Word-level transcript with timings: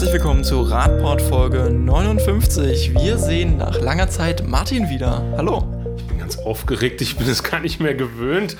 herzlich 0.00 0.14
willkommen 0.14 0.44
zu 0.44 0.62
Radport 0.62 1.20
Folge 1.20 1.68
59. 1.68 2.94
Wir 2.94 3.18
sehen 3.18 3.58
nach 3.58 3.78
langer 3.82 4.08
Zeit 4.08 4.48
Martin 4.48 4.88
wieder. 4.88 5.22
Hallo. 5.36 5.68
Ich 5.98 6.04
bin 6.04 6.18
ganz 6.18 6.38
aufgeregt, 6.38 7.02
ich 7.02 7.18
bin 7.18 7.28
es 7.28 7.42
gar 7.42 7.60
nicht 7.60 7.80
mehr 7.80 7.94
gewöhnt. 7.94 8.56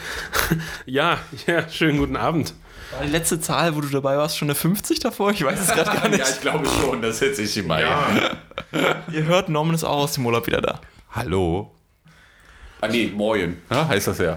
ja, 0.84 1.16
ja, 1.46 1.66
schönen 1.70 1.96
guten 1.96 2.16
Abend. 2.16 2.52
War 2.92 3.06
die 3.06 3.10
letzte 3.10 3.40
Zahl, 3.40 3.74
wo 3.74 3.80
du 3.80 3.88
dabei 3.88 4.18
warst, 4.18 4.36
schon 4.36 4.48
eine 4.48 4.54
50 4.54 5.00
davor? 5.00 5.30
Ich 5.30 5.42
weiß 5.42 5.58
es 5.58 5.68
gerade 5.68 5.98
gar 5.98 6.08
nicht. 6.10 6.18
ja, 6.20 6.26
ich 6.28 6.42
glaube 6.42 6.66
schon, 6.66 7.00
das 7.00 7.20
setze 7.20 7.40
ich 7.40 7.64
mal. 7.64 7.80
Ja. 7.80 8.98
Ihr 9.10 9.24
hört, 9.24 9.48
Norman 9.48 9.74
ist 9.74 9.84
auch 9.84 9.96
aus 9.96 10.12
dem 10.12 10.26
Urlaub 10.26 10.46
wieder 10.46 10.60
da. 10.60 10.82
Hallo. 11.10 11.70
Ah 12.82 12.88
nee, 12.88 13.10
moin, 13.16 13.56
ja, 13.70 13.88
heißt 13.88 14.08
das 14.08 14.18
ja. 14.18 14.36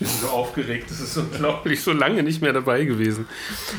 Ich 0.00 0.06
bin 0.06 0.16
so 0.20 0.28
aufgeregt, 0.28 0.90
das 0.90 1.00
ist 1.00 1.16
unglaublich 1.16 1.82
so 1.82 1.92
lange 1.92 2.22
nicht 2.22 2.40
mehr 2.40 2.52
dabei 2.52 2.84
gewesen. 2.84 3.26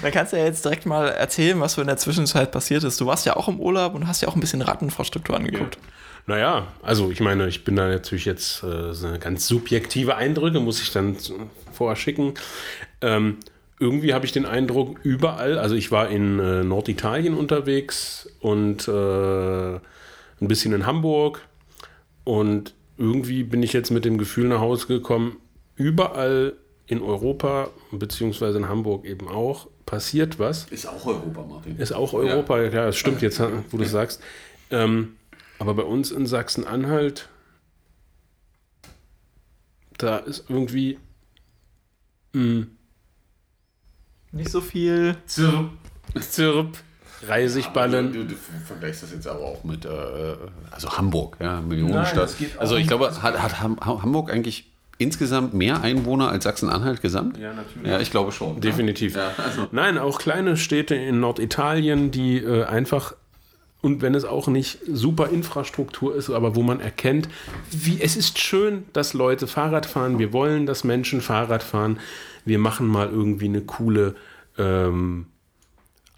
Dann 0.01 0.11
kannst 0.11 0.33
du 0.33 0.37
ja 0.37 0.43
jetzt 0.43 0.65
direkt 0.65 0.85
mal 0.85 1.07
erzählen, 1.07 1.59
was 1.61 1.73
so 1.73 1.81
in 1.81 1.87
der 1.87 1.97
Zwischenzeit 1.97 2.51
passiert 2.51 2.83
ist. 2.83 2.99
Du 2.99 3.05
warst 3.05 3.25
ja 3.25 3.37
auch 3.37 3.47
im 3.47 3.59
Urlaub 3.59 3.95
und 3.95 4.07
hast 4.07 4.21
ja 4.21 4.27
auch 4.27 4.35
ein 4.35 4.41
bisschen 4.41 4.61
Radinfrastruktur 4.61 5.37
angeguckt. 5.37 5.75
Ja. 5.75 5.81
Naja, 6.27 6.67
also 6.83 7.09
ich 7.09 7.21
meine, 7.21 7.47
ich 7.47 7.63
bin 7.63 7.75
da 7.75 7.87
natürlich 7.87 8.25
jetzt 8.25 8.63
äh, 8.63 8.93
so 8.93 9.07
ganz 9.19 9.47
subjektive 9.47 10.15
Eindrücke, 10.15 10.59
muss 10.59 10.81
ich 10.81 10.91
dann 10.91 11.15
vorher 11.71 11.95
schicken. 11.95 12.33
Ähm, 13.01 13.37
irgendwie 13.79 14.13
habe 14.13 14.25
ich 14.25 14.31
den 14.31 14.45
Eindruck, 14.45 14.99
überall, 15.03 15.57
also 15.57 15.73
ich 15.73 15.89
war 15.89 16.09
in 16.09 16.39
äh, 16.39 16.63
Norditalien 16.63 17.33
unterwegs 17.33 18.29
und 18.41 18.87
äh, 18.87 18.91
ein 18.91 20.47
bisschen 20.47 20.73
in 20.73 20.85
Hamburg 20.85 21.41
und 22.25 22.75
irgendwie 22.97 23.43
bin 23.43 23.63
ich 23.63 23.73
jetzt 23.73 23.89
mit 23.89 24.03
dem 24.03 24.17
Gefühl 24.17 24.49
nach 24.49 24.59
Hause 24.59 24.87
gekommen, 24.87 25.37
überall 25.79 26.57
in 26.85 27.01
Europa, 27.01 27.69
beziehungsweise 27.91 28.57
in 28.59 28.67
Hamburg 28.67 29.05
eben 29.05 29.27
auch, 29.27 29.67
passiert 29.85 30.37
was. 30.37 30.65
Ist 30.65 30.85
auch 30.85 31.05
Europa, 31.05 31.43
Martin. 31.43 31.77
Ist 31.77 31.93
auch 31.93 32.13
Europa, 32.13 32.61
ja, 32.61 32.69
ja 32.69 32.85
das 32.87 32.97
stimmt 32.97 33.21
jetzt, 33.23 33.41
wo 33.71 33.77
du 33.77 33.85
sagst. 33.85 34.21
Ähm, 34.69 35.15
aber 35.57 35.73
bei 35.73 35.83
uns 35.83 36.11
in 36.11 36.27
Sachsen-Anhalt, 36.27 37.29
da 39.97 40.17
ist 40.17 40.45
irgendwie. 40.49 40.99
Mh, 42.33 42.41
hm, 42.41 42.77
nicht 44.31 44.51
so 44.51 44.61
viel. 44.61 45.15
Zirp. 45.25 45.71
Zirp. 46.19 46.77
Reisigballen. 47.23 48.13
Ja, 48.13 48.21
du, 48.21 48.27
du, 48.27 48.35
vergleichst 48.35 49.03
das 49.03 49.11
jetzt 49.11 49.27
aber 49.27 49.41
auch 49.41 49.63
mit, 49.63 49.85
äh, 49.85 50.37
also 50.71 50.89
Hamburg, 50.97 51.37
ja, 51.41 51.59
Millionenstadt. 51.61 52.33
Nein, 52.39 52.51
also 52.57 52.77
ich 52.77 52.87
glaube, 52.87 53.11
hat, 53.21 53.41
hat 53.41 53.59
Hamburg 53.59 54.31
eigentlich 54.31 54.68
insgesamt 54.99 55.55
mehr 55.55 55.81
Einwohner 55.81 56.29
als 56.29 56.43
Sachsen-Anhalt 56.43 57.01
gesamt? 57.01 57.37
Ja, 57.39 57.53
natürlich. 57.53 57.87
Ja, 57.87 57.99
ich 57.99 58.11
glaube 58.11 58.31
schon. 58.31 58.61
Definitiv. 58.61 59.15
Ja, 59.15 59.31
also. 59.43 59.67
Nein, 59.71 59.97
auch 59.97 60.19
kleine 60.19 60.55
Städte 60.55 60.93
in 60.93 61.19
Norditalien, 61.19 62.11
die 62.11 62.37
äh, 62.37 62.65
einfach 62.65 63.15
und 63.81 64.01
wenn 64.01 64.13
es 64.13 64.25
auch 64.25 64.49
nicht 64.49 64.79
super 64.91 65.29
Infrastruktur 65.29 66.13
ist, 66.13 66.29
aber 66.29 66.53
wo 66.57 66.63
man 66.63 66.81
erkennt, 66.81 67.29
wie 67.71 68.01
es 68.01 68.17
ist 68.17 68.37
schön, 68.37 68.83
dass 68.91 69.13
Leute 69.13 69.47
Fahrrad 69.47 69.85
fahren. 69.85 70.19
Wir 70.19 70.33
wollen, 70.33 70.65
dass 70.65 70.83
Menschen 70.83 71.21
Fahrrad 71.21 71.63
fahren 71.63 71.97
wir 72.45 72.59
machen 72.59 72.87
mal 72.87 73.09
irgendwie 73.09 73.45
eine 73.45 73.61
coole 73.61 74.15
ähm, 74.57 75.27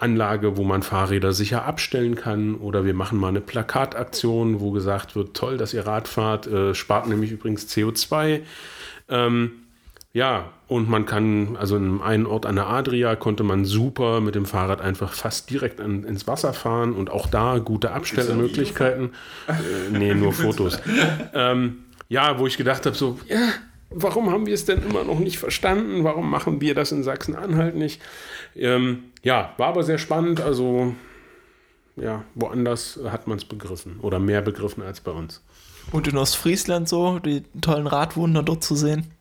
Anlage, 0.01 0.57
wo 0.57 0.63
man 0.63 0.83
Fahrräder 0.83 1.33
sicher 1.33 1.65
abstellen 1.65 2.15
kann 2.15 2.55
oder 2.55 2.85
wir 2.85 2.93
machen 2.93 3.17
mal 3.19 3.29
eine 3.29 3.41
Plakataktion, 3.41 4.59
wo 4.59 4.71
gesagt 4.71 5.15
wird, 5.15 5.35
toll, 5.35 5.57
dass 5.57 5.73
ihr 5.73 5.85
Rad 5.85 6.07
fahrt, 6.07 6.47
äh, 6.47 6.73
spart 6.73 7.07
nämlich 7.07 7.31
übrigens 7.31 7.67
CO2. 7.67 8.41
Ähm, 9.09 9.51
ja, 10.13 10.49
und 10.67 10.89
man 10.89 11.05
kann, 11.05 11.55
also 11.55 11.77
in 11.77 12.01
einem 12.01 12.25
Ort 12.25 12.45
an 12.45 12.55
der 12.55 12.67
Adria 12.67 13.15
konnte 13.15 13.43
man 13.43 13.63
super 13.63 14.19
mit 14.19 14.35
dem 14.35 14.45
Fahrrad 14.45 14.81
einfach 14.81 15.13
fast 15.13 15.49
direkt 15.49 15.79
an, 15.79 16.03
ins 16.03 16.27
Wasser 16.27 16.53
fahren 16.53 16.93
und 16.93 17.09
auch 17.09 17.27
da 17.27 17.59
gute 17.59 17.91
Abstellmöglichkeiten. 17.91 19.11
Äh, 19.47 19.97
nee, 19.97 20.13
nur 20.13 20.33
Fotos. 20.33 20.79
ähm, 21.33 21.85
ja, 22.09 22.39
wo 22.39 22.47
ich 22.47 22.57
gedacht 22.57 22.85
habe, 22.85 22.95
so, 22.95 23.19
ja, 23.27 23.53
Warum 23.93 24.31
haben 24.31 24.45
wir 24.45 24.53
es 24.53 24.63
denn 24.63 24.81
immer 24.81 25.03
noch 25.03 25.19
nicht 25.19 25.37
verstanden? 25.37 26.05
Warum 26.05 26.29
machen 26.29 26.61
wir 26.61 26.73
das 26.73 26.93
in 26.93 27.03
Sachsen-Anhalt 27.03 27.75
nicht? 27.75 28.01
Ähm, 28.55 29.03
ja, 29.23 29.53
war 29.57 29.69
aber 29.69 29.83
sehr 29.83 29.97
spannend. 29.97 30.41
Also, 30.41 30.95
ja, 31.95 32.23
woanders 32.35 32.99
hat 33.09 33.27
man 33.27 33.37
es 33.37 33.45
begriffen 33.45 33.99
oder 34.01 34.19
mehr 34.19 34.41
begriffen 34.41 34.83
als 34.83 35.01
bei 35.01 35.11
uns. 35.11 35.41
Und 35.91 36.07
in 36.07 36.17
Ostfriesland 36.17 36.87
so, 36.87 37.19
die 37.19 37.43
tollen 37.59 37.87
Radwunder 37.87 38.43
dort 38.43 38.63
zu 38.63 38.75
sehen? 38.75 39.11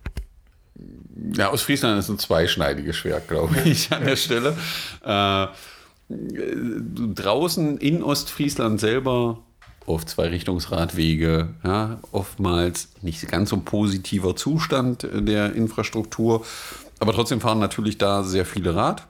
Ja, 1.35 1.53
Ostfriesland 1.53 1.99
ist 1.99 2.09
ein 2.09 2.19
zweischneidiges 2.19 2.97
Schwert, 2.97 3.29
glaube 3.29 3.57
ich, 3.65 3.93
an 3.93 4.05
der 4.05 4.17
Stelle. 4.17 4.57
Äh, 5.05 5.47
draußen 6.09 7.79
in 7.79 8.03
Ostfriesland 8.03 8.81
selber 8.81 9.43
auf 9.87 10.07
Zwei-Richtungsradwege, 10.07 11.55
ja, 11.65 11.99
oftmals 12.13 12.89
nicht 13.03 13.27
ganz 13.29 13.51
so 13.51 13.59
positiver 13.59 14.37
Zustand 14.37 15.07
der 15.13 15.55
Infrastruktur, 15.55 16.45
aber 16.99 17.13
trotzdem 17.13 17.41
fahren 17.41 17.59
natürlich 17.59 17.99
da 17.99 18.23
sehr 18.23 18.45
viele 18.45 18.75
Rad, 18.75 19.07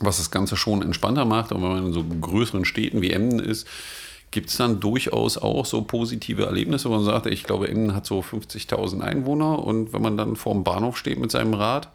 was 0.00 0.18
das 0.18 0.30
Ganze 0.30 0.56
schon 0.56 0.82
entspannter 0.82 1.24
macht. 1.24 1.52
Und 1.52 1.62
wenn 1.62 1.70
man 1.70 1.86
in 1.86 1.92
so 1.92 2.04
größeren 2.04 2.64
Städten 2.64 3.02
wie 3.02 3.10
Emden 3.10 3.38
ist, 3.38 3.66
gibt 4.30 4.50
es 4.50 4.56
dann 4.56 4.80
durchaus 4.80 5.38
auch 5.38 5.66
so 5.66 5.82
positive 5.82 6.46
Erlebnisse, 6.46 6.88
wo 6.88 6.94
man 6.94 7.04
sagt, 7.04 7.26
ich 7.26 7.44
glaube, 7.44 7.68
Emden 7.68 7.94
hat 7.94 8.06
so 8.06 8.20
50.000 8.20 9.00
Einwohner 9.00 9.58
und 9.58 9.92
wenn 9.92 10.02
man 10.02 10.16
dann 10.16 10.36
vor 10.36 10.54
dem 10.54 10.62
Bahnhof 10.62 10.96
steht 10.96 11.18
mit 11.18 11.30
seinem 11.30 11.54
Rad, 11.54 11.88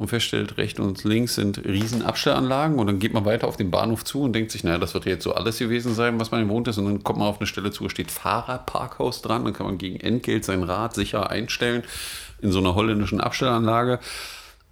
und 0.00 0.08
feststellt, 0.08 0.56
rechts 0.56 0.80
und 0.80 1.04
links 1.04 1.34
sind 1.34 1.62
riesen 1.66 2.02
Abstellanlagen 2.02 2.78
und 2.78 2.86
dann 2.86 2.98
geht 2.98 3.12
man 3.12 3.26
weiter 3.26 3.46
auf 3.46 3.58
den 3.58 3.70
Bahnhof 3.70 4.02
zu 4.02 4.22
und 4.22 4.32
denkt 4.32 4.50
sich, 4.50 4.64
naja, 4.64 4.78
das 4.78 4.94
wird 4.94 5.04
jetzt 5.04 5.24
so 5.24 5.34
alles 5.34 5.58
gewesen 5.58 5.94
sein, 5.94 6.18
was 6.18 6.30
man 6.30 6.48
gewohnt 6.48 6.68
ist 6.68 6.78
und 6.78 6.86
dann 6.86 7.04
kommt 7.04 7.18
man 7.18 7.28
auf 7.28 7.38
eine 7.38 7.46
Stelle 7.46 7.70
zu, 7.70 7.86
steht 7.90 8.10
Fahrerparkhaus 8.10 9.20
dran, 9.20 9.44
dann 9.44 9.52
kann 9.52 9.66
man 9.66 9.76
gegen 9.76 10.00
Entgelt 10.00 10.46
sein 10.46 10.62
Rad 10.62 10.94
sicher 10.94 11.28
einstellen 11.28 11.82
in 12.40 12.50
so 12.50 12.60
einer 12.60 12.74
holländischen 12.74 13.20
Abstellanlage. 13.20 13.98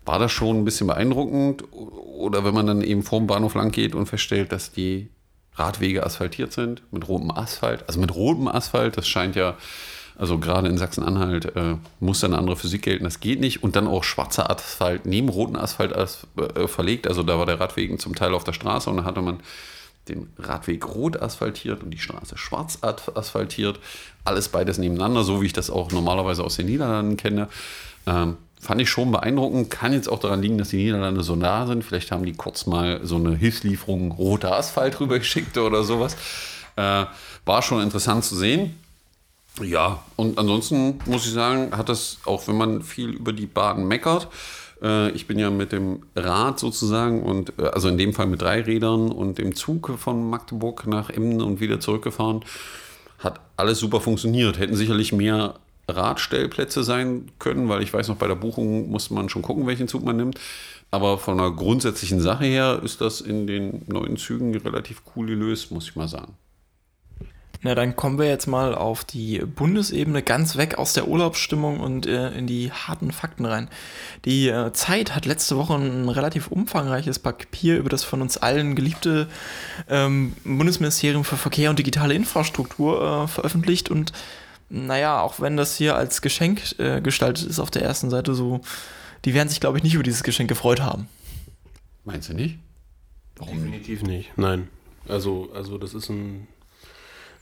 War 0.08 0.18
das 0.18 0.32
schon 0.32 0.58
ein 0.58 0.64
bisschen 0.64 0.86
beeindruckend 0.86 1.64
oder 1.70 2.42
wenn 2.44 2.54
man 2.54 2.66
dann 2.66 2.80
eben 2.80 3.02
vorm 3.02 3.26
Bahnhof 3.26 3.54
lang 3.54 3.70
geht 3.70 3.94
und 3.94 4.06
feststellt, 4.06 4.52
dass 4.52 4.72
die 4.72 5.10
Radwege 5.54 6.04
asphaltiert 6.04 6.52
sind 6.52 6.82
mit 6.90 7.06
rotem 7.08 7.30
Asphalt, 7.30 7.84
also 7.86 8.00
mit 8.00 8.14
rotem 8.14 8.48
Asphalt, 8.48 8.96
das 8.96 9.06
scheint 9.06 9.36
ja 9.36 9.56
also 10.16 10.38
gerade 10.38 10.66
in 10.66 10.78
Sachsen-Anhalt 10.78 11.54
äh, 11.56 11.76
muss 12.00 12.20
dann 12.20 12.32
eine 12.32 12.40
andere 12.40 12.56
Physik 12.56 12.82
gelten, 12.82 13.04
das 13.04 13.20
geht 13.20 13.38
nicht. 13.38 13.62
Und 13.62 13.76
dann 13.76 13.86
auch 13.86 14.02
schwarzer 14.02 14.50
Asphalt 14.50 15.06
neben 15.06 15.28
roten 15.28 15.54
Asphalt 15.54 15.92
äh, 15.92 16.66
verlegt. 16.66 17.06
Also 17.06 17.22
da 17.22 17.38
war 17.38 17.46
der 17.46 17.60
Radweg 17.60 18.00
zum 18.00 18.16
Teil 18.16 18.34
auf 18.34 18.42
der 18.42 18.52
Straße 18.52 18.90
und 18.90 18.96
da 18.96 19.04
hatte 19.04 19.22
man 19.22 19.38
den 20.08 20.28
Radweg 20.38 20.88
rot 20.88 21.22
asphaltiert 21.22 21.84
und 21.84 21.90
die 21.90 21.98
Straße 21.98 22.36
schwarz 22.36 22.78
asphaltiert. 22.82 23.78
Alles 24.24 24.48
beides 24.48 24.78
nebeneinander, 24.78 25.22
so 25.22 25.40
wie 25.40 25.46
ich 25.46 25.52
das 25.52 25.70
auch 25.70 25.92
normalerweise 25.92 26.42
aus 26.42 26.56
den 26.56 26.66
Niederlanden 26.66 27.16
kenne. 27.16 27.48
Ähm, 28.06 28.38
fand 28.60 28.80
ich 28.80 28.90
schon 28.90 29.10
beeindruckend. 29.12 29.70
Kann 29.70 29.92
jetzt 29.92 30.08
auch 30.08 30.18
daran 30.18 30.42
liegen, 30.42 30.58
dass 30.58 30.70
die 30.70 30.78
Niederlande 30.78 31.22
so 31.22 31.36
nah 31.36 31.66
sind. 31.66 31.84
Vielleicht 31.84 32.10
haben 32.10 32.24
die 32.24 32.32
kurz 32.32 32.66
mal 32.66 33.00
so 33.04 33.16
eine 33.16 33.36
Hilfslieferung 33.36 34.12
roter 34.12 34.56
Asphalt 34.56 34.98
rübergeschickt 35.00 35.56
oder 35.58 35.84
sowas. 35.84 36.16
Äh, 36.76 37.04
war 37.44 37.62
schon 37.62 37.82
interessant 37.82 38.24
zu 38.24 38.36
sehen. 38.36 38.74
Ja, 39.62 40.02
und 40.16 40.38
ansonsten 40.38 41.00
muss 41.06 41.26
ich 41.26 41.32
sagen, 41.32 41.76
hat 41.76 41.88
das, 41.88 42.18
auch 42.24 42.46
wenn 42.46 42.56
man 42.56 42.82
viel 42.82 43.10
über 43.10 43.32
die 43.32 43.46
Bahn 43.46 43.88
meckert, 43.88 44.28
äh, 44.82 45.10
ich 45.10 45.26
bin 45.26 45.38
ja 45.38 45.50
mit 45.50 45.72
dem 45.72 46.02
Rad 46.14 46.58
sozusagen 46.58 47.22
und 47.22 47.52
äh, 47.58 47.64
also 47.68 47.88
in 47.88 47.98
dem 47.98 48.14
Fall 48.14 48.26
mit 48.26 48.42
drei 48.42 48.62
Rädern 48.62 49.10
und 49.10 49.38
dem 49.38 49.54
Zug 49.54 49.98
von 49.98 50.28
Magdeburg 50.30 50.86
nach 50.86 51.10
Emden 51.10 51.42
und 51.42 51.60
wieder 51.60 51.80
zurückgefahren, 51.80 52.44
hat 53.18 53.40
alles 53.56 53.80
super 53.80 54.00
funktioniert. 54.00 54.58
Hätten 54.58 54.76
sicherlich 54.76 55.12
mehr 55.12 55.54
Radstellplätze 55.88 56.84
sein 56.84 57.30
können, 57.38 57.68
weil 57.68 57.82
ich 57.82 57.92
weiß 57.92 58.08
noch, 58.08 58.16
bei 58.16 58.28
der 58.28 58.34
Buchung 58.34 58.90
musste 58.90 59.14
man 59.14 59.28
schon 59.28 59.42
gucken, 59.42 59.66
welchen 59.66 59.88
Zug 59.88 60.04
man 60.04 60.16
nimmt. 60.16 60.38
Aber 60.90 61.18
von 61.18 61.38
einer 61.38 61.50
grundsätzlichen 61.50 62.20
Sache 62.20 62.44
her 62.44 62.80
ist 62.82 63.00
das 63.00 63.20
in 63.20 63.46
den 63.46 63.82
neuen 63.86 64.16
Zügen 64.16 64.54
relativ 64.56 65.02
cool 65.14 65.26
gelöst, 65.26 65.70
muss 65.70 65.88
ich 65.88 65.96
mal 65.96 66.08
sagen. 66.08 66.34
Na, 67.62 67.74
dann 67.74 67.96
kommen 67.96 68.18
wir 68.18 68.26
jetzt 68.28 68.46
mal 68.46 68.72
auf 68.72 69.04
die 69.04 69.40
Bundesebene 69.40 70.22
ganz 70.22 70.56
weg 70.56 70.78
aus 70.78 70.92
der 70.92 71.08
Urlaubsstimmung 71.08 71.80
und 71.80 72.06
äh, 72.06 72.30
in 72.30 72.46
die 72.46 72.70
harten 72.70 73.10
Fakten 73.10 73.44
rein. 73.44 73.68
Die 74.24 74.48
äh, 74.48 74.72
Zeit 74.72 75.16
hat 75.16 75.26
letzte 75.26 75.56
Woche 75.56 75.74
ein 75.74 76.08
relativ 76.08 76.48
umfangreiches 76.48 77.18
Papier 77.18 77.78
über 77.78 77.88
das 77.88 78.04
von 78.04 78.22
uns 78.22 78.36
allen 78.36 78.76
geliebte 78.76 79.26
ähm, 79.88 80.34
Bundesministerium 80.44 81.24
für 81.24 81.36
Verkehr 81.36 81.70
und 81.70 81.80
digitale 81.80 82.14
Infrastruktur 82.14 83.24
äh, 83.24 83.26
veröffentlicht 83.26 83.90
und 83.90 84.12
naja, 84.68 85.20
auch 85.20 85.40
wenn 85.40 85.56
das 85.56 85.76
hier 85.76 85.96
als 85.96 86.22
Geschenk 86.22 86.78
äh, 86.78 87.00
gestaltet 87.00 87.48
ist 87.48 87.58
auf 87.58 87.70
der 87.70 87.82
ersten 87.82 88.10
Seite 88.10 88.34
so, 88.34 88.60
die 89.24 89.34
werden 89.34 89.48
sich 89.48 89.60
glaube 89.60 89.78
ich 89.78 89.84
nicht 89.84 89.94
über 89.94 90.02
dieses 90.02 90.22
Geschenk 90.22 90.48
gefreut 90.48 90.80
haben. 90.80 91.08
Meinst 92.04 92.28
du 92.28 92.34
nicht? 92.34 92.58
Warum? 93.36 93.58
Definitiv 93.58 94.02
nicht, 94.02 94.36
nein. 94.36 94.68
Also, 95.08 95.50
also 95.54 95.78
das 95.78 95.94
ist 95.94 96.08
ein 96.10 96.46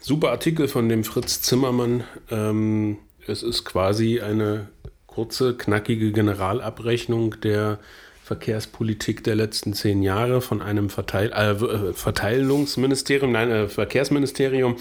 Super 0.00 0.30
Artikel 0.30 0.68
von 0.68 0.88
dem 0.88 1.02
Fritz 1.02 1.42
Zimmermann. 1.42 2.04
Ähm, 2.30 2.98
es 3.26 3.42
ist 3.42 3.64
quasi 3.64 4.20
eine 4.20 4.68
kurze, 5.06 5.56
knackige 5.56 6.12
Generalabrechnung 6.12 7.40
der 7.40 7.80
Verkehrspolitik 8.22 9.24
der 9.24 9.34
letzten 9.34 9.72
zehn 9.72 10.02
Jahre 10.02 10.40
von 10.40 10.60
einem 10.60 10.90
Verteil 10.90 11.32
äh, 11.32 11.92
Verteilungsministerium, 11.92 13.32
nein, 13.32 13.50
äh, 13.50 13.68
Verkehrsministerium, 13.68 14.76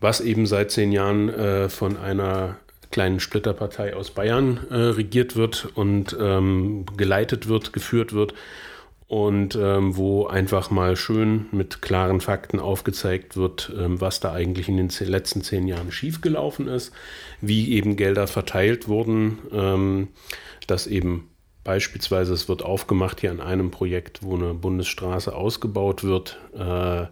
was 0.00 0.20
eben 0.20 0.46
seit 0.46 0.70
zehn 0.70 0.92
Jahren 0.92 1.28
äh, 1.28 1.68
von 1.68 1.96
einer 1.96 2.56
kleinen 2.90 3.20
Splitterpartei 3.20 3.94
aus 3.94 4.10
Bayern 4.10 4.66
äh, 4.70 4.74
regiert 4.74 5.36
wird 5.36 5.68
und 5.74 6.16
ähm, 6.20 6.86
geleitet 6.96 7.48
wird, 7.48 7.72
geführt 7.72 8.12
wird 8.12 8.34
und 9.06 9.56
ähm, 9.56 9.96
wo 9.96 10.26
einfach 10.26 10.70
mal 10.70 10.96
schön 10.96 11.46
mit 11.50 11.82
klaren 11.82 12.20
Fakten 12.20 12.60
aufgezeigt 12.60 13.36
wird, 13.36 13.72
ähm, 13.76 14.00
was 14.00 14.20
da 14.20 14.32
eigentlich 14.32 14.68
in 14.68 14.76
den 14.76 14.88
letzten 15.08 15.42
zehn 15.42 15.66
Jahren 15.66 15.90
schiefgelaufen 15.90 16.68
ist, 16.68 16.92
wie 17.40 17.72
eben 17.72 17.96
Gelder 17.96 18.26
verteilt 18.26 18.86
wurden, 18.86 19.38
ähm, 19.52 20.08
dass 20.66 20.86
eben 20.86 21.28
beispielsweise 21.64 22.32
es 22.32 22.48
wird 22.48 22.62
aufgemacht 22.62 23.20
hier 23.20 23.32
an 23.32 23.40
einem 23.40 23.70
Projekt, 23.70 24.22
wo 24.22 24.36
eine 24.36 24.54
Bundesstraße 24.54 25.34
ausgebaut 25.34 26.04
wird, 26.04 26.38
äh, 26.56 27.06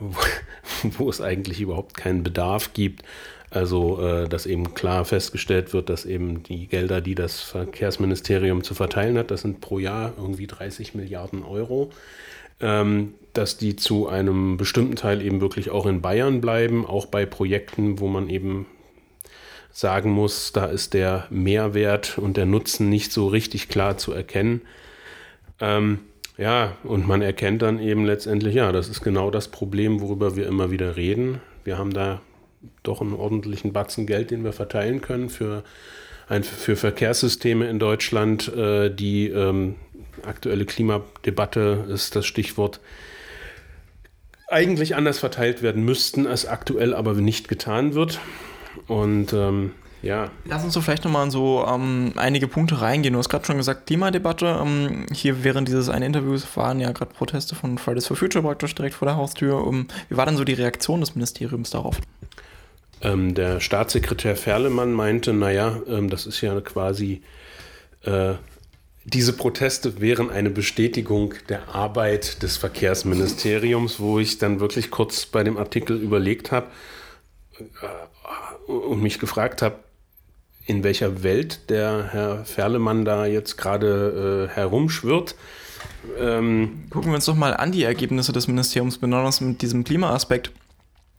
wo, 0.82 1.08
es 1.08 1.20
eigentlich 1.20 1.60
überhaupt 1.60 1.96
keinen 1.96 2.22
Bedarf 2.22 2.72
gibt, 2.72 3.02
also, 3.50 4.02
äh, 4.02 4.28
dass 4.28 4.46
eben 4.46 4.74
klar 4.74 5.04
festgestellt 5.04 5.72
wird, 5.72 5.88
dass 5.88 6.04
eben 6.04 6.42
die 6.42 6.66
Gelder, 6.66 7.00
die 7.00 7.14
das 7.14 7.40
Verkehrsministerium 7.40 8.64
zu 8.64 8.74
verteilen 8.74 9.16
hat, 9.16 9.30
das 9.30 9.42
sind 9.42 9.60
pro 9.60 9.78
Jahr 9.78 10.12
irgendwie 10.16 10.48
30 10.48 10.94
Milliarden 10.94 11.44
Euro, 11.44 11.90
ähm, 12.60 13.14
dass 13.32 13.56
die 13.56 13.76
zu 13.76 14.08
einem 14.08 14.56
bestimmten 14.56 14.96
Teil 14.96 15.22
eben 15.22 15.40
wirklich 15.40 15.70
auch 15.70 15.86
in 15.86 16.02
Bayern 16.02 16.40
bleiben, 16.40 16.84
auch 16.84 17.06
bei 17.06 17.26
Projekten, 17.26 18.00
wo 18.00 18.08
man 18.08 18.28
eben 18.28 18.66
sagen 19.70 20.10
muss, 20.10 20.52
da 20.52 20.66
ist 20.66 20.94
der 20.94 21.26
Mehrwert 21.30 22.18
und 22.18 22.36
der 22.36 22.46
Nutzen 22.46 22.88
nicht 22.88 23.12
so 23.12 23.28
richtig 23.28 23.68
klar 23.68 23.98
zu 23.98 24.12
erkennen. 24.12 24.62
Ähm, 25.60 26.00
ja, 26.36 26.76
und 26.82 27.06
man 27.06 27.22
erkennt 27.22 27.62
dann 27.62 27.78
eben 27.78 28.04
letztendlich, 28.04 28.54
ja, 28.54 28.72
das 28.72 28.88
ist 28.88 29.02
genau 29.02 29.30
das 29.30 29.48
Problem, 29.48 30.00
worüber 30.00 30.36
wir 30.36 30.46
immer 30.46 30.70
wieder 30.70 30.96
reden. 30.96 31.40
Wir 31.62 31.78
haben 31.78 31.92
da 31.92 32.20
doch 32.82 33.00
einen 33.00 33.14
ordentlichen 33.14 33.72
Batzen 33.72 34.06
Geld, 34.06 34.30
den 34.30 34.44
wir 34.44 34.52
verteilen 34.52 35.00
können 35.00 35.28
für, 35.28 35.62
ein, 36.28 36.42
für 36.42 36.76
Verkehrssysteme 36.76 37.68
in 37.68 37.78
Deutschland. 37.78 38.48
Äh, 38.54 38.90
die 38.90 39.28
ähm, 39.28 39.76
aktuelle 40.26 40.64
Klimadebatte 40.64 41.86
ist 41.88 42.16
das 42.16 42.26
Stichwort 42.26 42.80
eigentlich 44.48 44.94
anders 44.94 45.18
verteilt 45.18 45.62
werden 45.62 45.84
müssten, 45.84 46.26
als 46.26 46.46
aktuell 46.46 46.94
aber 46.94 47.14
nicht 47.14 47.48
getan 47.48 47.94
wird. 47.94 48.20
Und 48.88 49.32
ähm, 49.32 49.72
ja. 50.04 50.30
Lass 50.44 50.64
uns 50.64 50.74
so 50.74 50.80
vielleicht 50.80 51.04
nochmal 51.04 51.24
in 51.24 51.30
so 51.30 51.64
ähm, 51.66 52.12
einige 52.16 52.46
Punkte 52.46 52.80
reingehen. 52.80 53.14
Du 53.14 53.18
hast 53.18 53.28
gerade 53.28 53.44
schon 53.44 53.56
gesagt, 53.56 53.86
Klimadebatte. 53.86 54.60
Ähm, 54.60 55.06
hier 55.12 55.44
während 55.44 55.68
dieses 55.68 55.88
einen 55.88 56.04
Interviews 56.04 56.46
waren 56.56 56.80
ja 56.80 56.92
gerade 56.92 57.12
Proteste 57.12 57.54
von 57.54 57.78
Fridays 57.78 58.06
for 58.06 58.16
Future 58.16 58.42
praktisch 58.42 58.74
direkt 58.74 58.94
vor 58.94 59.06
der 59.06 59.16
Haustür. 59.16 59.66
Um, 59.66 59.88
wie 60.08 60.16
war 60.16 60.26
denn 60.26 60.36
so 60.36 60.44
die 60.44 60.52
Reaktion 60.52 61.00
des 61.00 61.14
Ministeriums 61.14 61.70
darauf? 61.70 61.98
Ähm, 63.00 63.34
der 63.34 63.60
Staatssekretär 63.60 64.36
Ferlemann 64.36 64.92
meinte, 64.92 65.32
naja, 65.32 65.80
ähm, 65.88 66.08
das 66.08 66.26
ist 66.26 66.40
ja 66.40 66.58
quasi, 66.60 67.22
äh, 68.02 68.34
diese 69.04 69.34
Proteste 69.34 70.00
wären 70.00 70.30
eine 70.30 70.48
Bestätigung 70.48 71.34
der 71.50 71.74
Arbeit 71.74 72.42
des 72.42 72.56
Verkehrsministeriums, 72.56 74.00
wo 74.00 74.18
ich 74.18 74.38
dann 74.38 74.60
wirklich 74.60 74.90
kurz 74.90 75.26
bei 75.26 75.44
dem 75.44 75.58
Artikel 75.58 76.00
überlegt 76.00 76.50
habe 76.50 76.68
äh, 77.58 78.70
und 78.70 79.02
mich 79.02 79.18
gefragt 79.18 79.60
habe, 79.60 79.76
in 80.66 80.84
welcher 80.84 81.22
Welt 81.22 81.70
der 81.70 82.08
Herr 82.10 82.44
Ferlemann 82.44 83.04
da 83.04 83.26
jetzt 83.26 83.56
gerade 83.56 84.48
äh, 84.50 84.54
herumschwirrt. 84.54 85.34
Ähm, 86.18 86.84
Gucken 86.90 87.10
wir 87.10 87.16
uns 87.16 87.26
doch 87.26 87.34
mal 87.34 87.54
an 87.54 87.72
die 87.72 87.84
Ergebnisse 87.84 88.32
des 88.32 88.48
Ministeriums, 88.48 88.98
besonders 88.98 89.40
mit 89.40 89.62
diesem 89.62 89.84
Klimaaspekt 89.84 90.52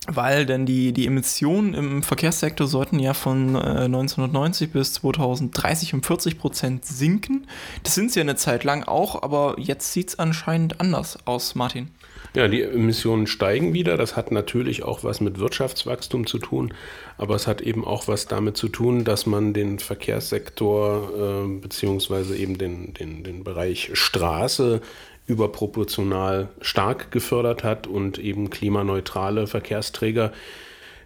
weil 0.08 0.46
denn 0.46 0.66
die, 0.66 0.94
die 0.94 1.08
Emissionen 1.08 1.74
im 1.74 2.04
Verkehrssektor 2.04 2.68
sollten 2.68 3.00
ja 3.00 3.14
von 3.14 3.56
äh, 3.56 3.86
1990 3.86 4.72
bis 4.72 4.94
2030 4.94 5.94
um 5.94 6.04
40 6.04 6.38
Prozent 6.38 6.86
sinken. 6.86 7.48
Das 7.84 7.96
sind 7.96 8.12
sie 8.12 8.20
ja 8.20 8.24
eine 8.24 8.36
Zeit 8.36 8.64
lang 8.64 8.84
auch, 8.84 9.24
aber 9.24 9.56
jetzt 9.58 9.94
sieht 9.94 10.10
es 10.10 10.20
anscheinend 10.20 10.80
anders 10.80 11.18
aus, 11.26 11.56
Martin. 11.56 11.90
Ja, 12.36 12.50
die 12.50 12.64
Emissionen 12.64 13.28
steigen 13.28 13.74
wieder. 13.74 13.96
Das 13.96 14.18
hat 14.18 14.30
natürlich 14.30 14.84
auch 14.84 15.06
was 15.06 15.22
mit 15.22 15.40
Wirtschaftswachstum 15.40 16.28
zu 16.28 16.38
tun, 16.38 16.74
aber 17.18 17.36
es 17.36 17.48
hat 17.48 17.62
eben 17.62 17.86
auch 17.86 18.10
was 18.10 18.28
damit 18.28 18.58
zu 18.58 18.68
tun, 18.68 19.06
dass 19.06 19.26
man 19.26 19.54
den 19.54 19.80
Verkehrssektor 19.80 21.46
äh, 21.46 21.60
beziehungsweise 21.62 22.36
eben 22.36 22.58
den, 22.58 22.94
den, 22.94 23.24
den 23.24 23.46
Bereich 23.46 23.92
Straße 23.94 24.82
überproportional 25.28 26.50
stark 26.60 27.10
gefördert 27.12 27.64
hat 27.64 27.88
und 27.88 28.20
eben 28.20 28.50
klimaneutrale 28.50 29.48
Verkehrsträger 29.48 30.34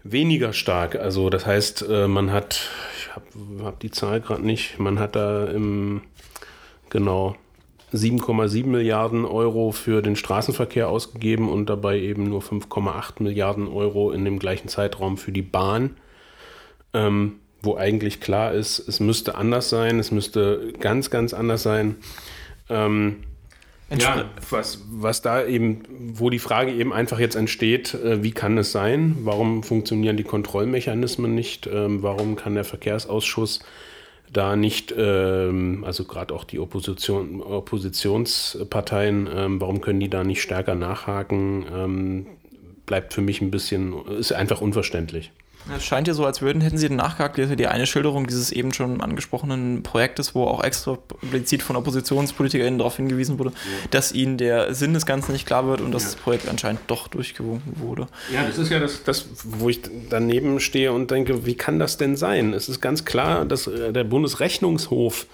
weniger 0.04 0.52
stark. 0.52 0.96
Also 0.96 1.30
das 1.30 1.46
heißt, 1.46 1.86
äh, 1.88 2.08
man 2.08 2.32
hat, 2.32 2.70
ich 2.98 3.16
habe 3.16 3.64
hab 3.64 3.80
die 3.80 3.92
Zahl 3.92 4.20
gerade 4.20 4.44
nicht, 4.44 4.80
man 4.80 4.98
hat 4.98 5.16
da 5.16 5.46
im, 5.46 6.02
genau 6.90 7.36
7,7 7.94 8.68
Milliarden 8.68 9.26
Euro 9.26 9.72
für 9.72 10.02
den 10.02 10.16
Straßenverkehr 10.16 10.90
ausgegeben 10.90 11.50
und 11.50 11.68
dabei 11.68 12.00
eben 12.00 12.30
nur 12.30 12.42
5,8 12.42 13.24
Milliarden 13.24 13.68
Euro 13.68 14.12
in 14.12 14.26
dem 14.26 14.40
gleichen 14.40 14.68
Zeitraum 14.68 15.18
für 15.18 15.32
die 15.32 15.42
Bahn. 15.42 15.98
Ähm, 16.94 17.40
wo 17.62 17.76
eigentlich 17.76 18.22
klar 18.22 18.54
ist, 18.54 18.80
es 18.80 19.00
müsste 19.00 19.36
anders 19.36 19.70
sein, 19.70 20.00
es 20.00 20.12
müsste 20.12 20.74
ganz, 20.80 21.10
ganz 21.10 21.34
anders 21.34 21.64
sein. 21.64 21.98
Ähm, 22.70 23.18
ja, 23.98 24.26
was, 24.50 24.84
was 24.92 25.22
da 25.22 25.44
eben, 25.46 25.82
wo 25.90 26.30
die 26.30 26.40
Frage 26.40 26.72
eben 26.72 26.94
einfach 26.94 27.20
jetzt 27.20 27.36
entsteht, 27.36 27.96
äh, 27.96 28.24
wie 28.24 28.32
kann 28.32 28.58
es 28.58 28.72
sein? 28.72 29.18
Warum 29.24 29.64
funktionieren 29.64 30.16
die 30.16 30.24
Kontrollmechanismen 30.24 31.34
nicht? 31.34 31.68
Ähm, 31.68 32.04
warum 32.04 32.36
kann 32.36 32.54
der 32.54 32.66
Verkehrsausschuss 32.66 33.62
da 34.34 34.56
nicht, 34.56 34.94
ähm, 34.96 35.84
also 35.86 36.06
gerade 36.06 36.34
auch 36.34 36.44
die 36.44 36.60
Opposition, 36.60 37.42
Oppositionsparteien, 37.42 39.30
ähm, 39.34 39.62
warum 39.62 39.82
können 39.82 40.00
die 40.00 40.10
da 40.10 40.24
nicht 40.24 40.42
stärker 40.42 40.76
nachhaken? 40.76 41.66
Ähm, 41.74 42.26
bleibt 42.86 43.14
für 43.14 43.22
mich 43.22 43.42
ein 43.42 43.52
bisschen, 43.52 43.94
ist 44.08 44.32
einfach 44.32 44.62
unverständlich. 44.62 45.32
Es 45.76 45.84
scheint 45.84 46.08
ja 46.08 46.14
so, 46.14 46.26
als 46.26 46.42
würden, 46.42 46.62
hätten 46.62 46.78
sie 46.78 46.88
den 46.88 46.98
nachgehakt, 46.98 47.38
die 47.38 47.68
eine 47.68 47.86
Schilderung 47.86 48.28
dieses 48.28 48.52
eben 48.52 48.74
schon 48.74 49.02
angesprochenen 49.02 49.84
Projektes, 49.84 50.34
wo 50.34 50.46
auch 50.46 50.64
explizit 50.64 51.62
von 51.62 51.76
OppositionspolitikerInnen 51.76 52.80
darauf 52.80 52.96
hingewiesen 52.96 53.38
wurde, 53.38 53.52
ja. 53.52 53.88
dass 53.92 54.12
ihnen 54.12 54.38
der 54.38 54.74
Sinn 54.74 54.94
des 54.94 55.06
Ganzen 55.06 55.34
nicht 55.34 55.46
klar 55.46 55.68
wird 55.68 55.82
und 55.82 55.92
dass 55.92 56.04
ja. 56.04 56.10
das 56.10 56.16
Projekt 56.16 56.48
anscheinend 56.48 56.82
doch 56.88 57.08
durchgewunken 57.08 57.80
wurde. 57.80 58.08
Ja, 58.34 58.46
das 58.48 58.58
ist 58.58 58.72
ja 58.72 58.80
das, 58.80 59.04
das, 59.04 59.28
wo 59.44 59.70
ich 59.70 59.82
daneben 60.10 60.60
stehe 60.60 60.92
und 60.92 61.12
denke, 61.12 61.46
wie 61.46 61.56
kann 61.56 61.78
das 61.78 61.98
denn 61.98 62.16
sein? 62.16 62.54
Es 62.54 62.70
ist 62.70 62.82
ganz 62.82 63.06
klar, 63.06 63.46
dass 63.46 63.68
äh, 63.68 63.94
der 63.94 64.06
Bundesrechnungshof 64.06 65.28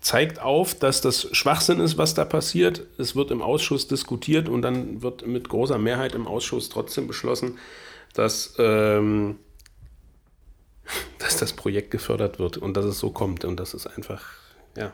zeigt 0.00 0.40
auf, 0.40 0.74
dass 0.74 1.00
das 1.00 1.28
Schwachsinn 1.32 1.80
ist, 1.80 1.98
was 1.98 2.14
da 2.14 2.24
passiert. 2.24 2.82
Es 2.96 3.16
wird 3.16 3.30
im 3.30 3.42
Ausschuss 3.42 3.88
diskutiert 3.88 4.48
und 4.48 4.62
dann 4.62 5.02
wird 5.02 5.26
mit 5.26 5.48
großer 5.48 5.78
Mehrheit 5.78 6.14
im 6.14 6.28
Ausschuss 6.28 6.68
trotzdem 6.68 7.08
beschlossen, 7.08 7.58
dass 8.14 8.54
ähm, 8.58 9.36
dass 11.18 11.36
das 11.36 11.52
Projekt 11.52 11.90
gefördert 11.90 12.38
wird 12.38 12.56
und 12.58 12.76
dass 12.76 12.84
es 12.84 12.98
so 12.98 13.10
kommt. 13.10 13.44
Und 13.44 13.58
das 13.58 13.74
ist 13.74 13.86
einfach, 13.86 14.24
ja. 14.76 14.92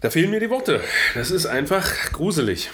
Da 0.00 0.10
fehlen 0.10 0.30
mir 0.30 0.40
die 0.40 0.50
Worte. 0.50 0.82
Das 1.14 1.30
ist 1.30 1.46
einfach 1.46 2.12
gruselig. 2.12 2.70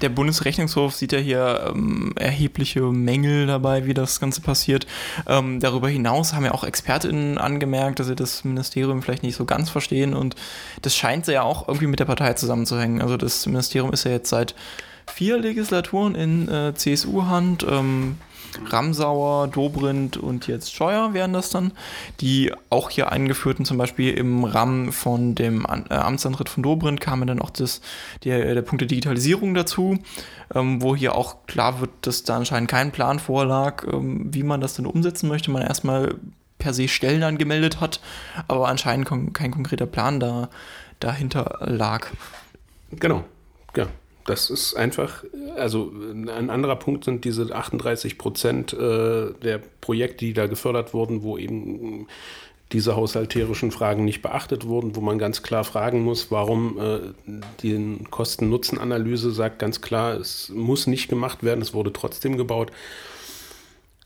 Der 0.00 0.08
Bundesrechnungshof 0.08 0.94
sieht 0.94 1.12
ja 1.12 1.18
hier 1.18 1.72
ähm, 1.72 2.12
erhebliche 2.16 2.82
Mängel 2.82 3.46
dabei, 3.46 3.86
wie 3.86 3.94
das 3.94 4.18
Ganze 4.18 4.40
passiert. 4.40 4.86
Ähm, 5.26 5.60
darüber 5.60 5.88
hinaus 5.88 6.32
haben 6.34 6.44
ja 6.44 6.52
auch 6.52 6.64
ExpertInnen 6.64 7.38
angemerkt, 7.38 8.00
dass 8.00 8.08
sie 8.08 8.16
das 8.16 8.44
Ministerium 8.44 9.02
vielleicht 9.02 9.22
nicht 9.22 9.36
so 9.36 9.44
ganz 9.44 9.70
verstehen 9.70 10.14
und 10.14 10.34
das 10.82 10.96
scheint 10.96 11.26
ja 11.28 11.42
auch 11.42 11.68
irgendwie 11.68 11.86
mit 11.86 12.00
der 12.00 12.06
Partei 12.06 12.32
zusammenzuhängen. 12.34 13.00
Also 13.00 13.16
das 13.16 13.46
Ministerium 13.46 13.92
ist 13.92 14.04
ja 14.04 14.10
jetzt 14.10 14.28
seit 14.28 14.54
vier 15.06 15.38
Legislaturen 15.38 16.14
in 16.14 16.48
äh, 16.48 16.74
CSU-Hand. 16.74 17.64
Ähm, 17.68 18.18
Ramsauer, 18.66 19.48
Dobrindt 19.48 20.16
und 20.16 20.46
jetzt 20.46 20.74
Scheuer 20.74 21.14
wären 21.14 21.32
das 21.32 21.50
dann, 21.50 21.72
die 22.20 22.52
auch 22.70 22.90
hier 22.90 23.12
eingeführten, 23.12 23.64
zum 23.64 23.78
Beispiel 23.78 24.14
im 24.14 24.44
Rahmen 24.44 24.92
von 24.92 25.34
dem 25.34 25.64
äh, 25.64 25.94
Amtsantritt 25.94 26.48
von 26.48 26.62
Dobrindt 26.62 27.00
kamen 27.00 27.26
dann 27.26 27.40
auch 27.40 27.50
das, 27.50 27.80
der, 28.24 28.54
der 28.54 28.62
Punkt 28.62 28.80
der 28.80 28.88
Digitalisierung 28.88 29.54
dazu, 29.54 29.98
ähm, 30.54 30.82
wo 30.82 30.94
hier 30.96 31.14
auch 31.14 31.46
klar 31.46 31.80
wird, 31.80 31.90
dass 32.02 32.24
da 32.24 32.36
anscheinend 32.36 32.70
kein 32.70 32.92
Plan 32.92 33.18
vorlag, 33.18 33.84
ähm, 33.92 34.32
wie 34.32 34.42
man 34.42 34.60
das 34.60 34.74
dann 34.74 34.86
umsetzen 34.86 35.28
möchte. 35.28 35.50
Man 35.50 35.62
erstmal 35.62 36.14
per 36.58 36.72
se 36.72 36.88
Stellen 36.88 37.22
angemeldet 37.22 37.80
hat, 37.80 38.00
aber 38.48 38.68
anscheinend 38.68 39.34
kein 39.34 39.50
konkreter 39.50 39.86
Plan 39.86 40.20
da, 40.20 40.48
dahinter 41.00 41.58
lag. 41.60 42.06
Genau, 42.90 43.24
ja 43.76 43.86
das 44.24 44.50
ist 44.50 44.74
einfach, 44.74 45.24
also 45.56 45.92
ein 45.92 46.50
anderer 46.50 46.76
Punkt 46.76 47.04
sind 47.04 47.24
diese 47.24 47.54
38 47.54 48.16
Prozent 48.16 48.72
äh, 48.72 49.32
der 49.42 49.60
Projekte, 49.80 50.24
die 50.24 50.32
da 50.32 50.46
gefördert 50.46 50.94
wurden, 50.94 51.22
wo 51.22 51.36
eben 51.36 52.06
diese 52.72 52.96
haushalterischen 52.96 53.70
Fragen 53.70 54.04
nicht 54.04 54.22
beachtet 54.22 54.66
wurden, 54.66 54.96
wo 54.96 55.00
man 55.00 55.18
ganz 55.18 55.42
klar 55.42 55.62
fragen 55.62 56.02
muss, 56.02 56.30
warum 56.30 56.78
äh, 56.78 56.98
die 57.62 57.98
Kosten-Nutzen-Analyse 58.10 59.30
sagt 59.30 59.58
ganz 59.58 59.80
klar, 59.80 60.14
es 60.14 60.48
muss 60.48 60.86
nicht 60.86 61.08
gemacht 61.08 61.42
werden, 61.44 61.60
es 61.60 61.74
wurde 61.74 61.92
trotzdem 61.92 62.36
gebaut. 62.36 62.72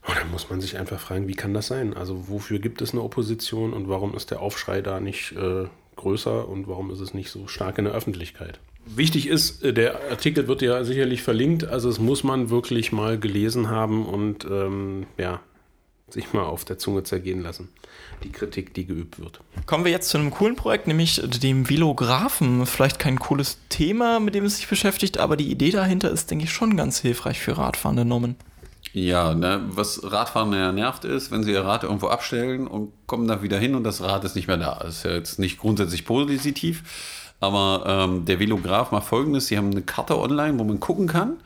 Und 0.06 0.16
dann 0.16 0.30
muss 0.30 0.50
man 0.50 0.60
sich 0.60 0.78
einfach 0.78 0.98
fragen, 0.98 1.28
wie 1.28 1.34
kann 1.34 1.54
das 1.54 1.68
sein? 1.68 1.94
Also 1.94 2.28
wofür 2.28 2.58
gibt 2.58 2.82
es 2.82 2.92
eine 2.92 3.02
Opposition 3.02 3.72
und 3.72 3.88
warum 3.88 4.14
ist 4.14 4.30
der 4.30 4.40
Aufschrei 4.40 4.80
da 4.80 5.00
nicht 5.00 5.32
äh, 5.32 5.66
größer 5.96 6.48
und 6.48 6.66
warum 6.66 6.90
ist 6.90 7.00
es 7.00 7.14
nicht 7.14 7.30
so 7.30 7.46
stark 7.46 7.78
in 7.78 7.84
der 7.84 7.94
Öffentlichkeit? 7.94 8.58
Wichtig 8.94 9.28
ist, 9.28 9.62
äh, 9.62 9.72
der 9.72 10.10
Artikel 10.10 10.48
wird 10.48 10.62
ja 10.62 10.82
sicherlich 10.84 11.22
verlinkt, 11.22 11.64
also 11.64 11.88
es 11.88 11.98
muss 11.98 12.24
man 12.24 12.50
wirklich 12.50 12.92
mal 12.92 13.18
gelesen 13.18 13.70
haben 13.70 14.06
und 14.06 14.44
ähm, 14.44 15.06
ja, 15.16 15.40
sich 16.10 16.32
mal 16.32 16.42
auf 16.42 16.64
der 16.64 16.78
Zunge 16.78 17.02
zergehen 17.02 17.42
lassen, 17.42 17.68
die 18.24 18.32
Kritik, 18.32 18.74
die 18.74 18.86
geübt 18.86 19.18
wird. 19.18 19.40
Kommen 19.66 19.84
wir 19.84 19.92
jetzt 19.92 20.08
zu 20.08 20.18
einem 20.18 20.30
coolen 20.30 20.56
Projekt, 20.56 20.86
nämlich 20.86 21.20
dem 21.42 21.68
Velographen. 21.68 22.64
Vielleicht 22.66 22.98
kein 22.98 23.18
cooles 23.18 23.58
Thema, 23.68 24.20
mit 24.20 24.34
dem 24.34 24.44
es 24.44 24.56
sich 24.56 24.68
beschäftigt, 24.68 25.18
aber 25.18 25.36
die 25.36 25.50
Idee 25.50 25.70
dahinter 25.70 26.10
ist, 26.10 26.30
denke 26.30 26.44
ich, 26.44 26.52
schon 26.52 26.76
ganz 26.76 27.00
hilfreich 27.00 27.40
für 27.40 27.58
Radfahrende 27.58 28.04
Norman. 28.04 28.36
Ja, 28.92 29.34
ne, 29.34 29.62
was 29.68 30.00
Radfahren 30.02 30.52
ja 30.52 30.72
nervt 30.72 31.04
ist, 31.04 31.30
wenn 31.30 31.44
sie 31.44 31.52
ihr 31.52 31.64
Rad 31.64 31.82
irgendwo 31.82 32.08
abstellen 32.08 32.66
und 32.66 32.92
kommen 33.06 33.28
da 33.28 33.42
wieder 33.42 33.58
hin 33.58 33.74
und 33.74 33.84
das 33.84 34.00
Rad 34.00 34.24
ist 34.24 34.34
nicht 34.34 34.48
mehr 34.48 34.56
da. 34.56 34.78
Das 34.82 34.98
ist 34.98 35.04
ja 35.04 35.12
jetzt 35.12 35.38
nicht 35.38 35.58
grundsätzlich 35.58 36.06
positiv, 36.06 36.82
aber 37.40 37.84
ähm, 37.86 38.24
der 38.24 38.40
Velograph 38.40 38.92
macht 38.92 39.06
folgendes: 39.06 39.46
Sie 39.46 39.56
haben 39.56 39.70
eine 39.70 39.82
Karte 39.82 40.18
online, 40.18 40.58
wo 40.58 40.64
man 40.64 40.80
gucken 40.80 41.06
kann, 41.06 41.38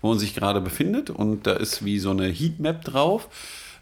wo 0.00 0.08
man 0.08 0.18
sich 0.18 0.34
gerade 0.34 0.60
befindet 0.60 1.10
und 1.10 1.46
da 1.46 1.52
ist 1.52 1.84
wie 1.84 1.98
so 1.98 2.10
eine 2.10 2.26
Heatmap 2.26 2.84
drauf. 2.84 3.28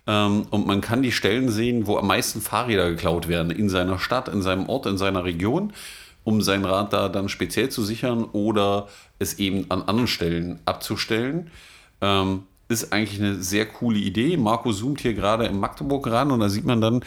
Ähm, 0.07 0.47
und 0.51 0.67
man 0.67 0.81
kann 0.81 1.03
die 1.03 1.13
Stellen 1.13 1.49
sehen, 1.49 1.87
wo 1.87 1.97
am 1.97 2.07
meisten 2.09 2.41
Fahrräder 2.41 2.91
geklaut 2.91 3.29
werden 3.29 3.51
in 3.51 3.69
seiner 3.69 3.99
Stadt, 3.99 4.29
in 4.29 4.43
seinem 4.43 4.69
Ort, 4.69 4.87
in 4.87 4.99
seiner 4.99 5.25
Region, 5.25 5.73
um 6.25 6.43
sein 6.43 6.65
Rad 6.65 6.93
da 6.93 7.09
dann 7.09 7.29
speziell 7.29 7.69
zu 7.69 7.83
sichern 7.83 8.25
oder 8.25 8.89
es 9.19 9.39
eben 9.39 9.71
an 9.71 9.83
anderen 9.83 10.09
Stellen 10.09 10.59
abzustellen. 10.65 11.51
Ähm, 12.01 12.45
ist 12.73 12.93
eigentlich 12.93 13.21
eine 13.21 13.43
sehr 13.43 13.67
coole 13.67 13.99
Idee. 13.99 14.37
Marco 14.37 14.73
zoomt 14.73 15.01
hier 15.01 15.15
gerade 15.15 15.47
in 15.47 15.61
Magdeburg 15.61 16.07
ran 16.11 16.31
und 16.31 16.41
da 16.41 16.49
sieht 16.49 16.65
man 16.65 16.81
dann, 16.81 17.05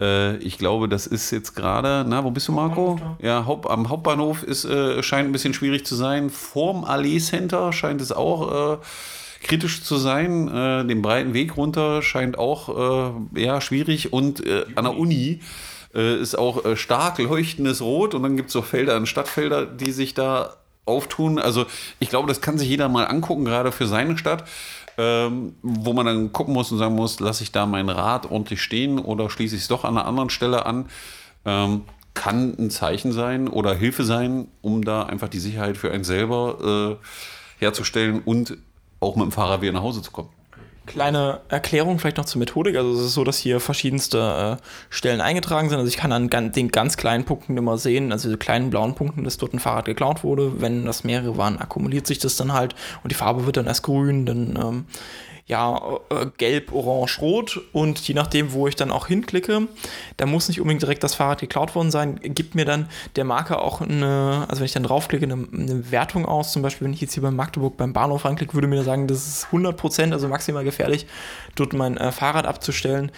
äh, 0.00 0.36
ich 0.38 0.58
glaube, 0.58 0.88
das 0.88 1.06
ist 1.06 1.30
jetzt 1.30 1.54
gerade, 1.54 2.04
na, 2.06 2.24
wo 2.24 2.30
bist 2.30 2.48
du, 2.48 2.52
Marco? 2.52 2.98
Ja, 3.20 3.46
Haupt, 3.46 3.70
am 3.70 3.88
Hauptbahnhof 3.88 4.42
ist, 4.42 4.64
äh, 4.64 5.02
scheint 5.02 5.28
ein 5.28 5.32
bisschen 5.32 5.54
schwierig 5.54 5.86
zu 5.86 5.94
sein. 5.94 6.30
Vorm 6.30 6.84
Allee 6.84 7.18
Center 7.18 7.72
scheint 7.72 8.00
es 8.00 8.12
auch 8.12 8.74
äh, 8.74 8.78
kritisch 9.42 9.82
zu 9.82 9.96
sein. 9.96 10.48
Äh, 10.48 10.84
den 10.86 11.02
breiten 11.02 11.34
Weg 11.34 11.56
runter 11.56 12.02
scheint 12.02 12.38
auch 12.38 13.14
äh, 13.34 13.40
ja, 13.40 13.60
schwierig 13.60 14.12
und 14.12 14.44
äh, 14.44 14.64
an 14.74 14.84
der 14.84 14.96
Uni 14.96 15.40
ist 15.96 16.36
auch 16.36 16.76
stark 16.76 17.18
leuchtendes 17.18 17.80
Rot 17.80 18.16
und 18.16 18.24
dann 18.24 18.36
gibt 18.36 18.48
es 18.48 18.52
so 18.52 18.62
Felder 18.62 18.96
und 18.96 19.06
Stadtfelder, 19.06 19.64
die 19.64 19.92
sich 19.92 20.12
da 20.12 20.56
auftun. 20.86 21.38
Also 21.38 21.66
ich 22.00 22.08
glaube, 22.08 22.28
das 22.28 22.40
kann 22.40 22.58
sich 22.58 22.68
jeder 22.68 22.88
mal 22.88 23.04
angucken, 23.04 23.44
gerade 23.44 23.72
für 23.72 23.86
seine 23.86 24.18
Stadt 24.18 24.44
ähm, 24.98 25.54
wo 25.62 25.92
man 25.92 26.06
dann 26.06 26.32
gucken 26.32 26.54
muss 26.54 26.70
und 26.72 26.78
sagen 26.78 26.94
muss, 26.94 27.20
lasse 27.20 27.42
ich 27.42 27.52
da 27.52 27.66
mein 27.66 27.88
Rad 27.88 28.30
ordentlich 28.30 28.62
stehen 28.62 28.98
oder 28.98 29.30
schließe 29.30 29.56
ich 29.56 29.62
es 29.62 29.68
doch 29.68 29.84
an 29.84 29.96
einer 29.96 30.06
anderen 30.06 30.30
Stelle 30.30 30.66
an, 30.66 30.86
ähm, 31.44 31.82
kann 32.14 32.54
ein 32.58 32.70
Zeichen 32.70 33.12
sein 33.12 33.48
oder 33.48 33.74
Hilfe 33.74 34.04
sein, 34.04 34.48
um 34.62 34.84
da 34.84 35.02
einfach 35.02 35.28
die 35.28 35.40
Sicherheit 35.40 35.76
für 35.76 35.90
einen 35.90 36.04
selber 36.04 36.98
äh, 37.00 37.64
herzustellen 37.64 38.22
und 38.24 38.56
auch 39.00 39.16
mit 39.16 39.24
dem 39.24 39.32
Fahrrad 39.32 39.62
wieder 39.62 39.72
nach 39.72 39.82
Hause 39.82 40.02
zu 40.02 40.12
kommen. 40.12 40.28
Kleine 40.86 41.40
Erklärung 41.48 41.98
vielleicht 41.98 42.18
noch 42.18 42.26
zur 42.26 42.38
Methodik. 42.38 42.76
Also 42.76 42.92
es 42.94 43.06
ist 43.06 43.14
so, 43.14 43.24
dass 43.24 43.38
hier 43.38 43.58
verschiedenste 43.58 44.58
äh, 44.60 44.64
Stellen 44.90 45.20
eingetragen 45.20 45.70
sind. 45.70 45.78
Also 45.78 45.88
ich 45.88 45.96
kann 45.96 46.12
an 46.12 46.28
den 46.28 46.70
ganz 46.70 46.96
kleinen 46.96 47.24
Punkten 47.24 47.56
immer 47.56 47.78
sehen, 47.78 48.12
also 48.12 48.28
diese 48.28 48.38
kleinen 48.38 48.70
blauen 48.70 48.94
Punkten, 48.94 49.24
dass 49.24 49.38
dort 49.38 49.54
ein 49.54 49.60
Fahrrad 49.60 49.86
geklaut 49.86 50.24
wurde. 50.24 50.60
Wenn 50.60 50.84
das 50.84 51.02
mehrere 51.02 51.38
waren, 51.38 51.58
akkumuliert 51.58 52.06
sich 52.06 52.18
das 52.18 52.36
dann 52.36 52.52
halt 52.52 52.74
und 53.02 53.10
die 53.10 53.16
Farbe 53.16 53.46
wird 53.46 53.56
dann 53.56 53.66
erst 53.66 53.82
grün, 53.82 54.26
dann 54.26 54.58
ähm, 54.62 54.84
ja, 55.46 55.98
äh, 56.08 56.26
gelb, 56.38 56.72
orange, 56.72 57.20
rot. 57.20 57.60
Und 57.72 58.00
je 58.08 58.14
nachdem, 58.14 58.52
wo 58.52 58.66
ich 58.66 58.76
dann 58.76 58.90
auch 58.90 59.08
hinklicke, 59.08 59.68
da 60.16 60.26
muss 60.26 60.48
nicht 60.48 60.60
unbedingt 60.60 60.82
direkt 60.82 61.04
das 61.04 61.14
Fahrrad 61.14 61.40
geklaut 61.40 61.74
worden 61.74 61.90
sein, 61.90 62.18
gibt 62.22 62.54
mir 62.54 62.64
dann 62.64 62.88
der 63.16 63.24
Marker 63.24 63.62
auch 63.62 63.80
eine, 63.80 64.46
also 64.48 64.60
wenn 64.60 64.66
ich 64.66 64.72
dann 64.72 64.84
draufklicke, 64.84 65.24
eine, 65.24 65.46
eine 65.52 65.90
Wertung 65.90 66.24
aus, 66.24 66.52
zum 66.52 66.62
Beispiel, 66.62 66.86
wenn 66.86 66.94
ich 66.94 67.00
jetzt 67.02 67.14
hier 67.14 67.22
bei 67.22 67.30
Magdeburg 67.30 67.76
beim 67.76 67.92
Bahnhof 67.92 68.24
reinklicke, 68.24 68.54
würde 68.54 68.68
mir 68.68 68.82
sagen, 68.84 69.06
das 69.06 69.26
ist 69.26 69.46
100%, 69.52 70.12
also 70.12 70.28
maximal 70.28 70.64
gefährlich, 70.64 71.06
dort 71.56 71.74
mein 71.74 71.98
äh, 71.98 72.10
Fahrrad 72.10 72.46
abzustellen 72.46 73.12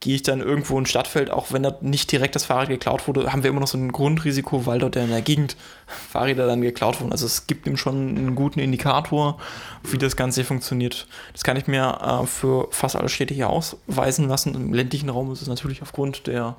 gehe 0.00 0.14
ich 0.14 0.22
dann 0.22 0.40
irgendwo 0.40 0.78
in 0.78 0.86
Stadtfeld, 0.86 1.30
auch 1.30 1.52
wenn 1.52 1.64
da 1.64 1.76
nicht 1.80 2.12
direkt 2.12 2.36
das 2.36 2.44
Fahrrad 2.44 2.68
geklaut 2.68 3.08
wurde, 3.08 3.32
haben 3.32 3.42
wir 3.42 3.50
immer 3.50 3.60
noch 3.60 3.68
so 3.68 3.76
ein 3.76 3.90
Grundrisiko, 3.90 4.64
weil 4.64 4.78
dort 4.78 4.94
in 4.94 5.08
der 5.08 5.22
Gegend 5.22 5.56
Fahrräder 5.86 6.46
dann 6.46 6.60
geklaut 6.60 7.00
wurden. 7.00 7.10
Also 7.10 7.26
es 7.26 7.48
gibt 7.48 7.66
ihm 7.66 7.76
schon 7.76 8.16
einen 8.16 8.34
guten 8.36 8.60
Indikator, 8.60 9.38
wie 9.82 9.98
das 9.98 10.14
Ganze 10.14 10.44
funktioniert. 10.44 11.08
Das 11.32 11.42
kann 11.42 11.56
ich 11.56 11.66
mir 11.66 11.98
äh, 12.00 12.26
für 12.26 12.68
fast 12.70 12.94
alle 12.94 13.08
Städte 13.08 13.34
hier 13.34 13.50
ausweisen 13.50 14.28
lassen. 14.28 14.54
Im 14.54 14.72
ländlichen 14.72 15.10
Raum 15.10 15.32
ist 15.32 15.42
es 15.42 15.48
natürlich 15.48 15.82
aufgrund 15.82 16.28
der 16.28 16.56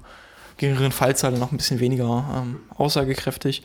geringeren 0.58 0.92
Fallzahl 0.92 1.32
noch 1.32 1.54
ein 1.54 1.58
bisschen 1.58 1.80
weniger 1.80 2.26
ähm, 2.36 2.60
aussagekräftig. 2.76 3.64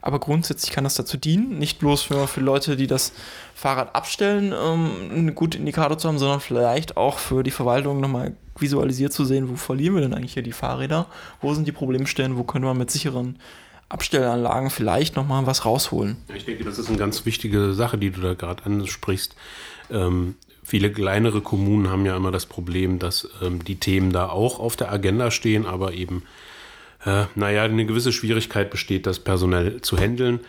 Aber 0.00 0.18
grundsätzlich 0.18 0.72
kann 0.72 0.82
das 0.82 0.96
dazu 0.96 1.16
dienen, 1.16 1.60
nicht 1.60 1.78
bloß 1.78 2.02
für, 2.02 2.26
für 2.26 2.40
Leute, 2.40 2.74
die 2.74 2.88
das 2.88 3.12
Fahrrad 3.54 3.94
abstellen, 3.94 4.52
ähm, 4.52 4.90
einen 5.10 5.34
guten 5.36 5.58
Indikator 5.58 5.96
zu 5.96 6.08
haben, 6.08 6.18
sondern 6.18 6.40
vielleicht 6.40 6.96
auch 6.96 7.18
für 7.18 7.44
die 7.44 7.52
Verwaltung 7.52 8.00
nochmal 8.00 8.34
visualisiert 8.58 9.12
zu 9.12 9.24
sehen, 9.24 9.48
wo 9.48 9.56
verlieren 9.56 9.94
wir 9.94 10.02
denn 10.02 10.14
eigentlich 10.14 10.34
hier 10.34 10.42
die 10.42 10.52
Fahrräder, 10.52 11.06
wo 11.40 11.54
sind 11.54 11.66
die 11.66 11.72
Problemstellen, 11.72 12.36
wo 12.36 12.44
können 12.44 12.64
wir 12.64 12.74
mit 12.74 12.90
sicheren 12.90 13.38
Abstellanlagen 13.88 14.70
vielleicht 14.70 15.16
nochmal 15.16 15.46
was 15.46 15.64
rausholen. 15.64 16.16
Ich 16.34 16.44
denke, 16.44 16.64
das 16.64 16.78
ist 16.78 16.88
eine 16.88 16.98
ganz 16.98 17.26
wichtige 17.26 17.74
Sache, 17.74 17.98
die 17.98 18.10
du 18.10 18.20
da 18.20 18.34
gerade 18.34 18.64
ansprichst. 18.64 19.36
Ähm, 19.90 20.36
viele 20.62 20.90
kleinere 20.90 21.42
Kommunen 21.42 21.90
haben 21.90 22.06
ja 22.06 22.16
immer 22.16 22.30
das 22.30 22.46
Problem, 22.46 22.98
dass 22.98 23.28
ähm, 23.42 23.62
die 23.64 23.76
Themen 23.76 24.12
da 24.12 24.28
auch 24.28 24.60
auf 24.60 24.76
der 24.76 24.90
Agenda 24.90 25.30
stehen, 25.30 25.66
aber 25.66 25.92
eben 25.92 26.22
äh, 27.04 27.24
naja, 27.34 27.64
eine 27.64 27.84
gewisse 27.84 28.12
Schwierigkeit 28.12 28.70
besteht, 28.70 29.06
das 29.06 29.18
personell 29.18 29.82
zu 29.82 29.98
handeln. 29.98 30.40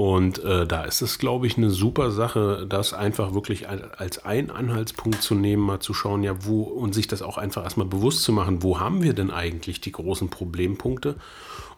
Und 0.00 0.42
äh, 0.44 0.66
da 0.66 0.84
ist 0.84 1.02
es, 1.02 1.18
glaube 1.18 1.46
ich, 1.46 1.58
eine 1.58 1.68
super 1.68 2.10
Sache, 2.10 2.64
das 2.66 2.94
einfach 2.94 3.34
wirklich 3.34 3.68
als 3.68 4.24
einen 4.24 4.50
Anhaltspunkt 4.50 5.20
zu 5.20 5.34
nehmen, 5.34 5.62
mal 5.62 5.80
zu 5.80 5.92
schauen, 5.92 6.22
ja, 6.22 6.42
wo 6.46 6.62
und 6.62 6.94
sich 6.94 7.06
das 7.06 7.20
auch 7.20 7.36
einfach 7.36 7.64
erstmal 7.64 7.86
bewusst 7.86 8.22
zu 8.22 8.32
machen, 8.32 8.62
wo 8.62 8.80
haben 8.80 9.02
wir 9.02 9.12
denn 9.12 9.30
eigentlich 9.30 9.82
die 9.82 9.92
großen 9.92 10.30
Problempunkte 10.30 11.16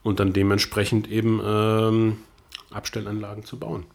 und 0.04 0.20
dann 0.20 0.32
dementsprechend 0.32 1.10
eben 1.10 1.40
ähm, 1.44 2.18
Abstellanlagen 2.70 3.44
zu 3.44 3.58
bauen. 3.58 3.86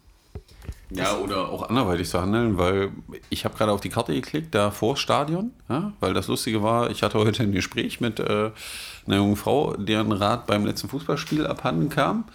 Ja, 0.89 1.15
oder 1.19 1.47
auch 1.47 1.69
anderweitig 1.69 2.09
zu 2.09 2.19
handeln, 2.19 2.57
weil 2.57 2.91
ich 3.29 3.45
habe 3.45 3.55
gerade 3.57 3.71
auf 3.71 3.79
die 3.79 3.89
Karte 3.89 4.13
geklickt, 4.13 4.53
da 4.53 4.71
vor 4.71 4.97
Stadion, 4.97 5.51
ja, 5.69 5.93
weil 6.01 6.13
das 6.13 6.27
Lustige 6.27 6.61
war, 6.61 6.91
ich 6.91 7.01
hatte 7.01 7.17
heute 7.17 7.43
ein 7.43 7.53
Gespräch 7.53 8.01
mit 8.01 8.19
äh, 8.19 8.51
einer 9.05 9.15
jungen 9.15 9.37
Frau, 9.37 9.77
deren 9.77 10.11
Rad 10.11 10.47
beim 10.47 10.65
letzten 10.65 10.89
Fußballspiel 10.89 11.47
abhanden 11.47 11.87
kam. 11.87 12.25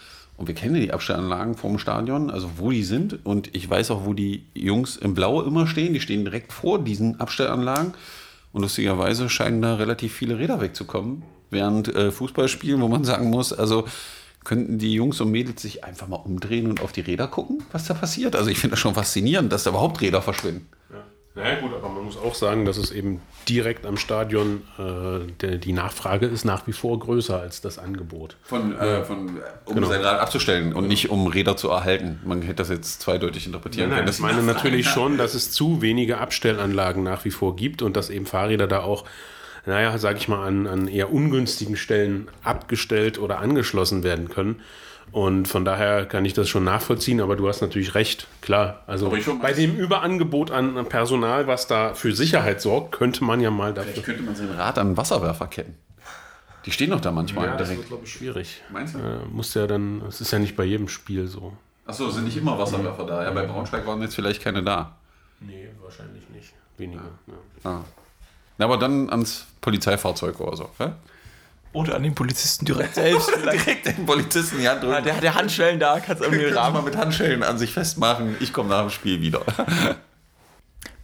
Und 0.42 0.48
wir 0.48 0.56
kennen 0.56 0.74
die 0.74 0.92
Abstellanlagen 0.92 1.54
vom 1.54 1.78
Stadion, 1.78 2.28
also 2.28 2.50
wo 2.56 2.72
die 2.72 2.82
sind. 2.82 3.24
Und 3.24 3.54
ich 3.54 3.70
weiß 3.70 3.92
auch, 3.92 4.06
wo 4.06 4.12
die 4.12 4.42
Jungs 4.54 4.96
im 4.96 5.14
Blau 5.14 5.40
immer 5.40 5.68
stehen. 5.68 5.94
Die 5.94 6.00
stehen 6.00 6.24
direkt 6.24 6.52
vor 6.52 6.80
diesen 6.80 7.20
Abstellanlagen. 7.20 7.94
Und 8.50 8.62
lustigerweise 8.62 9.28
scheinen 9.28 9.62
da 9.62 9.76
relativ 9.76 10.12
viele 10.12 10.40
Räder 10.40 10.60
wegzukommen. 10.60 11.22
Während 11.50 11.94
äh, 11.94 12.10
Fußballspielen, 12.10 12.80
wo 12.80 12.88
man 12.88 13.04
sagen 13.04 13.30
muss, 13.30 13.52
also 13.52 13.84
könnten 14.42 14.78
die 14.78 14.94
Jungs 14.94 15.20
und 15.20 15.30
Mädels 15.30 15.62
sich 15.62 15.84
einfach 15.84 16.08
mal 16.08 16.16
umdrehen 16.16 16.66
und 16.66 16.82
auf 16.82 16.90
die 16.90 17.02
Räder 17.02 17.28
gucken, 17.28 17.62
was 17.70 17.86
da 17.86 17.94
passiert. 17.94 18.34
Also 18.34 18.50
ich 18.50 18.58
finde 18.58 18.72
das 18.72 18.80
schon 18.80 18.94
faszinierend, 18.94 19.52
dass 19.52 19.62
da 19.62 19.70
überhaupt 19.70 20.00
Räder 20.00 20.22
verschwinden. 20.22 20.66
Ja. 21.34 21.42
Naja 21.42 21.60
gut, 21.60 21.72
aber 21.74 21.88
man 21.88 22.04
muss 22.04 22.18
auch 22.18 22.34
sagen, 22.34 22.64
dass 22.64 22.76
es 22.76 22.90
eben 22.90 23.20
direkt 23.48 23.86
am 23.86 23.96
Stadion 23.96 24.62
äh, 24.78 25.32
der, 25.40 25.56
die 25.56 25.72
Nachfrage 25.72 26.26
ist 26.26 26.44
nach 26.44 26.66
wie 26.66 26.72
vor 26.72 26.98
größer 26.98 27.40
als 27.40 27.60
das 27.60 27.78
Angebot. 27.78 28.36
Von, 28.42 28.78
äh, 28.78 29.02
von 29.04 29.40
um 29.64 29.74
genau. 29.74 29.86
sein 29.86 30.02
Rad 30.02 30.20
abzustellen 30.20 30.72
und 30.74 30.88
nicht 30.88 31.10
um 31.10 31.26
Räder 31.26 31.56
zu 31.56 31.70
erhalten. 31.70 32.20
Man 32.24 32.42
hätte 32.42 32.56
das 32.56 32.68
jetzt 32.68 33.00
zweideutig 33.00 33.46
interpretieren 33.46 33.88
nein, 33.88 34.04
nein, 34.04 34.04
können. 34.04 34.14
Ich 34.14 34.20
meine 34.20 34.42
natürlich 34.42 34.88
schon, 34.88 35.16
dass 35.16 35.34
es 35.34 35.52
zu 35.52 35.80
wenige 35.80 36.18
Abstellanlagen 36.18 37.02
nach 37.02 37.24
wie 37.24 37.30
vor 37.30 37.56
gibt 37.56 37.82
und 37.82 37.96
dass 37.96 38.10
eben 38.10 38.26
Fahrräder 38.26 38.66
da 38.66 38.80
auch 38.80 39.04
naja, 39.64 39.96
sage 39.96 40.18
ich 40.18 40.28
mal, 40.28 40.44
an, 40.46 40.66
an 40.66 40.88
eher 40.88 41.12
ungünstigen 41.12 41.76
Stellen 41.76 42.28
abgestellt 42.42 43.18
oder 43.18 43.38
angeschlossen 43.38 44.02
werden 44.02 44.28
können. 44.28 44.60
Und 45.12 45.46
von 45.46 45.66
daher 45.66 46.06
kann 46.06 46.24
ich 46.24 46.32
das 46.32 46.48
schon 46.48 46.64
nachvollziehen, 46.64 47.20
aber 47.20 47.36
du 47.36 47.46
hast 47.46 47.60
natürlich 47.60 47.94
recht, 47.94 48.26
klar. 48.40 48.82
Also 48.86 49.12
bei 49.42 49.52
dem 49.52 49.76
Überangebot 49.76 50.50
an 50.50 50.86
Personal, 50.88 51.46
was 51.46 51.66
da 51.66 51.92
für 51.92 52.14
Sicherheit 52.14 52.62
sorgt, 52.62 52.92
könnte 52.92 53.22
man 53.22 53.40
ja 53.40 53.50
mal 53.50 53.74
dafür. 53.74 53.92
Vielleicht 53.92 54.06
könnte 54.06 54.22
man 54.22 54.34
sein 54.34 54.50
Rad 54.50 54.78
an 54.78 54.96
Wasserwerfer 54.96 55.48
kennen. 55.48 55.76
Die 56.64 56.70
stehen 56.70 56.90
doch 56.90 57.00
da 57.00 57.12
manchmal 57.12 57.46
ja, 57.46 57.56
direkt. 57.56 57.70
Das 57.70 57.78
wird, 57.78 57.88
glaube 57.88 58.04
ich, 58.04 58.12
schwierig. 58.12 58.62
Meinst 58.70 58.94
du? 58.94 58.98
Äh, 58.98 59.26
muss 59.30 59.52
ja 59.52 59.66
dann, 59.66 60.00
es 60.08 60.20
ist 60.20 60.30
ja 60.30 60.38
nicht 60.38 60.56
bei 60.56 60.64
jedem 60.64 60.88
Spiel 60.88 61.26
so. 61.26 61.52
Achso, 61.84 62.08
sind 62.08 62.24
nicht 62.24 62.36
immer 62.36 62.58
Wasserwerfer 62.58 63.04
da. 63.04 63.24
Ja, 63.24 63.30
bei 63.32 63.44
Braunschweig 63.44 63.86
waren 63.86 64.00
jetzt 64.00 64.14
vielleicht 64.14 64.42
keine 64.42 64.62
da. 64.62 64.96
Nee, 65.40 65.68
wahrscheinlich 65.82 66.22
nicht. 66.30 66.54
Weniger. 66.78 67.02
Ja. 67.26 67.70
Ah. 67.70 67.84
Ja. 68.58 68.64
Aber 68.64 68.78
dann 68.78 69.10
ans 69.10 69.46
Polizeifahrzeug 69.60 70.40
oder 70.40 70.56
so. 70.56 70.70
Ja? 70.78 70.96
Oder 71.72 71.94
an 71.94 72.02
den 72.02 72.14
Polizisten 72.14 72.66
direkt 72.66 72.96
selbst. 72.96 73.30
Direkt 73.30 73.86
den 73.86 74.04
Polizisten 74.04 74.58
die 74.58 74.68
Hand 74.68 74.82
drücken. 74.82 75.04
der 75.04 75.16
hat 75.16 75.24
ja 75.24 75.34
Handschellen 75.34 75.80
da, 75.80 76.00
kannst 76.00 76.22
irgendwie 76.22 76.44
den 76.44 76.54
Rahmen 76.54 76.74
mal 76.76 76.82
mit 76.82 76.96
Handschellen 76.96 77.42
an 77.42 77.58
sich 77.58 77.72
festmachen. 77.72 78.36
Ich 78.40 78.52
komme 78.52 78.68
nach 78.68 78.82
dem 78.82 78.90
Spiel 78.90 79.20
wieder. 79.22 79.40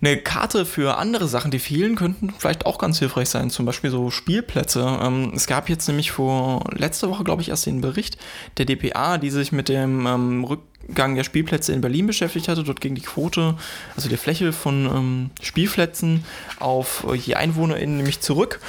Eine 0.00 0.17
Karte 0.17 0.64
für 0.64 0.97
andere 0.97 1.26
Sachen, 1.26 1.50
die 1.50 1.59
fehlen, 1.59 1.97
könnten 1.97 2.33
vielleicht 2.38 2.67
auch 2.67 2.78
ganz 2.78 3.00
hilfreich 3.00 3.28
sein. 3.31 3.50
Zum 3.50 3.67
Beispiel 3.67 3.90
so 3.90 4.11
Spielplätze. 4.11 4.99
Ähm, 5.02 5.33
es 5.35 5.49
gab 5.49 5.69
jetzt 5.69 5.88
nämlich 5.88 6.12
vor 6.12 6.62
letzter 6.73 7.11
Woche, 7.11 7.25
glaube 7.25 7.43
ich, 7.43 7.49
erst 7.49 7.67
den 7.67 7.81
Bericht 7.81 8.17
der 8.59 8.64
DPA, 8.64 9.19
die 9.19 9.31
sich 9.31 9.50
mit 9.50 9.69
dem 9.69 10.07
ähm, 10.07 10.45
Rückgang 10.45 11.17
der 11.17 11.25
Spielplätze 11.25 11.73
in 11.73 11.81
Berlin 11.81 12.07
beschäftigt 12.07 12.47
hatte. 12.47 12.62
Dort 12.62 12.81
ging 12.81 12.95
die 12.95 13.00
Quote, 13.00 13.57
also 13.97 14.09
die 14.09 14.17
Fläche 14.17 14.52
von 14.52 14.87
ähm, 14.87 15.31
Spielplätzen 15.43 16.25
auf 16.61 17.05
äh, 17.09 17.17
je 17.17 17.35
EinwohnerInnen 17.35 17.97
nämlich 17.97 18.21
zurück. 18.21 18.61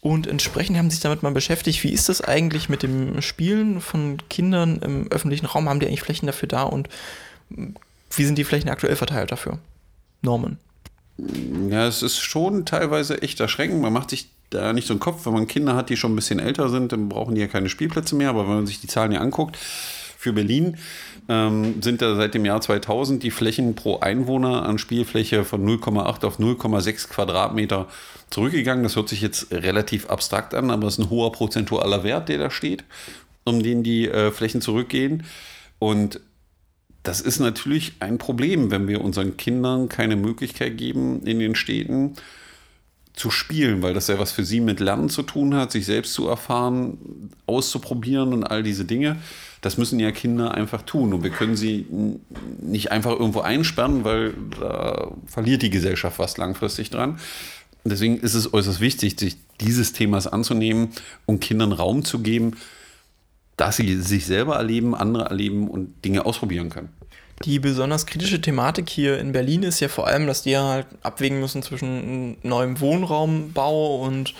Und 0.00 0.26
entsprechend 0.26 0.78
haben 0.78 0.88
sich 0.88 1.00
damit 1.00 1.22
mal 1.22 1.32
beschäftigt, 1.32 1.84
wie 1.84 1.92
ist 1.92 2.08
das 2.08 2.22
eigentlich 2.22 2.70
mit 2.70 2.82
dem 2.82 3.20
Spielen 3.20 3.82
von 3.82 4.16
Kindern 4.30 4.78
im 4.78 5.08
öffentlichen 5.12 5.44
Raum? 5.44 5.68
Haben 5.68 5.80
die 5.80 5.86
eigentlich 5.86 6.00
Flächen 6.00 6.26
dafür 6.26 6.48
da 6.48 6.62
und 6.62 6.88
mm, 7.50 7.74
wie 8.16 8.24
sind 8.24 8.38
die 8.38 8.44
Flächen 8.44 8.70
aktuell 8.70 8.96
verteilt 8.96 9.30
dafür? 9.30 9.58
Norman. 10.22 10.56
Ja, 11.68 11.86
es 11.86 12.02
ist 12.02 12.18
schon 12.18 12.64
teilweise 12.64 13.22
echt 13.22 13.40
erschreckend. 13.40 13.82
Man 13.82 13.92
macht 13.92 14.10
sich 14.10 14.28
da 14.50 14.72
nicht 14.72 14.86
so 14.86 14.94
einen 14.94 15.00
Kopf. 15.00 15.26
Wenn 15.26 15.32
man 15.32 15.46
Kinder 15.46 15.74
hat, 15.74 15.90
die 15.90 15.96
schon 15.96 16.12
ein 16.12 16.16
bisschen 16.16 16.38
älter 16.38 16.68
sind, 16.68 16.92
dann 16.92 17.08
brauchen 17.08 17.34
die 17.34 17.40
ja 17.40 17.48
keine 17.48 17.68
Spielplätze 17.68 18.14
mehr. 18.14 18.30
Aber 18.30 18.44
wenn 18.48 18.54
man 18.54 18.66
sich 18.66 18.80
die 18.80 18.86
Zahlen 18.86 19.10
hier 19.10 19.20
anguckt, 19.20 19.56
für 19.56 20.32
Berlin 20.32 20.76
ähm, 21.28 21.80
sind 21.82 22.02
da 22.02 22.16
seit 22.16 22.34
dem 22.34 22.44
Jahr 22.44 22.60
2000 22.60 23.22
die 23.22 23.30
Flächen 23.30 23.74
pro 23.74 24.00
Einwohner 24.00 24.64
an 24.64 24.78
Spielfläche 24.78 25.44
von 25.44 25.64
0,8 25.64 26.24
auf 26.24 26.38
0,6 26.38 27.08
Quadratmeter 27.08 27.86
zurückgegangen. 28.30 28.82
Das 28.82 28.96
hört 28.96 29.08
sich 29.08 29.20
jetzt 29.20 29.52
relativ 29.52 30.10
abstrakt 30.10 30.54
an, 30.54 30.70
aber 30.70 30.88
es 30.88 30.98
ist 30.98 31.04
ein 31.04 31.10
hoher 31.10 31.32
prozentualer 31.32 32.02
Wert, 32.02 32.28
der 32.28 32.38
da 32.38 32.50
steht, 32.50 32.84
um 33.44 33.62
den 33.62 33.82
die 33.82 34.08
äh, 34.08 34.32
Flächen 34.32 34.60
zurückgehen. 34.60 35.24
Und 35.78 36.20
das 37.08 37.22
ist 37.22 37.40
natürlich 37.40 37.94
ein 38.00 38.18
Problem, 38.18 38.70
wenn 38.70 38.86
wir 38.86 39.00
unseren 39.00 39.38
Kindern 39.38 39.88
keine 39.88 40.14
Möglichkeit 40.14 40.76
geben, 40.76 41.22
in 41.24 41.38
den 41.38 41.54
Städten 41.54 42.12
zu 43.14 43.30
spielen, 43.30 43.80
weil 43.80 43.94
das 43.94 44.08
ja 44.08 44.18
was 44.18 44.30
für 44.30 44.44
sie 44.44 44.60
mit 44.60 44.78
Lernen 44.78 45.08
zu 45.08 45.22
tun 45.22 45.54
hat, 45.54 45.72
sich 45.72 45.86
selbst 45.86 46.12
zu 46.12 46.28
erfahren, 46.28 47.30
auszuprobieren 47.46 48.34
und 48.34 48.44
all 48.44 48.62
diese 48.62 48.84
Dinge. 48.84 49.16
Das 49.62 49.78
müssen 49.78 49.98
ja 49.98 50.10
Kinder 50.10 50.52
einfach 50.52 50.82
tun. 50.82 51.14
Und 51.14 51.22
wir 51.22 51.30
können 51.30 51.56
sie 51.56 51.86
nicht 52.60 52.92
einfach 52.92 53.12
irgendwo 53.12 53.40
einsperren, 53.40 54.04
weil 54.04 54.34
da 54.60 55.10
verliert 55.24 55.62
die 55.62 55.70
Gesellschaft 55.70 56.18
was 56.18 56.36
langfristig 56.36 56.90
dran. 56.90 57.18
Deswegen 57.84 58.18
ist 58.18 58.34
es 58.34 58.52
äußerst 58.52 58.80
wichtig, 58.80 59.18
sich 59.18 59.38
dieses 59.62 59.94
Themas 59.94 60.26
anzunehmen 60.26 60.90
und 61.24 61.40
Kindern 61.40 61.72
Raum 61.72 62.04
zu 62.04 62.18
geben, 62.18 62.52
dass 63.58 63.76
sie 63.76 64.00
sich 64.00 64.24
selber 64.24 64.56
erleben, 64.56 64.94
andere 64.94 65.26
erleben 65.26 65.68
und 65.68 66.04
Dinge 66.04 66.24
ausprobieren 66.24 66.70
können. 66.70 66.88
Die 67.44 67.58
besonders 67.58 68.06
kritische 68.06 68.40
Thematik 68.40 68.88
hier 68.88 69.18
in 69.18 69.32
Berlin 69.32 69.62
ist 69.62 69.80
ja 69.80 69.88
vor 69.88 70.06
allem, 70.06 70.26
dass 70.26 70.42
die 70.42 70.56
halt 70.56 70.86
abwägen 71.02 71.38
müssen 71.38 71.62
zwischen 71.62 72.36
neuem 72.42 72.80
Wohnraumbau 72.80 74.02
und 74.02 74.34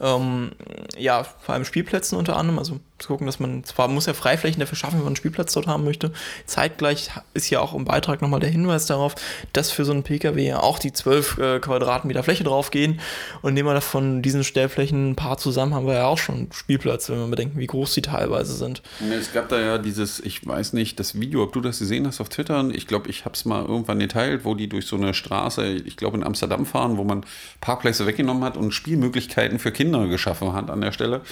ähm, 0.00 0.50
ja, 0.98 1.24
vor 1.24 1.54
allem 1.54 1.64
Spielplätzen 1.64 2.18
unter 2.18 2.36
anderem. 2.36 2.58
Also 2.58 2.80
zu 3.02 3.08
gucken, 3.08 3.26
dass 3.26 3.40
man 3.40 3.64
zwar 3.64 3.88
muss 3.88 4.06
ja 4.06 4.14
Freiflächen 4.14 4.60
dafür 4.60 4.76
schaffen, 4.76 4.94
wenn 4.94 5.00
man 5.00 5.08
einen 5.08 5.16
Spielplatz 5.16 5.52
dort 5.52 5.66
haben 5.66 5.84
möchte. 5.84 6.12
Zeitgleich 6.46 7.10
ist 7.34 7.50
ja 7.50 7.60
auch 7.60 7.74
im 7.74 7.84
Beitrag 7.84 8.22
nochmal 8.22 8.40
der 8.40 8.50
Hinweis 8.50 8.86
darauf, 8.86 9.14
dass 9.52 9.70
für 9.70 9.84
so 9.84 9.92
einen 9.92 10.02
Pkw 10.02 10.40
ja 10.42 10.60
auch 10.60 10.78
die 10.78 10.92
12 10.92 11.38
äh, 11.38 11.58
Quadratmeter 11.60 12.22
Fläche 12.22 12.44
draufgehen. 12.44 13.00
Und 13.42 13.54
nehmen 13.54 13.68
wir 13.68 13.74
davon 13.74 14.22
diesen 14.22 14.44
Stellflächen 14.44 15.10
ein 15.10 15.16
paar 15.16 15.38
zusammen, 15.38 15.74
haben 15.74 15.86
wir 15.86 15.94
ja 15.94 16.06
auch 16.06 16.18
schon 16.18 16.48
Spielplatz, 16.52 17.10
wenn 17.10 17.18
wir 17.18 17.26
bedenken, 17.26 17.58
wie 17.58 17.66
groß 17.66 17.94
die 17.94 18.02
teilweise 18.02 18.54
sind. 18.54 18.82
Es 19.10 19.32
gab 19.32 19.48
da 19.48 19.60
ja 19.60 19.78
dieses, 19.78 20.20
ich 20.20 20.46
weiß 20.46 20.72
nicht, 20.72 20.98
das 21.00 21.18
Video, 21.18 21.42
ob 21.42 21.52
du 21.52 21.60
das 21.60 21.80
gesehen 21.80 22.06
hast 22.06 22.20
auf 22.20 22.28
Twitter. 22.28 22.68
Ich 22.72 22.86
glaube, 22.86 23.08
ich 23.10 23.24
habe 23.24 23.34
es 23.34 23.44
mal 23.44 23.64
irgendwann 23.64 23.98
geteilt, 23.98 24.44
wo 24.44 24.54
die 24.54 24.68
durch 24.68 24.86
so 24.86 24.96
eine 24.96 25.14
Straße, 25.14 25.66
ich 25.66 25.96
glaube 25.96 26.16
in 26.16 26.24
Amsterdam 26.24 26.66
fahren, 26.66 26.96
wo 26.96 27.04
man 27.04 27.24
Parkplätze 27.60 28.06
weggenommen 28.06 28.44
hat 28.44 28.56
und 28.56 28.72
Spielmöglichkeiten 28.72 29.58
für 29.58 29.72
Kinder 29.72 30.06
geschaffen 30.06 30.52
hat 30.52 30.70
an 30.70 30.80
der 30.80 30.92
Stelle. 30.92 31.22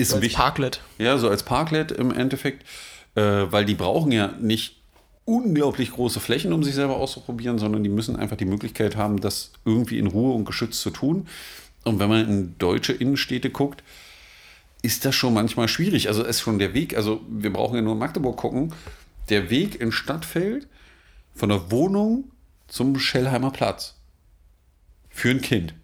Ist 0.00 0.10
So 0.10 0.16
als 0.16 0.22
wichtig. 0.22 0.38
Parklet. 0.38 0.80
Ja, 0.98 1.18
so 1.18 1.28
als 1.28 1.42
Parklet 1.42 1.92
im 1.92 2.10
Endeffekt, 2.12 2.66
äh, 3.14 3.22
weil 3.22 3.64
die 3.64 3.74
brauchen 3.74 4.12
ja 4.12 4.28
nicht 4.40 4.76
unglaublich 5.24 5.92
große 5.92 6.20
Flächen, 6.20 6.52
um 6.52 6.64
sich 6.64 6.74
selber 6.74 6.96
auszuprobieren, 6.96 7.58
sondern 7.58 7.82
die 7.84 7.90
müssen 7.90 8.16
einfach 8.16 8.36
die 8.36 8.44
Möglichkeit 8.46 8.96
haben, 8.96 9.20
das 9.20 9.52
irgendwie 9.64 9.98
in 9.98 10.06
Ruhe 10.06 10.34
und 10.34 10.44
geschützt 10.44 10.80
zu 10.80 10.90
tun. 10.90 11.28
Und 11.84 11.98
wenn 11.98 12.08
man 12.08 12.28
in 12.28 12.58
deutsche 12.58 12.92
Innenstädte 12.92 13.50
guckt, 13.50 13.82
ist 14.82 15.04
das 15.04 15.14
schon 15.14 15.34
manchmal 15.34 15.68
schwierig. 15.68 16.08
Also 16.08 16.24
ist 16.24 16.40
schon 16.40 16.58
der 16.58 16.74
Weg, 16.74 16.96
also 16.96 17.20
wir 17.28 17.52
brauchen 17.52 17.76
ja 17.76 17.82
nur 17.82 17.92
in 17.92 17.98
Magdeburg 17.98 18.36
gucken, 18.36 18.72
der 19.28 19.50
Weg 19.50 19.80
in 19.80 19.92
Stadtfeld 19.92 20.66
von 21.34 21.50
der 21.50 21.70
Wohnung 21.70 22.30
zum 22.66 22.98
Schellheimer 22.98 23.50
Platz 23.50 23.96
für 25.10 25.30
ein 25.30 25.42
Kind. 25.42 25.74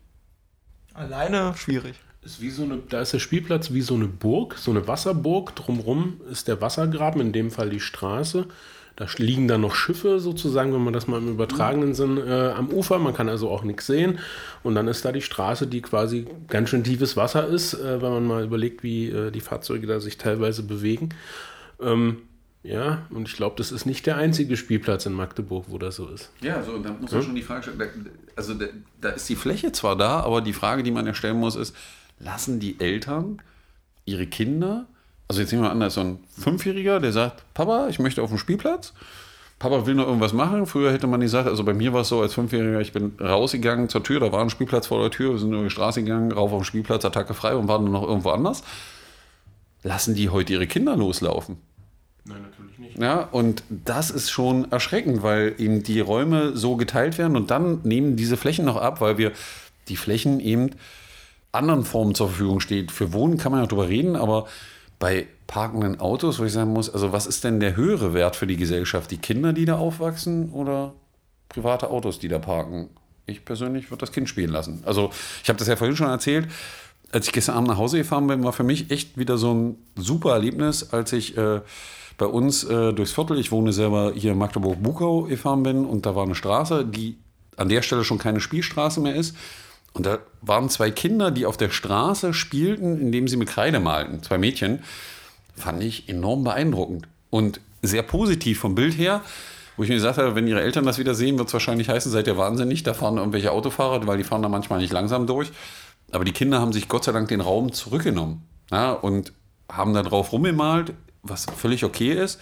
Alleine 0.95 1.55
schwierig. 1.57 1.97
Ist 2.27 2.41
wie 2.41 2.51
so 2.51 2.65
eine, 2.65 2.79
da 2.89 3.03
ist 3.03 3.13
der 3.13 3.21
Spielplatz 3.21 3.73
wie 3.73 3.83
so 3.83 3.95
eine 3.95 4.09
Burg, 4.09 4.57
so 4.59 4.73
eine 4.73 4.89
Wasserburg. 4.89 5.55
Drumrum 5.55 6.21
ist 6.29 6.49
der 6.49 6.61
Wassergraben, 6.61 7.21
in 7.21 7.33
dem 7.33 7.53
Fall 7.53 7.71
die 7.71 7.79
Straße. 7.79 8.47
Da 8.97 9.07
liegen 9.19 9.47
dann 9.47 9.61
noch 9.61 9.77
Schiffe 9.77 10.19
sozusagen, 10.19 10.75
wenn 10.75 10.83
man 10.83 10.93
das 10.93 11.07
mal 11.07 11.19
im 11.19 11.29
übertragenen 11.29 11.95
Sinn 11.95 12.19
äh, 12.19 12.49
am 12.49 12.71
Ufer. 12.71 12.99
Man 12.99 13.15
kann 13.15 13.29
also 13.29 13.49
auch 13.49 13.63
nichts 13.63 13.87
sehen. 13.87 14.19
Und 14.65 14.75
dann 14.75 14.89
ist 14.89 15.05
da 15.05 15.13
die 15.13 15.23
Straße, 15.23 15.69
die 15.69 15.83
quasi 15.83 16.27
ganz 16.49 16.71
schön 16.71 16.83
tiefes 16.83 17.17
Wasser 17.17 17.47
ist, 17.47 17.75
äh, 17.75 18.03
wenn 18.03 18.11
man 18.11 18.27
mal 18.27 18.43
überlegt, 18.43 18.83
wie 18.83 19.09
äh, 19.09 19.31
die 19.31 19.41
Fahrzeuge 19.41 19.87
da 19.87 20.01
sich 20.01 20.19
teilweise 20.19 20.65
bewegen. 20.65 21.11
Ähm, 21.81 22.23
ja, 22.65 23.07
und 23.11 23.29
ich 23.29 23.37
glaube, 23.37 23.55
das 23.57 23.71
ist 23.71 23.87
nicht 23.87 24.05
der 24.05 24.17
einzige 24.17 24.57
Spielplatz 24.57 25.07
in 25.07 25.13
Magdeburg, 25.13 25.67
wo 25.69 25.79
das 25.79 25.95
so 25.95 26.09
ist. 26.09 26.33
Ja, 26.41 26.61
so, 26.65 26.77
da 26.79 26.91
muss 26.91 27.13
man 27.13 27.23
schon 27.23 27.37
die 27.37 27.43
Frage 27.43 27.63
stellen, 27.63 28.11
also 28.35 28.55
da, 28.55 28.67
da 29.01 29.11
ist 29.11 29.29
die 29.29 29.37
Fläche 29.37 29.71
zwar 29.71 29.95
da, 29.95 30.19
aber 30.19 30.41
die 30.41 30.53
Frage, 30.53 30.83
die 30.83 30.91
man 30.91 31.07
ja 31.07 31.15
stellen 31.15 31.39
muss, 31.39 31.55
ist, 31.55 31.77
lassen 32.19 32.61
die 32.61 32.81
Eltern 32.81 33.41
ihre 34.05 34.27
Kinder, 34.27 34.87
also 35.29 35.41
jetzt 35.41 35.51
nehmen 35.53 35.65
wir 35.65 35.71
an, 35.71 35.81
da 35.81 35.87
ist 35.87 35.95
so 35.95 36.01
ein 36.01 36.21
Fünfjähriger, 36.39 37.01
der 37.01 37.13
sagt, 37.13 37.43
Papa, 37.55 37.89
ich 37.89 37.99
möchte 37.99 38.23
auf 38.23 38.31
den 38.31 38.39
Spielplatz, 38.39 38.93
Papa 39.59 39.87
will 39.87 39.95
noch 39.95 40.07
irgendwas 40.07 40.35
machen. 40.35 40.67
Früher 40.67 40.93
hätte 40.93 41.07
man 41.07 41.21
gesagt, 41.21 41.49
also 41.49 41.65
bei 41.65 41.73
mir 41.73 41.93
war 41.93 42.03
es 42.03 42.09
so, 42.09 42.21
als 42.21 42.35
Fünfjähriger, 42.35 42.81
ich 42.81 42.93
bin 42.93 43.13
rausgegangen 43.21 43.89
zur 43.89 44.03
Tür, 44.03 44.21
da 44.21 44.31
war 44.31 44.43
ein 44.43 44.51
Spielplatz 44.51 44.87
vor 44.87 45.01
der 45.01 45.11
Tür, 45.11 45.33
wir 45.33 45.39
sind 45.39 45.53
über 45.53 45.65
die 45.65 45.71
Straße 45.71 46.03
gegangen, 46.03 46.31
rauf 46.33 46.53
auf 46.53 46.61
den 46.61 46.65
Spielplatz, 46.65 47.05
Attacke 47.05 47.35
frei 47.35 47.57
und 47.57 47.67
waren 47.67 47.85
dann 47.85 47.93
noch 47.93 48.07
irgendwo 48.07 48.31
anders. 48.31 48.63
Lassen 49.83 50.15
die 50.15 50.29
heute 50.29 50.53
ihre 50.53 50.67
Kinder 50.67 50.97
loslaufen? 50.97 51.57
Nein, 52.25 52.43
natürlich 52.43 52.79
nicht. 52.79 52.99
Ja, 52.99 53.21
und 53.21 53.63
das 53.69 54.11
ist 54.11 54.31
schon 54.31 54.71
erschreckend, 54.71 55.23
weil 55.23 55.55
eben 55.59 55.83
die 55.83 56.01
Räume 56.01 56.57
so 56.57 56.77
geteilt 56.77 57.19
werden 57.19 57.37
und 57.37 57.51
dann 57.51 57.81
nehmen 57.85 58.17
diese 58.17 58.37
Flächen 58.37 58.65
noch 58.65 58.77
ab, 58.77 59.01
weil 59.01 59.17
wir 59.17 59.33
die 59.89 59.97
Flächen 59.97 60.41
eben 60.41 60.71
anderen 61.57 61.85
Formen 61.85 62.15
zur 62.15 62.29
Verfügung 62.29 62.61
steht. 62.61 62.91
Für 62.91 63.13
Wohnen 63.13 63.39
kann 63.39 63.53
man 63.53 63.63
ja 63.63 63.67
drüber 63.67 63.89
reden, 63.89 64.17
aber 64.17 64.47
bei 64.99 65.27
parkenden 65.47 66.01
Autos, 66.01 66.39
wo 66.39 66.45
ich 66.45 66.53
sagen 66.53 66.73
muss, 66.73 66.93
also 66.93 67.13
was 67.13 67.27
ist 67.27 67.45
denn 67.45 67.61
der 67.61 67.77
höhere 67.77 68.15
Wert 68.15 68.37
für 68.37 68.47
die 68.47 68.57
Gesellschaft? 68.57 69.11
Die 69.11 69.19
Kinder, 69.19 69.53
die 69.53 69.65
da 69.65 69.77
aufwachsen 69.77 70.51
oder 70.51 70.95
private 71.49 71.91
Autos, 71.91 72.19
die 72.19 72.29
da 72.29 72.39
parken? 72.39 72.89
Ich 73.27 73.45
persönlich 73.45 73.91
würde 73.91 74.01
das 74.01 74.13
Kind 74.13 74.29
spielen 74.29 74.51
lassen. 74.51 74.83
Also 74.87 75.11
ich 75.43 75.49
habe 75.49 75.59
das 75.59 75.69
ja 75.69 75.77
vorhin 75.77 75.97
schon 75.97 76.09
erzählt. 76.09 76.49
Als 77.13 77.27
ich 77.27 77.33
gestern 77.33 77.57
Abend 77.57 77.69
nach 77.69 77.79
Hause 77.79 77.99
gefahren 77.99 78.27
bin, 78.27 78.43
war 78.45 78.53
für 78.53 78.65
mich 78.65 78.91
echt 78.91 79.17
wieder 79.17 79.39
so 79.39 79.55
ein 79.55 79.77
super 79.97 80.33
Erlebnis, 80.33 80.93
als 80.93 81.13
ich 81.13 81.37
äh, 81.37 81.61
bei 82.19 82.27
uns 82.27 82.65
äh, 82.65 82.93
durchs 82.93 83.13
Viertel, 83.13 83.39
ich 83.39 83.53
wohne 83.53 83.73
selber 83.73 84.13
hier 84.15 84.33
in 84.33 84.39
Magdeburg-Bukau 84.39 85.23
gefahren 85.23 85.63
bin 85.63 85.85
und 85.85 86.07
da 86.07 86.15
war 86.17 86.25
eine 86.25 86.35
Straße, 86.35 86.85
die 86.85 87.19
an 87.57 87.69
der 87.69 87.83
Stelle 87.83 88.05
schon 88.05 88.19
keine 88.19 88.41
Spielstraße 88.41 89.01
mehr 89.01 89.15
ist. 89.15 89.37
Und 89.97 90.05
da 90.05 90.19
waren 90.43 90.69
zwei 90.69 90.91
Kinder, 90.91 91.31
die 91.31 91.47
auf 91.47 91.57
der 91.57 91.71
Straße 91.71 92.35
spielten, 92.35 93.01
indem 93.01 93.29
sie 93.29 93.39
mit 93.39 93.49
Kreide 93.49 93.81
malten. 93.81 94.23
Zwei 94.23 94.37
Mädchen. 94.37 94.81
Fand 95.57 95.83
ich 95.83 96.07
enorm 96.07 96.45
beeindruckend. 96.45 97.09
Und 97.31 97.63
sehr 97.81 98.03
positiv 98.03 98.59
vom 98.59 98.75
Bild 98.75 98.99
her, 98.99 99.23
wo 99.79 99.85
ich 99.85 99.89
mir 99.89 99.95
gesagt 99.95 100.19
habe, 100.19 100.35
wenn 100.35 100.47
ihre 100.47 100.61
Eltern 100.61 100.85
das 100.85 100.99
wieder 100.99 101.15
sehen, 101.15 101.39
wird 101.39 101.49
es 101.49 101.55
wahrscheinlich 101.55 101.89
heißen, 101.89 102.13
seid 102.13 102.27
ihr 102.27 102.37
wahnsinnig, 102.37 102.83
da 102.83 102.93
fahren 102.93 103.17
irgendwelche 103.17 103.53
Autofahrer, 103.53 104.07
weil 104.07 104.19
die 104.19 104.25
fahren 104.25 104.43
da 104.43 104.51
manchmal 104.51 104.81
nicht 104.81 104.93
langsam 104.93 105.27
durch. 105.27 105.51
Aber 106.13 106.27
die 106.27 106.33
Kinder 106.33 106.61
haben 106.61 106.75
sich 106.75 106.89
Gott 106.89 107.05
sei 107.05 107.13
Dank 107.13 107.29
den 107.29 107.41
Raum 107.41 107.73
zurückgenommen 107.73 108.43
ja, 108.71 108.93
und 108.93 109.33
haben 109.73 109.95
da 109.95 110.03
drauf 110.03 110.31
rumgemalt, 110.31 110.93
was 111.23 111.47
völlig 111.47 111.85
okay 111.85 112.13
ist, 112.13 112.39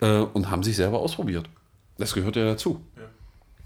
äh, 0.00 0.18
und 0.18 0.50
haben 0.50 0.64
sich 0.64 0.74
selber 0.74 0.98
ausprobiert. 0.98 1.48
Das 1.98 2.14
gehört 2.14 2.34
ja 2.34 2.44
dazu. 2.44 2.80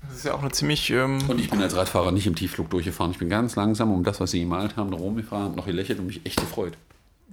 Das 0.03 0.17
ist 0.17 0.25
ja 0.25 0.35
auch 0.35 0.41
eine 0.41 0.51
ziemlich 0.51 0.91
ähm, 0.91 1.19
Und 1.29 1.41
ich 1.41 1.51
bin 1.51 1.63
als 1.63 1.77
Radfahrer 1.77 2.11
nicht 2.13 2.27
im 2.27 2.35
Tiefflug 2.35 2.71
durchgefahren. 2.71 3.13
Ich 3.13 3.19
bin 3.19 3.29
ganz 3.29 3.57
langsam 3.57 3.93
um 3.93 4.03
das, 4.03 4.21
was 4.21 4.31
sie 4.31 4.41
gemalt 4.41 4.77
haben, 4.77 4.93
rumgefahren, 4.93 5.51
hab 5.51 5.57
noch 5.57 5.67
gelächelt 5.67 5.99
und 5.99 6.07
mich 6.07 6.25
echt 6.25 6.41
gefreut. 6.41 6.75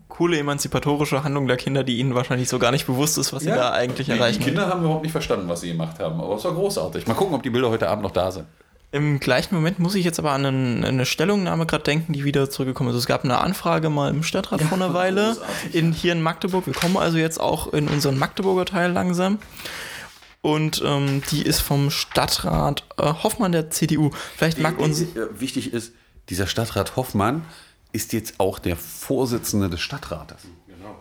coole 0.09 0.37
emanzipatorische 0.37 1.23
Handlung 1.23 1.47
der 1.47 1.57
Kinder, 1.57 1.83
die 1.83 1.97
ihnen 1.97 2.15
wahrscheinlich 2.15 2.49
so 2.49 2.59
gar 2.59 2.71
nicht 2.71 2.85
bewusst 2.85 3.17
ist, 3.17 3.33
was 3.33 3.43
sie 3.43 3.49
da 3.49 3.71
eigentlich 3.71 4.07
die, 4.07 4.13
erreichen. 4.13 4.39
Die 4.39 4.45
Kinder 4.45 4.67
haben 4.67 4.81
überhaupt 4.81 5.03
nicht 5.03 5.11
verstanden, 5.11 5.47
was 5.47 5.61
sie 5.61 5.69
gemacht 5.69 5.99
haben, 5.99 6.19
aber 6.19 6.35
es 6.35 6.43
war 6.43 6.53
großartig. 6.53 7.07
Mal 7.07 7.13
gucken, 7.13 7.35
ob 7.35 7.43
die 7.43 7.49
Bilder 7.49 7.69
heute 7.69 7.89
Abend 7.89 8.03
noch 8.03 8.11
da 8.11 8.31
sind. 8.31 8.45
Im 8.93 9.19
gleichen 9.19 9.53
Moment 9.53 9.79
muss 9.79 9.95
ich 9.95 10.05
jetzt 10.05 10.17
aber 10.17 10.31
an 10.31 10.45
einen, 10.45 10.85
eine 10.85 11.05
Stellungnahme 11.05 11.65
gerade 11.65 11.83
denken, 11.83 12.13
die 12.13 12.23
wieder 12.23 12.49
zurückgekommen 12.49 12.91
ist. 12.91 12.95
Es 12.95 13.05
gab 13.05 13.25
eine 13.25 13.39
Anfrage 13.39 13.89
mal 13.89 14.09
im 14.09 14.23
Stadtrat 14.23 14.61
vor 14.61 14.77
einer 14.77 14.93
Weile 14.93 15.35
in, 15.73 15.91
hier 15.91 16.13
in 16.13 16.21
Magdeburg. 16.21 16.65
Wir 16.65 16.73
kommen 16.73 16.95
also 16.95 17.17
jetzt 17.17 17.41
auch 17.41 17.73
in 17.73 17.89
unseren 17.89 18.17
Magdeburger 18.17 18.63
Teil 18.63 18.93
langsam. 18.93 19.39
Und 20.47 20.81
ähm, 20.85 21.23
die 21.29 21.41
ist 21.41 21.59
vom 21.59 21.91
Stadtrat 21.91 22.85
äh, 22.95 23.03
Hoffmann 23.03 23.51
der 23.51 23.69
CDU. 23.69 24.11
Vielleicht 24.37 24.59
mag 24.59 24.79
uns. 24.79 25.01
Äh, 25.01 25.27
Wichtig 25.37 25.73
ist, 25.73 25.91
dieser 26.29 26.47
Stadtrat 26.47 26.95
Hoffmann 26.95 27.43
ist 27.91 28.13
jetzt 28.13 28.39
auch 28.39 28.57
der 28.57 28.77
Vorsitzende 28.77 29.69
des 29.69 29.81
Stadtrates. 29.81 30.43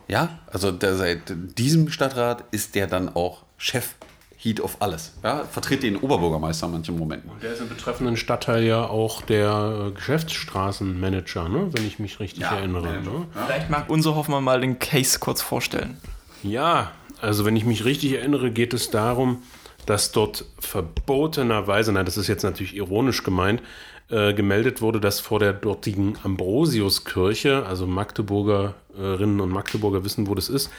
Ja, 0.09 0.41
also 0.49 0.73
der, 0.73 0.97
seit 0.97 1.33
diesem 1.57 1.91
Stadtrat 1.91 2.43
ist 2.51 2.75
der 2.75 2.89
dann 2.89 3.09
auch 3.15 3.45
Chef, 3.57 3.95
Heat 4.37 4.61
of 4.61 4.79
alles. 4.81 5.13
Ja, 5.23 5.45
vertritt 5.45 5.85
den 5.85 5.97
Oberbürgermeister 5.97 6.67
in 6.67 6.73
manchen 6.73 6.99
Momenten. 6.99 7.31
Der 7.41 7.53
ist 7.53 7.61
im 7.61 7.69
betreffenden 7.69 8.17
Stadtteil 8.17 8.65
ja 8.65 8.85
auch 8.85 9.23
der 9.23 9.87
äh, 9.87 9.91
Geschäftsstraßenmanager, 9.93 11.49
ne? 11.49 11.69
wenn 11.71 11.87
ich 11.87 12.01
mich 12.01 12.19
richtig 12.19 12.43
erinnere. 12.43 13.01
Ne? 13.01 13.29
Vielleicht 13.47 13.71
mag 13.71 13.89
unser 13.91 14.17
Hoffmann 14.17 14.43
mal 14.43 14.61
den 14.61 14.81
Case 14.81 15.21
kurz 15.21 15.41
vorstellen. 15.41 15.99
Ja, 16.43 16.91
also 17.21 17.45
wenn 17.45 17.57
ich 17.57 17.65
mich 17.65 17.85
richtig 17.85 18.13
erinnere, 18.13 18.51
geht 18.51 18.75
es 18.75 18.91
darum, 18.91 19.43
dass 19.87 20.13
dort 20.13 20.45
verbotenerweise, 20.59 21.93
nein, 21.93 22.05
das 22.05 22.17
ist 22.17 22.27
jetzt 22.27 22.43
natürlich 22.43 22.75
ironisch 22.77 23.23
gemeint, 23.23 23.63
äh, 24.09 24.35
gemeldet 24.35 24.81
wurde, 24.83 25.01
dass 25.01 25.21
vor 25.21 25.39
der 25.39 25.53
dortigen 25.53 26.17
Ambrosiuskirche, 26.23 27.65
also 27.67 27.87
Magdeburgerinnen 27.87 29.41
und 29.41 29.51
Magdeburger 29.51 30.05
wissen, 30.05 30.27
wo 30.27 30.35
das 30.35 30.49
ist, 30.49 30.71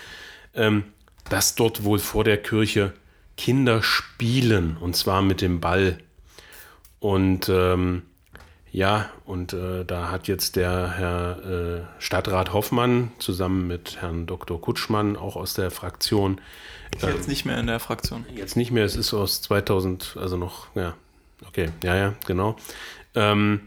ähm, 0.53 0.83
dass 1.29 1.55
dort 1.55 1.83
wohl 1.83 1.99
vor 1.99 2.23
der 2.23 2.37
Kirche 2.37 2.93
Kinder 3.37 3.83
spielen 3.83 4.77
und 4.79 4.95
zwar 4.95 5.21
mit 5.21 5.41
dem 5.41 5.59
Ball. 5.59 5.97
Und 6.99 7.49
ähm, 7.49 8.03
ja, 8.77 9.09
und 9.25 9.53
äh, 9.53 9.85
da 9.85 10.11
hat 10.11 10.27
jetzt 10.27 10.55
der 10.55 10.91
Herr 10.91 11.43
äh, 11.43 11.81
Stadtrat 11.97 12.53
Hoffmann 12.53 13.11
zusammen 13.17 13.65
mit 13.65 14.03
Herrn 14.03 14.27
Dr. 14.27 14.61
Kutschmann, 14.61 15.17
auch 15.17 15.35
aus 15.35 15.55
der 15.55 15.71
Fraktion, 15.71 16.39
Ist 16.95 17.01
jetzt 17.01 17.27
nicht 17.27 17.43
mehr 17.43 17.57
in 17.57 17.65
der 17.65 17.79
Fraktion. 17.79 18.23
jetzt 18.35 18.55
nicht 18.55 18.69
mehr, 18.69 18.85
es 18.85 18.95
ist 18.95 19.15
aus 19.15 19.41
2000, 19.41 20.17
also 20.21 20.37
noch, 20.37 20.67
ja, 20.75 20.93
okay, 21.47 21.71
ja, 21.83 21.95
ja, 21.95 22.13
genau. 22.27 22.55
Ähm, 23.15 23.61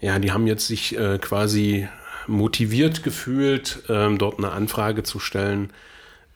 ja, 0.00 0.20
die 0.20 0.30
haben 0.30 0.46
jetzt 0.46 0.68
sich 0.68 0.96
äh, 0.96 1.18
quasi 1.18 1.88
motiviert 2.28 3.02
gefühlt, 3.02 3.82
ähm, 3.88 4.16
dort 4.18 4.38
eine 4.38 4.52
Anfrage 4.52 5.02
zu 5.02 5.18
stellen, 5.18 5.72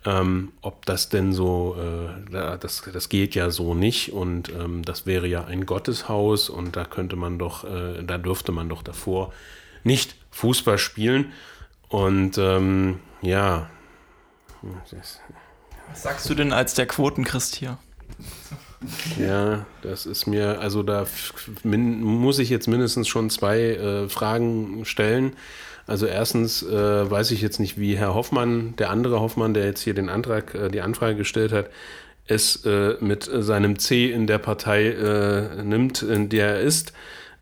ähm, 0.07 0.53
ob 0.63 0.87
das 0.87 1.09
denn 1.11 1.33
so, 1.35 1.77
äh, 1.79 2.31
da- 2.33 2.57
das, 2.57 2.83
das 2.93 3.09
geht 3.11 3.35
ja 3.35 3.51
so 3.51 3.75
nicht 3.75 4.13
und 4.13 4.49
ähm, 4.51 4.83
das 4.85 5.05
wäre 5.05 5.27
ja 5.27 5.45
ein 5.45 5.67
Gotteshaus 5.67 6.49
und 6.49 6.77
da 6.77 6.85
könnte 6.85 7.17
man 7.17 7.39
doch, 7.39 7.65
äh, 7.65 8.03
da 8.05 8.17
dürfte 8.17 8.53
man 8.53 8.69
doch 8.69 8.83
davor 8.83 9.33
nicht 9.85 10.15
Fußball 10.31 10.79
spielen 10.79 11.33
und 11.89 12.39
ähm, 12.39 13.01
ja, 13.23 13.69
Was 15.91 16.03
sagst 16.03 16.29
du 16.31 16.35
denn 16.35 16.53
als 16.53 16.75
der 16.75 16.87
Quotenchrist 16.87 17.57
hier? 17.57 17.79
Ja, 19.19 19.65
das 19.83 20.07
ist 20.07 20.27
mir, 20.27 20.61
also 20.61 20.83
da 20.83 21.07
muss 21.65 22.39
ich 22.39 22.51
jetzt 22.51 22.69
mindestens 22.69 23.09
schon 23.09 23.31
zwei 23.31 23.59
äh, 23.61 24.09
Fragen 24.09 24.85
stellen. 24.85 25.35
Also 25.87 26.07
erstens 26.07 26.63
äh, 26.63 27.11
weiß 27.11 27.31
ich 27.31 27.41
jetzt 27.41 27.61
nicht, 27.61 27.79
wie 27.79 27.97
Herr 27.97 28.15
Hoffmann, 28.15 28.75
der 28.77 28.91
andere 28.91 29.21
Hoffmann, 29.21 29.55
der 29.55 29.67
jetzt 29.67 29.83
hier 29.83 29.95
den 29.95 30.09
Antrag, 30.09 30.55
äh, 30.55 30.69
die 30.69 30.81
Anfrage 30.81 31.17
gestellt 31.17 31.53
hat, 31.53 31.71
es 32.27 32.65
äh, 32.67 32.97
mit 33.01 33.31
seinem 33.33 33.79
C 33.79 34.11
in 34.11 34.27
der 34.27 34.39
Partei 34.39 34.89
äh, 34.89 35.63
nimmt, 35.63 36.03
in 36.03 36.29
der 36.29 36.57
er 36.57 36.61
ist. 36.61 36.93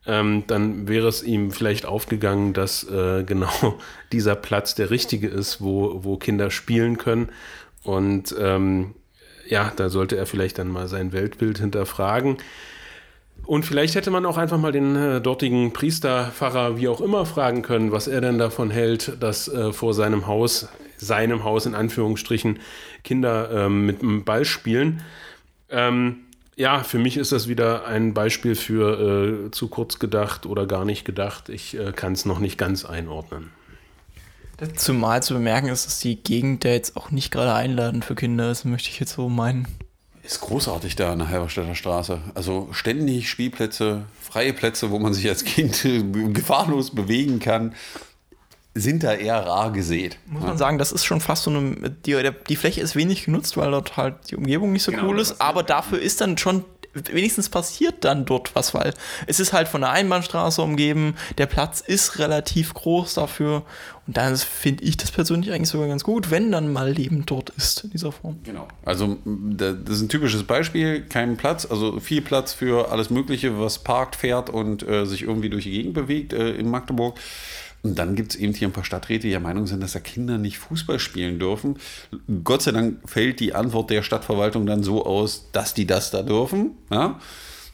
Ähm, 0.07 0.45
dann 0.47 0.87
wäre 0.87 1.09
es 1.09 1.23
ihm 1.23 1.51
vielleicht 1.51 1.87
aufgegangen, 1.87 2.53
dass 2.53 2.85
äh, 2.85 3.25
genau 3.27 3.79
dieser 4.13 4.35
Platz 4.35 4.75
der 4.75 4.91
richtige 4.91 5.29
ist, 5.29 5.63
wo, 5.63 6.05
wo 6.05 6.17
Kinder 6.19 6.51
spielen 6.51 6.99
können. 6.99 7.31
Und 7.83 8.35
ähm, 8.39 8.95
ja, 9.49 9.73
da 9.77 9.89
sollte 9.89 10.17
er 10.17 10.27
vielleicht 10.27 10.59
dann 10.59 10.69
mal 10.69 10.89
sein 10.89 11.13
Weltbild 11.13 11.59
hinterfragen. 11.59 12.39
Und 13.47 13.65
vielleicht 13.65 13.95
hätte 13.95 14.11
man 14.11 14.25
auch 14.27 14.39
einfach 14.39 14.59
mal 14.59 14.73
den 14.73 14.97
äh, 14.97 15.21
dortigen 15.21 15.73
Priester, 15.73 16.33
Pfarrer, 16.35 16.79
wie 16.79 16.89
auch 16.89 17.01
immer, 17.01 17.27
fragen 17.27 17.63
können, 17.63 17.93
was 17.93 18.09
er 18.09 18.21
denn 18.21 18.39
davon 18.39 18.71
hält, 18.71 19.23
dass 19.23 19.49
äh, 19.49 19.73
vor 19.73 19.93
seinem 19.93 20.27
Haus, 20.27 20.69
seinem 20.97 21.45
Haus 21.45 21.67
in 21.67 21.75
Anführungsstrichen, 21.75 22.59
Kinder 23.03 23.51
ähm, 23.53 23.85
mit 23.85 24.01
dem 24.01 24.25
Ball 24.25 24.45
spielen. 24.45 25.03
Ähm, 25.69 26.25
ja, 26.57 26.83
für 26.85 26.99
mich 26.99 27.17
ist 27.17 27.33
das 27.33 27.49
wieder 27.49 27.87
ein 27.87 28.15
Beispiel 28.15 28.55
für 28.55 29.47
äh, 29.47 29.51
zu 29.51 29.69
kurz 29.69 29.99
gedacht 29.99 30.47
oder 30.47 30.67
gar 30.67 30.85
nicht 30.85 31.05
gedacht. 31.05 31.49
Ich 31.49 31.79
äh, 31.79 31.93
kann 31.93 32.13
es 32.13 32.25
noch 32.25 32.39
nicht 32.39 32.57
ganz 32.57 32.85
einordnen. 32.85 33.51
Zumal 34.77 35.23
zu 35.23 35.35
bemerken 35.35 35.67
ist, 35.69 35.85
dass 35.85 35.99
die 35.99 36.17
Gegend 36.17 36.65
ja 36.65 36.71
jetzt 36.71 36.97
auch 36.97 37.11
nicht 37.11 37.33
gerade 37.33 37.53
einladend 37.53 38.05
für 38.05 38.15
Kinder 38.15 38.51
ist, 38.51 38.65
möchte 38.65 38.89
ich 38.89 39.01
jetzt 39.01 39.15
so 39.15 39.29
meinen. 39.29 39.67
Ist 40.25 40.41
großartig 40.41 40.97
da 40.97 41.13
an 41.13 41.19
der 41.19 41.29
Halberstädter 41.29 41.75
Straße. 41.75 42.19
Also 42.35 42.69
ständig 42.73 43.29
Spielplätze, 43.29 44.05
freie 44.23 44.55
Plätze, 44.55 44.91
wo 44.91 44.99
man 44.99 45.13
sich 45.13 45.29
als 45.29 45.45
Kind 45.45 45.83
gefahrlos 46.33 46.95
bewegen 46.95 47.41
kann, 47.41 47.75
sind 48.75 49.05
da 49.05 49.13
eher 49.13 49.47
rar 49.47 49.71
gesät. 49.71 50.19
Muss 50.27 50.43
man 50.43 50.59
sagen, 50.59 50.79
das 50.79 50.91
ist 50.91 51.05
schon 51.05 51.21
fast 51.21 51.45
so 51.45 51.51
eine. 51.51 51.91
Die, 51.91 52.31
die 52.49 52.57
Fläche 52.57 52.81
ist 52.81 52.97
wenig 52.97 53.27
genutzt, 53.27 53.57
weil 53.57 53.71
dort 53.71 53.97
halt 53.97 54.31
die 54.31 54.37
Umgebung 54.37 54.73
nicht 54.73 54.83
so 54.83 54.91
Genau, 54.91 55.09
cool 55.09 55.21
ist. 55.21 55.41
Aber 55.41 55.63
dafür 55.63 56.01
ist 56.01 56.21
dann 56.21 56.37
schon. 56.39 56.65
Wenigstens 56.95 57.49
passiert 57.49 58.05
dann 58.05 58.25
dort 58.25 58.55
was, 58.55 58.73
weil 58.75 58.95
es 59.27 59.41
ist 59.41 59.53
halt 59.53 59.69
von 59.69 59.81
der 59.81 59.91
Einbahnstraße 59.91 60.63
umgeben. 60.63 61.17
Der 61.39 61.47
Platz 61.47 61.81
ist 61.81 62.19
relativ 62.19 62.73
groß 62.75 63.15
dafür. 63.15 63.63
Und 64.07 64.17
dann 64.19 64.37
finde 64.37 64.85
ich 64.85 64.97
das 64.99 65.11
persönlich 65.11 65.51
eigentlich 65.53 65.71
sogar 65.71 65.89
ganz 65.89 66.05
gut, 66.05 66.31
wenn 66.31 66.53
dann 66.53 66.71
mal 66.73 66.91
Leben 66.91 67.25
dort 67.25 67.51
ist 67.51 67.85
in 67.85 67.91
dieser 67.91 68.13
Form. 68.13 68.39
Genau. 68.45 68.69
Also 68.85 69.05
m, 69.25 69.55
da- 69.57 69.73
das 69.73 69.97
ist 69.97 70.03
ein 70.03 70.09
typisches 70.11 70.43
Beispiel, 70.45 71.03
kein 71.03 71.37
Platz, 71.39 71.67
also 71.71 71.99
viel 72.01 72.21
Platz 72.21 72.53
für 72.53 72.93
alles 72.93 73.09
Mögliche, 73.09 73.59
was 73.59 73.79
parkt, 73.79 74.17
fährt 74.17 74.51
und 74.51 74.87
äh, 74.87 75.07
sich 75.07 75.23
irgendwie 75.23 75.49
durch 75.49 75.65
die 75.65 75.71
Gegend 75.71 75.95
bewegt 75.95 76.33
äh, 76.35 76.51
in 76.55 76.69
Magdeburg. 76.71 77.19
Und 77.85 77.99
dann 77.99 78.17
gibt 78.17 78.33
es 78.33 78.41
eben 78.41 78.55
hier 78.55 78.67
ein 78.67 78.73
paar 78.73 78.85
Stadträte, 78.85 79.25
die 79.25 79.31
der 79.31 79.41
Meinung 79.41 79.67
sind, 79.67 79.83
dass 79.83 79.93
da 79.93 80.01
Kinder 80.01 80.39
nicht 80.39 80.57
Fußball 80.57 80.99
spielen 80.99 81.39
dürfen. 81.39 81.77
Gott 82.43 82.63
sei 82.63 82.73
Dank 82.73 82.99
fällt 83.09 83.41
die 83.41 83.55
Antwort 83.55 83.91
der 83.91 84.03
Stadtverwaltung 84.03 84.65
dann 84.65 84.83
so 84.83 85.05
aus, 85.05 85.51
dass 85.53 85.75
die 85.75 85.87
das 85.87 86.11
da 86.11 86.23
dürfen. 86.23 86.71
Ja? 86.91 87.21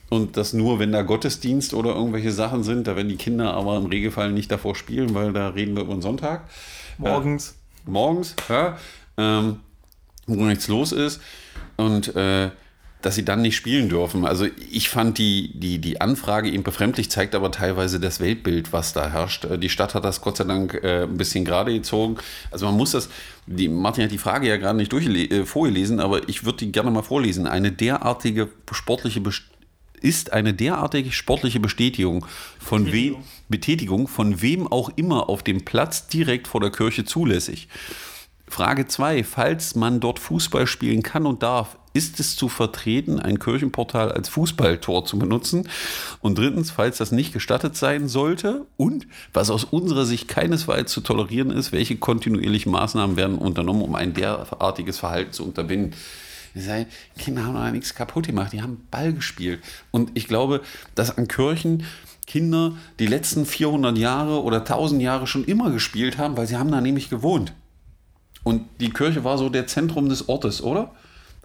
Und 0.09 0.35
das 0.35 0.51
nur, 0.51 0.79
wenn 0.79 0.91
da 0.91 1.03
Gottesdienst 1.03 1.73
oder 1.73 1.95
irgendwelche 1.95 2.33
Sachen 2.33 2.63
sind, 2.63 2.87
da 2.87 2.97
werden 2.97 3.07
die 3.07 3.15
Kinder 3.15 3.53
aber 3.53 3.77
im 3.77 3.85
Regelfall 3.85 4.33
nicht 4.33 4.51
davor 4.51 4.75
spielen, 4.75 5.13
weil 5.13 5.31
da 5.31 5.47
reden 5.47 5.77
wir 5.77 5.83
über 5.83 5.93
den 5.93 6.01
Sonntag 6.01 6.49
Morgens. 6.97 7.55
morgens, 7.85 8.35
ja, 8.49 8.77
ähm, 9.15 9.61
wo 10.27 10.43
nichts 10.43 10.67
los 10.67 10.91
ist 10.91 11.21
und 11.77 12.13
äh, 12.17 12.51
dass 13.01 13.15
sie 13.15 13.25
dann 13.25 13.41
nicht 13.41 13.55
spielen 13.55 13.89
dürfen. 13.89 14.25
Also 14.25 14.47
ich 14.71 14.89
fand 14.89 15.17
die, 15.17 15.51
die, 15.53 15.79
die 15.79 16.01
Anfrage 16.01 16.49
eben 16.49 16.63
befremdlich, 16.63 17.09
zeigt 17.09 17.33
aber 17.35 17.51
teilweise 17.51 17.99
das 17.99 18.19
Weltbild, 18.19 18.73
was 18.73 18.93
da 18.93 19.09
herrscht. 19.09 19.45
Äh, 19.45 19.57
Die 19.57 19.69
Stadt 19.69 19.95
hat 19.95 20.05
das 20.05 20.21
Gott 20.21 20.37
sei 20.37 20.43
Dank 20.43 20.73
äh, 20.83 21.03
ein 21.03 21.17
bisschen 21.17 21.45
gerade 21.45 21.73
gezogen. 21.73 22.17
Also 22.51 22.65
man 22.67 22.75
muss 22.77 22.91
das, 22.91 23.09
die, 23.47 23.67
Martin 23.67 24.03
hat 24.03 24.11
die 24.11 24.17
Frage 24.17 24.47
ja 24.47 24.57
gerade 24.57 24.77
nicht 24.77 24.93
durchgele- 24.93 25.31
äh, 25.31 25.45
vorgelesen, 25.45 25.99
aber 25.99 26.27
ich 26.29 26.45
würde 26.45 26.59
die 26.59 26.71
gerne 26.71 26.91
mal 26.91 27.01
vorlesen. 27.03 27.47
Eine 27.47 27.71
derartige 27.71 28.49
sportliche 28.71 29.21
Best 29.21 29.43
ist 30.01 30.33
eine 30.33 30.53
derartige 30.53 31.11
sportliche 31.11 31.59
Bestätigung 31.59 32.25
von 32.59 32.91
wem 32.91 33.17
Betätigung 33.49 34.07
von 34.07 34.41
wem 34.41 34.65
auch 34.67 34.89
immer 34.95 35.29
auf 35.29 35.43
dem 35.43 35.63
Platz 35.63 36.07
direkt 36.07 36.47
vor 36.47 36.59
der 36.61 36.71
Kirche 36.71 37.05
zulässig. 37.05 37.67
Frage 38.47 38.87
2. 38.87 39.23
Falls 39.23 39.75
man 39.75 39.99
dort 39.99 40.17
Fußball 40.19 40.67
spielen 40.67 41.03
kann 41.03 41.25
und 41.25 41.43
darf, 41.43 41.77
ist 41.93 42.19
es 42.19 42.35
zu 42.35 42.49
vertreten, 42.49 43.19
ein 43.19 43.39
Kirchenportal 43.39 44.11
als 44.11 44.29
Fußballtor 44.29 45.05
zu 45.05 45.19
benutzen? 45.19 45.67
Und 46.21 46.37
drittens, 46.37 46.71
falls 46.71 46.97
das 46.97 47.11
nicht 47.11 47.33
gestattet 47.33 47.75
sein 47.75 48.07
sollte 48.07 48.65
und 48.77 49.07
was 49.33 49.49
aus 49.49 49.63
unserer 49.63 50.05
Sicht 50.05 50.27
keinesfalls 50.27 50.91
zu 50.91 51.01
tolerieren 51.01 51.51
ist, 51.51 51.71
welche 51.71 51.97
kontinuierlichen 51.97 52.71
Maßnahmen 52.71 53.17
werden 53.17 53.37
unternommen, 53.37 53.81
um 53.81 53.95
ein 53.95 54.13
derartiges 54.13 54.99
Verhalten 54.99 55.33
zu 55.33 55.43
unterbinden? 55.43 55.93
Sage, 56.53 56.87
Kinder 57.17 57.45
haben 57.45 57.53
doch 57.53 57.71
nichts 57.71 57.95
kaputt 57.95 58.27
gemacht, 58.27 58.51
die 58.51 58.61
haben 58.61 58.85
Ball 58.91 59.13
gespielt. 59.13 59.61
Und 59.91 60.11
ich 60.15 60.27
glaube, 60.27 60.61
dass 60.95 61.17
an 61.17 61.27
Kirchen 61.27 61.85
Kinder 62.27 62.73
die 62.99 63.07
letzten 63.07 63.45
400 63.45 63.97
Jahre 63.97 64.43
oder 64.43 64.59
1000 64.59 65.01
Jahre 65.01 65.27
schon 65.27 65.43
immer 65.45 65.71
gespielt 65.71 66.17
haben, 66.17 66.37
weil 66.37 66.47
sie 66.47 66.57
haben 66.57 66.71
da 66.71 66.79
nämlich 66.81 67.09
gewohnt. 67.09 67.53
Und 68.43 68.65
die 68.79 68.89
Kirche 68.89 69.23
war 69.23 69.37
so 69.37 69.49
der 69.49 69.67
Zentrum 69.67 70.09
des 70.09 70.29
Ortes, 70.29 70.61
oder? 70.61 70.91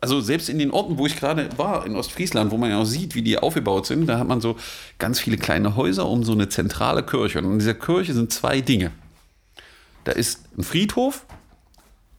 Also 0.00 0.20
selbst 0.20 0.48
in 0.48 0.58
den 0.58 0.70
Orten, 0.70 0.98
wo 0.98 1.06
ich 1.06 1.16
gerade 1.16 1.48
war, 1.56 1.86
in 1.86 1.96
Ostfriesland, 1.96 2.50
wo 2.50 2.58
man 2.58 2.70
ja 2.70 2.78
auch 2.78 2.84
sieht, 2.84 3.14
wie 3.14 3.22
die 3.22 3.38
aufgebaut 3.38 3.86
sind, 3.86 4.06
da 4.06 4.18
hat 4.18 4.28
man 4.28 4.40
so 4.40 4.56
ganz 4.98 5.20
viele 5.20 5.38
kleine 5.38 5.74
Häuser 5.74 6.06
um 6.06 6.22
so 6.22 6.32
eine 6.32 6.48
zentrale 6.48 7.02
Kirche. 7.02 7.38
Und 7.38 7.44
in 7.46 7.58
dieser 7.58 7.74
Kirche 7.74 8.12
sind 8.12 8.32
zwei 8.32 8.60
Dinge. 8.60 8.92
Da 10.04 10.12
ist 10.12 10.44
ein 10.56 10.62
Friedhof 10.62 11.24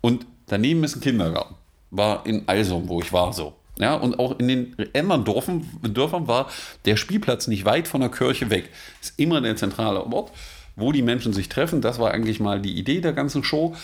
und 0.02 0.26
daneben 0.48 0.84
ist 0.84 0.96
ein 0.96 1.02
Kindergarten. 1.02 1.56
War 1.92 2.26
in 2.26 2.48
Alsum, 2.48 2.90
wo 2.90 3.00
ich 3.00 3.14
war, 3.14 3.32
so. 3.32 3.54
Ja, 3.80 3.94
und 3.94 4.18
auch 4.18 4.40
in 4.40 4.48
den 4.48 4.76
anderen 4.96 5.24
Dörfern, 5.24 5.66
Dörfern 5.84 6.28
war 6.28 6.50
der 6.86 6.98
Spielplatz 6.98 7.48
nicht 7.48 7.66
weit 7.66 7.88
von 7.88 8.02
der 8.02 8.10
Kirche 8.10 8.50
weg. 8.50 8.70
Ist 9.02 9.14
immer 9.18 9.40
der 9.40 9.56
zentrale 9.56 10.04
Ort, 10.04 10.32
wo 10.76 10.92
die 10.92 11.04
Menschen 11.04 11.32
sich 11.32 11.48
treffen. 11.48 11.82
Das 11.82 12.00
war 12.00 12.12
eigentlich 12.12 12.40
mal 12.40 12.60
die 12.60 12.76
Idee 12.78 13.02
der 13.02 13.14
ganzen 13.14 13.44
Show. 13.44 13.76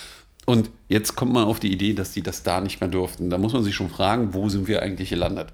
Und 0.45 0.69
jetzt 0.89 1.15
kommt 1.15 1.34
man 1.34 1.45
auf 1.45 1.60
die 1.60 1.71
Idee, 1.71 1.93
dass 1.93 2.12
die 2.12 2.21
das 2.21 2.43
da 2.43 2.60
nicht 2.60 2.82
mehr 2.82 2.89
durften. 2.89 3.29
Da 3.29 3.38
muss 3.38 3.53
man 3.53 3.63
sich 3.63 3.75
schon 3.75 3.89
fragen, 3.89 4.34
wo 4.34 4.49
sind 4.49 4.67
wir 4.67 4.82
eigentlich 4.82 5.10
gelandet? 5.10 5.53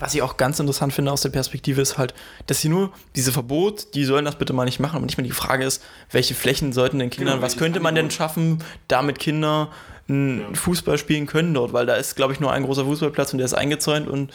Was 0.00 0.14
ich 0.14 0.22
auch 0.22 0.36
ganz 0.38 0.58
interessant 0.58 0.92
finde 0.92 1.12
aus 1.12 1.20
der 1.20 1.28
Perspektive 1.28 1.80
ist 1.80 1.98
halt, 1.98 2.14
dass 2.46 2.60
sie 2.60 2.68
nur 2.68 2.90
diese 3.14 3.32
Verbot, 3.32 3.94
die 3.94 4.04
sollen 4.04 4.24
das 4.24 4.36
bitte 4.36 4.52
mal 4.52 4.64
nicht 4.64 4.80
machen. 4.80 4.96
Und 4.96 5.06
nicht 5.06 5.18
mehr 5.18 5.26
die 5.26 5.32
Frage 5.32 5.64
ist, 5.64 5.82
welche 6.10 6.34
Flächen 6.34 6.72
sollten 6.72 6.98
den 6.98 7.10
Kindern, 7.10 7.34
Genau, 7.36 7.46
was 7.46 7.56
könnte 7.56 7.80
man 7.80 7.94
denn 7.94 8.10
schaffen, 8.10 8.64
damit 8.88 9.18
Kinder 9.18 9.70
einen 10.08 10.54
Fußball 10.54 10.96
spielen 10.98 11.26
können 11.26 11.52
dort? 11.54 11.72
Weil 11.74 11.86
da 11.86 11.94
ist, 11.96 12.16
glaube 12.16 12.32
ich, 12.32 12.40
nur 12.40 12.50
ein 12.50 12.64
großer 12.64 12.84
Fußballplatz 12.86 13.32
und 13.32 13.38
der 13.38 13.44
ist 13.44 13.54
eingezäunt 13.54 14.08
und 14.08 14.32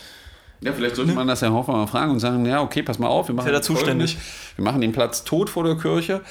Ja, 0.62 0.72
vielleicht 0.72 0.96
sollte 0.96 1.14
man 1.14 1.28
das 1.28 1.42
Herr 1.42 1.52
Hoffmann 1.52 1.78
mal 1.78 1.88
fragen 1.88 2.12
und 2.12 2.20
sagen, 2.20 2.46
ja, 2.46 2.62
okay, 2.62 2.84
pass 2.84 3.00
mal 3.00 3.08
auf, 3.08 3.28
wir 3.28 3.36
machen, 3.36 3.48
da 3.48 3.56
jetzt 3.56 3.68
folgendes. 3.68 4.12
zuständig? 4.12 4.18
wir 4.56 4.64
machen 4.64 4.82
den 4.82 4.92
Platz 4.92 5.24
tot 5.24 5.50
vor 5.50 5.64
der 5.64 5.78
Kirche, 5.78 6.22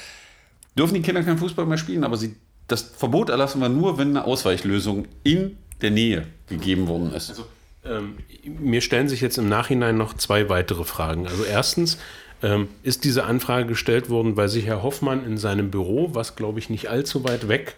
dürfen 0.77 0.93
die 0.93 1.01
Kinder 1.01 1.23
keinen 1.23 1.37
Fußball 1.37 1.65
mehr 1.65 1.77
spielen, 1.77 2.03
aber 2.03 2.15
sie, 2.17 2.35
das 2.69 2.81
Verbot 2.81 3.29
erlassen 3.29 3.59
wir 3.61 3.69
nur, 3.69 3.97
wenn 3.97 4.09
eine 4.09 4.25
Ausweichlösung 4.25 5.07
in 5.23 5.57
der 5.81 5.91
Nähe 5.91 6.27
gegeben 6.47 6.87
worden 6.87 7.13
ist. 7.13 7.41
Ähm, 7.85 8.17
mir 8.43 8.81
stellen 8.81 9.09
sich 9.09 9.21
jetzt 9.21 9.37
im 9.37 9.49
Nachhinein 9.49 9.97
noch 9.97 10.13
zwei 10.15 10.49
weitere 10.49 10.83
Fragen. 10.83 11.27
Also 11.27 11.43
erstens, 11.43 11.97
ähm, 12.41 12.69
ist 12.83 13.03
diese 13.03 13.25
Anfrage 13.25 13.67
gestellt 13.67 14.09
worden, 14.09 14.37
weil 14.37 14.49
sich 14.49 14.65
Herr 14.65 14.83
Hoffmann 14.83 15.25
in 15.25 15.37
seinem 15.37 15.71
Büro, 15.71 16.11
was 16.13 16.35
glaube 16.35 16.59
ich 16.59 16.69
nicht 16.69 16.89
allzu 16.89 17.23
weit 17.23 17.47
weg 17.47 17.75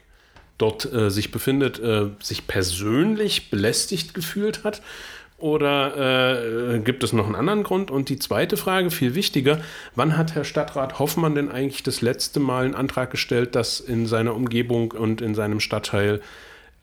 dort 0.58 0.92
äh, 0.94 1.10
sich 1.10 1.32
befindet, 1.32 1.80
äh, 1.80 2.10
sich 2.22 2.48
persönlich 2.48 3.50
belästigt 3.50 4.14
gefühlt 4.14 4.64
hat? 4.64 4.82
Oder 5.42 6.76
äh, 6.76 6.80
gibt 6.80 7.04
es 7.04 7.14
noch 7.14 7.26
einen 7.26 7.36
anderen 7.36 7.64
Grund? 7.64 7.90
Und 7.90 8.10
die 8.10 8.20
zweite 8.20 8.58
Frage, 8.58 8.92
viel 8.92 9.16
wichtiger, 9.16 9.60
wann 9.96 10.16
hat 10.16 10.36
Herr 10.36 10.44
Stadtrat 10.44 11.00
Hoffmann 11.00 11.34
denn 11.34 11.52
eigentlich 11.52 11.82
das 11.82 12.02
letzte 12.02 12.40
Mal 12.40 12.66
einen 12.66 12.76
Antrag 12.76 13.10
gestellt, 13.10 13.56
dass 13.56 13.80
in 13.80 14.06
seiner 14.06 14.36
Umgebung 14.36 14.92
und 14.92 15.20
in 15.20 15.34
seinem 15.34 15.60
Stadtteil 15.60 16.22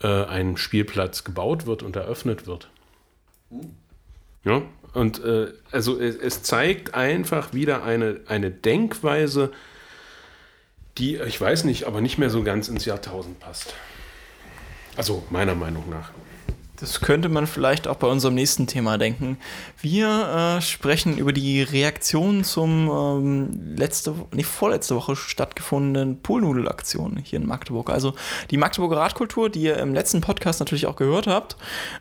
äh, 0.02 0.24
ein 0.24 0.56
Spielplatz 0.56 1.22
gebaut 1.22 1.66
wird 1.66 1.84
und 1.84 1.94
eröffnet 1.94 2.48
wird? 2.48 2.68
Ja, 4.44 4.62
und 4.92 5.22
äh, 5.24 5.52
also 5.70 6.00
es, 6.00 6.16
es 6.16 6.42
zeigt 6.42 6.94
einfach 6.94 7.54
wieder 7.54 7.84
eine, 7.84 8.20
eine 8.26 8.50
Denkweise, 8.50 9.52
die, 10.98 11.16
ich 11.16 11.40
weiß 11.40 11.62
nicht, 11.62 11.84
aber 11.84 12.00
nicht 12.00 12.18
mehr 12.18 12.30
so 12.30 12.42
ganz 12.42 12.66
ins 12.66 12.84
Jahrtausend 12.84 13.38
passt. 13.38 13.74
Also 14.96 15.22
meiner 15.30 15.54
Meinung 15.54 15.88
nach. 15.88 16.10
Das 16.80 17.00
könnte 17.00 17.28
man 17.28 17.48
vielleicht 17.48 17.88
auch 17.88 17.96
bei 17.96 18.06
unserem 18.06 18.36
nächsten 18.36 18.68
Thema 18.68 18.98
denken. 18.98 19.36
Wir 19.80 20.58
äh, 20.58 20.62
sprechen 20.62 21.18
über 21.18 21.32
die 21.32 21.60
Reaktion 21.62 22.44
zum 22.44 22.88
ähm, 22.88 23.74
letzte, 23.76 24.14
nee, 24.32 24.44
vorletzte 24.44 24.94
Woche 24.94 25.16
stattgefundenen 25.16 26.20
Poolnudelaktion 26.22 27.16
hier 27.24 27.40
in 27.40 27.46
Magdeburg. 27.48 27.90
Also 27.90 28.14
die 28.52 28.58
Magdeburger 28.58 28.98
Radkultur, 28.98 29.50
die 29.50 29.62
ihr 29.62 29.76
im 29.78 29.92
letzten 29.92 30.20
Podcast 30.20 30.60
natürlich 30.60 30.86
auch 30.86 30.94
gehört 30.94 31.26
habt, 31.26 31.56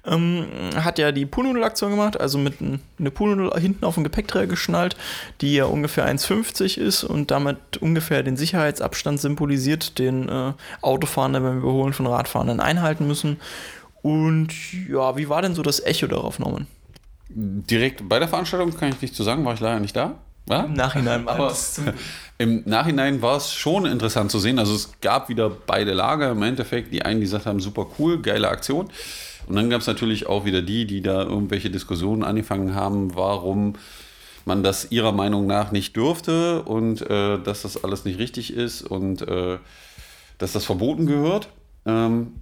ähm, 0.05 0.45
hat 0.75 0.99
ja 0.99 1.11
die 1.11 1.25
Poolnudelaktion 1.25 1.89
gemacht, 1.89 2.19
also 2.19 2.37
mit 2.37 2.61
n- 2.61 2.79
eine 2.99 3.09
Poolnudel 3.09 3.59
hinten 3.59 3.83
auf 3.83 3.95
den 3.95 4.03
Gepäckträger 4.03 4.45
geschnallt, 4.45 4.95
die 5.41 5.55
ja 5.55 5.65
ungefähr 5.65 6.05
1,50 6.07 6.77
ist 6.77 7.03
und 7.03 7.31
damit 7.31 7.77
ungefähr 7.79 8.21
den 8.21 8.37
Sicherheitsabstand 8.37 9.19
symbolisiert, 9.19 9.97
den 9.97 10.29
äh, 10.29 10.53
Autofahrende 10.83 11.41
beim 11.41 11.57
Überholen 11.57 11.93
von 11.93 12.05
Radfahrenden 12.05 12.59
einhalten 12.59 13.07
müssen. 13.07 13.37
Und 14.07 14.53
ja, 14.87 15.17
wie 15.17 15.27
war 15.27 15.41
denn 15.41 15.53
so 15.53 15.61
das 15.61 15.83
Echo 15.83 16.07
darauf, 16.07 16.39
Norman? 16.39 16.65
Direkt 17.27 18.07
bei 18.07 18.19
der 18.19 18.29
Veranstaltung 18.29 18.73
kann 18.73 18.87
ich 18.87 19.01
nicht 19.01 19.13
zu 19.13 19.23
sagen, 19.23 19.43
war 19.43 19.53
ich 19.53 19.59
leider 19.59 19.81
nicht 19.81 19.97
da. 19.97 20.15
Ja? 20.47 20.63
Im 20.63 20.75
Nachhinein, 20.75 21.27
Aber 21.27 21.53
im 22.37 22.63
Nachhinein 22.65 23.21
war 23.21 23.35
es 23.35 23.51
schon 23.51 23.85
interessant 23.85 24.31
zu 24.31 24.39
sehen. 24.39 24.59
Also 24.59 24.75
es 24.75 24.93
gab 25.01 25.27
wieder 25.27 25.49
beide 25.49 25.91
Lager 25.91 26.31
im 26.31 26.41
Endeffekt. 26.41 26.93
Die 26.93 27.01
einen, 27.01 27.19
die 27.19 27.25
gesagt 27.25 27.45
haben, 27.45 27.59
super 27.59 27.85
cool, 27.99 28.21
geile 28.21 28.47
Aktion. 28.47 28.87
Und 29.47 29.57
dann 29.57 29.69
gab 29.69 29.81
es 29.81 29.87
natürlich 29.87 30.27
auch 30.27 30.45
wieder 30.45 30.61
die, 30.61 30.87
die 30.87 31.01
da 31.01 31.23
irgendwelche 31.23 31.69
Diskussionen 31.69 32.23
angefangen 32.23 32.75
haben, 32.75 33.13
warum 33.13 33.73
man 34.45 34.63
das 34.63 34.89
ihrer 34.89 35.11
Meinung 35.11 35.47
nach 35.47 35.73
nicht 35.73 35.97
dürfte 35.97 36.61
und 36.63 37.01
äh, 37.01 37.39
dass 37.39 37.63
das 37.63 37.83
alles 37.83 38.05
nicht 38.05 38.19
richtig 38.19 38.53
ist 38.53 38.83
und 38.83 39.21
äh, 39.27 39.57
dass 40.37 40.53
das 40.53 40.63
verboten 40.63 41.07
gehört. 41.07 41.49
Ähm, 41.85 42.35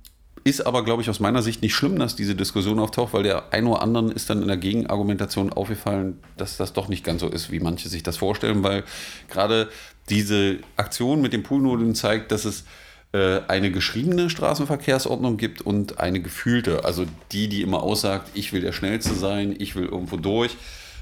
ist 0.45 0.61
aber, 0.65 0.85
glaube 0.85 1.01
ich, 1.01 1.09
aus 1.09 1.19
meiner 1.19 1.41
Sicht 1.41 1.63
nicht 1.63 1.73
schlimm, 1.73 1.97
dass 1.97 2.15
diese 2.15 2.35
Diskussion 2.35 2.77
auftaucht, 2.77 3.13
weil 3.13 3.23
der 3.23 3.51
ein 3.51 3.65
oder 3.65 3.81
anderen 3.81 4.11
ist 4.11 4.29
dann 4.29 4.43
in 4.43 4.47
der 4.47 4.57
Gegenargumentation 4.57 5.51
aufgefallen, 5.51 6.19
dass 6.37 6.55
das 6.55 6.71
doch 6.71 6.87
nicht 6.87 7.03
ganz 7.03 7.21
so 7.21 7.27
ist, 7.27 7.51
wie 7.51 7.59
manche 7.59 7.89
sich 7.89 8.03
das 8.03 8.17
vorstellen, 8.17 8.61
weil 8.61 8.83
gerade 9.27 9.69
diese 10.07 10.59
Aktion 10.77 11.19
mit 11.19 11.33
den 11.33 11.41
Poolnudeln 11.41 11.95
zeigt, 11.95 12.31
dass 12.31 12.45
es 12.45 12.63
äh, 13.11 13.41
eine 13.47 13.71
geschriebene 13.71 14.29
Straßenverkehrsordnung 14.29 15.37
gibt 15.37 15.61
und 15.61 15.99
eine 15.99 16.21
gefühlte, 16.21 16.85
also 16.85 17.05
die, 17.31 17.47
die 17.47 17.63
immer 17.63 17.81
aussagt, 17.81 18.29
ich 18.35 18.53
will 18.53 18.61
der 18.61 18.71
Schnellste 18.71 19.15
sein, 19.15 19.55
ich 19.57 19.75
will 19.75 19.85
irgendwo 19.85 20.17
durch. 20.17 20.57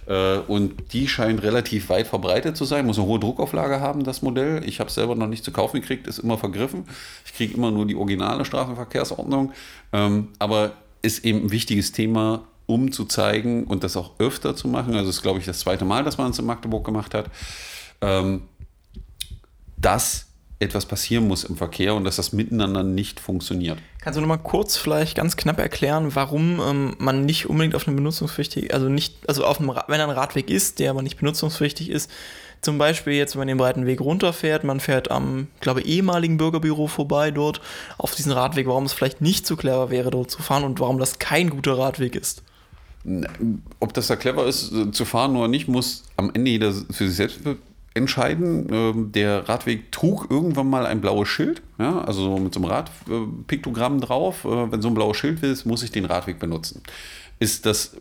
Äh, 0.06 0.38
Und 0.48 0.94
die 0.94 1.08
scheint 1.08 1.44
relativ 1.44 1.90
weit 1.90 2.08
verbreitet 2.08 2.58
zu 2.58 2.66
sein. 2.66 2.86
Muss 2.86 2.98
eine 2.98 3.08
hohe 3.08 3.20
Druckauflage 3.20 3.80
haben, 3.80 4.04
das 4.04 4.22
Modell. 4.22 4.64
Ich 4.66 4.80
habe 4.80 4.90
es 4.90 4.96
selber 4.96 5.16
noch 5.16 5.28
nicht 5.28 5.44
zu 5.44 5.52
kaufen 5.52 5.82
gekriegt, 5.82 6.08
ist 6.08 6.20
immer 6.20 6.38
vergriffen. 6.38 6.86
Ich 7.26 7.34
kriege 7.34 7.54
immer 7.54 7.72
nur 7.72 7.86
die 7.86 7.96
originale 7.96 8.46
Straßenverkehrsordnung. 8.46 9.54
Ähm, 9.92 10.30
Aber 10.40 10.74
ist 11.02 11.26
eben 11.26 11.44
ein 11.44 11.52
wichtiges 11.52 11.92
Thema, 11.92 12.44
um 12.66 12.92
zu 12.92 13.06
zeigen 13.06 13.66
und 13.66 13.84
das 13.84 13.98
auch 13.98 14.12
öfter 14.20 14.56
zu 14.56 14.68
machen. 14.68 14.96
Also 14.96 15.10
ist, 15.10 15.22
glaube 15.22 15.40
ich, 15.40 15.46
das 15.46 15.60
zweite 15.60 15.86
Mal, 15.86 16.04
dass 16.04 16.18
man 16.18 16.32
es 16.32 16.40
in 16.40 16.46
Magdeburg 16.46 16.86
gemacht 16.86 17.14
hat. 17.14 17.30
Ähm, 18.02 18.44
dass 19.78 20.28
etwas 20.60 20.86
passieren 20.86 21.28
muss 21.28 21.44
im 21.44 21.58
Verkehr 21.58 21.94
und 21.94 22.06
dass 22.06 22.16
das 22.16 22.32
miteinander 22.32 22.84
nicht 22.84 23.20
funktioniert. 23.20 23.80
Kannst 24.04 24.18
du 24.18 24.22
noch 24.22 24.28
mal 24.28 24.36
kurz 24.36 24.76
vielleicht 24.76 25.16
ganz 25.16 25.38
knapp 25.38 25.60
erklären, 25.60 26.14
warum 26.14 26.60
ähm, 26.60 26.94
man 26.98 27.24
nicht 27.24 27.46
unbedingt 27.50 27.74
auf 27.74 27.88
einem 27.88 27.96
benutzungspflichtig, 27.96 28.74
also 28.74 28.90
nicht, 28.90 29.16
also 29.30 29.46
auf 29.46 29.62
einem, 29.62 29.70
wenn 29.88 30.02
ein 30.02 30.10
Radweg 30.10 30.50
ist, 30.50 30.80
der 30.80 30.90
aber 30.90 31.02
nicht 31.02 31.20
benutzungspflichtig 31.20 31.90
ist, 31.90 32.12
zum 32.60 32.78
Beispiel 32.78 33.14
jetzt, 33.14 33.36
wenn 33.36 33.40
man 33.40 33.48
den 33.48 33.58
breiten 33.58 33.86
Weg 33.86 34.02
runterfährt, 34.02 34.66
man 34.66 34.82
fährt 34.82 35.10
am, 35.10 35.48
glaube 35.62 35.84
ehemaligen 35.84 36.36
Bürgerbüro 36.36 36.88
vorbei 36.88 37.32
dort 37.32 37.62
auf 37.98 38.14
diesen 38.14 38.34
Radweg, 38.34 38.68
warum 38.68 38.84
es 38.84 38.92
vielleicht 38.92 39.22
nicht 39.22 39.48
so 39.48 39.56
clever 39.56 39.90
wäre, 39.90 40.12
dort 40.12 40.30
zu 40.30 40.42
fahren 40.42 40.66
und 40.66 40.82
warum 40.82 41.00
das 41.00 41.18
kein 41.18 41.50
guter 41.50 41.78
Radweg 41.78 42.18
ist. 42.18 42.44
Ob 43.80 43.94
das 43.94 44.08
da 44.08 44.18
clever 44.18 44.46
ist, 44.46 44.74
äh, 44.74 44.92
zu 44.92 45.06
fahren 45.06 45.38
oder 45.38 45.48
nicht, 45.48 45.70
muss 45.70 46.04
am 46.18 46.30
Ende 46.34 46.52
jeder 46.52 46.74
für 46.74 47.08
sich 47.08 47.16
selbst 47.16 47.40
entscheiden. 47.94 48.68
Ähm, 48.72 49.12
Der 49.12 49.48
Radweg 49.48 49.92
trug 49.92 50.28
irgendwann 50.30 50.70
mal 50.70 50.86
ein 50.86 51.02
blaues 51.02 51.30
Schild, 51.30 51.62
ja, 51.80 52.02
also 52.02 52.22
so 52.24 52.38
mit 52.38 52.54
so 52.54 52.60
einem 52.60 52.70
Radpiktogramm 52.70 54.02
drauf. 54.02 54.46
Äh, 54.46 54.72
Wenn 54.72 54.82
so 54.82 54.88
ein 54.88 54.94
blaues 54.94 55.18
Schild 55.18 55.44
ist, 55.44 55.66
muss 55.66 55.84
ich 55.84 55.92
den 55.92 56.06
Radweg 56.06 56.40
benutzen. 56.40 56.82
Ist 57.40 57.66
das 57.66 57.98